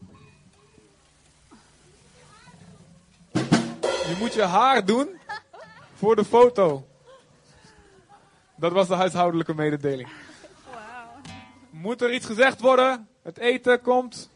Je 3.81 4.15
moet 4.19 4.33
je 4.33 4.43
haar 4.43 4.85
doen 4.85 5.07
voor 5.93 6.15
de 6.15 6.25
foto. 6.25 6.87
Dat 8.55 8.71
was 8.71 8.87
de 8.87 8.95
huishoudelijke 8.95 9.53
mededeling. 9.55 10.09
Moet 11.69 12.01
er 12.01 12.13
iets 12.13 12.25
gezegd 12.25 12.61
worden? 12.61 13.07
Het 13.23 13.37
eten 13.37 13.81
komt. 13.81 14.29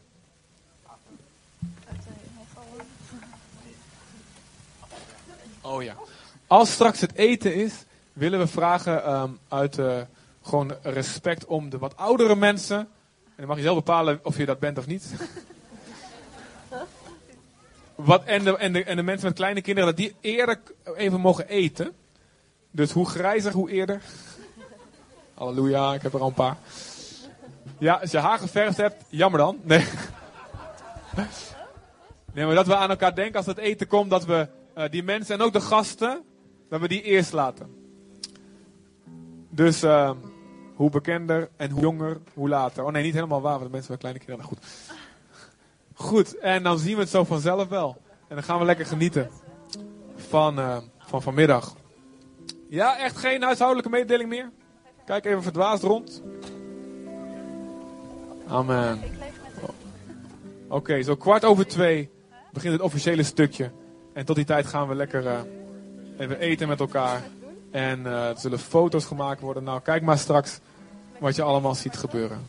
Oh 5.70 5.82
ja. 5.82 5.94
Als 6.46 6.72
straks 6.72 7.00
het 7.00 7.14
eten 7.14 7.54
is, 7.54 7.72
willen 8.12 8.38
we 8.38 8.46
vragen 8.46 9.04
ehm, 9.04 9.30
uit 9.48 9.78
eh, 9.78 10.00
gewoon 10.42 10.74
respect 10.82 11.44
om 11.44 11.70
de 11.70 11.78
wat 11.78 11.96
oudere 11.96 12.36
mensen. 12.36 12.78
En 12.78 12.88
dan 13.36 13.46
mag 13.46 13.56
je 13.56 13.62
zelf 13.62 13.76
bepalen 13.76 14.20
of 14.22 14.36
je 14.36 14.46
dat 14.46 14.58
bent 14.58 14.78
of 14.78 14.86
niet. 14.86 15.12
Wat, 17.94 18.24
en, 18.24 18.44
de, 18.44 18.56
en, 18.56 18.72
de, 18.72 18.84
en 18.84 18.96
de 18.96 19.02
mensen 19.02 19.26
met 19.26 19.36
kleine 19.36 19.60
kinderen, 19.60 19.88
dat 19.88 19.98
die 19.98 20.14
eerder 20.20 20.60
even 20.96 21.20
mogen 21.20 21.48
eten. 21.48 21.92
Dus 22.70 22.92
hoe 22.92 23.08
grijzer, 23.08 23.52
hoe 23.52 23.70
eerder. 23.70 24.02
Halleluja, 25.34 25.94
ik 25.94 26.02
heb 26.02 26.14
er 26.14 26.20
al 26.20 26.26
een 26.26 26.34
paar. 26.34 26.56
Ja, 27.78 27.94
als 27.94 28.10
je 28.10 28.18
haar 28.18 28.38
geverfd 28.38 28.76
hebt, 28.76 29.04
jammer 29.08 29.40
dan. 29.40 29.58
Nee. 29.62 29.86
Nee, 32.32 32.46
maar 32.46 32.54
dat 32.54 32.66
we 32.66 32.76
aan 32.76 32.90
elkaar 32.90 33.14
denken 33.14 33.36
als 33.36 33.46
het 33.46 33.58
eten 33.58 33.86
komt, 33.86 34.10
dat 34.10 34.24
we 34.24 34.48
eh, 34.80 34.90
die 34.90 35.02
mensen 35.02 35.34
en 35.34 35.44
ook 35.44 35.52
de 35.52 35.60
gasten, 35.60 36.22
dat 36.68 36.80
we 36.80 36.88
die 36.88 37.02
eerst 37.02 37.32
laten. 37.32 37.74
Dus 39.50 39.82
eh, 39.82 40.10
hoe 40.74 40.90
bekender 40.90 41.50
en 41.56 41.70
hoe 41.70 41.80
jonger, 41.80 42.20
hoe 42.34 42.48
later. 42.48 42.84
Oh 42.84 42.92
nee, 42.92 43.02
niet 43.02 43.14
helemaal 43.14 43.40
waar, 43.40 43.58
want 43.58 43.64
de 43.64 43.70
mensen 43.70 43.90
met 43.90 44.00
kleine 44.00 44.20
kinderen. 44.20 44.44
Nou, 44.44 44.56
goed. 44.56 44.98
Goed, 45.94 46.38
en 46.38 46.62
dan 46.62 46.78
zien 46.78 46.94
we 46.94 47.00
het 47.00 47.10
zo 47.10 47.24
vanzelf 47.24 47.68
wel. 47.68 47.96
En 48.28 48.34
dan 48.34 48.44
gaan 48.44 48.58
we 48.58 48.64
lekker 48.64 48.86
genieten 48.86 49.30
van, 50.16 50.58
eh, 50.58 50.76
van 50.98 51.22
vanmiddag. 51.22 51.76
Ja, 52.68 52.98
echt 52.98 53.16
geen 53.16 53.42
huishoudelijke 53.42 53.90
mededeling 53.90 54.28
meer? 54.28 54.50
Kijk 55.04 55.24
even 55.24 55.42
verdwaasd 55.42 55.82
rond. 55.82 56.22
Amen. 58.46 59.00
Oké, 60.68 61.02
zo 61.02 61.16
kwart 61.16 61.44
over 61.44 61.66
twee 61.66 62.10
begint 62.52 62.72
het 62.72 62.82
officiële 62.82 63.22
stukje. 63.22 63.70
En 64.20 64.26
tot 64.26 64.36
die 64.36 64.44
tijd 64.44 64.66
gaan 64.66 64.88
we 64.88 64.94
lekker 64.94 65.26
eh, 65.26 65.38
even 66.18 66.38
eten 66.38 66.68
met 66.68 66.80
elkaar. 66.80 67.22
En 67.70 68.06
eh, 68.06 68.28
er 68.28 68.38
zullen 68.38 68.58
foto's 68.58 69.04
gemaakt 69.04 69.40
worden. 69.40 69.64
Nou, 69.64 69.80
kijk 69.80 70.02
maar 70.02 70.18
straks 70.18 70.60
wat 71.18 71.36
je 71.36 71.42
allemaal 71.42 71.74
ziet 71.74 71.96
gebeuren. 71.96 72.46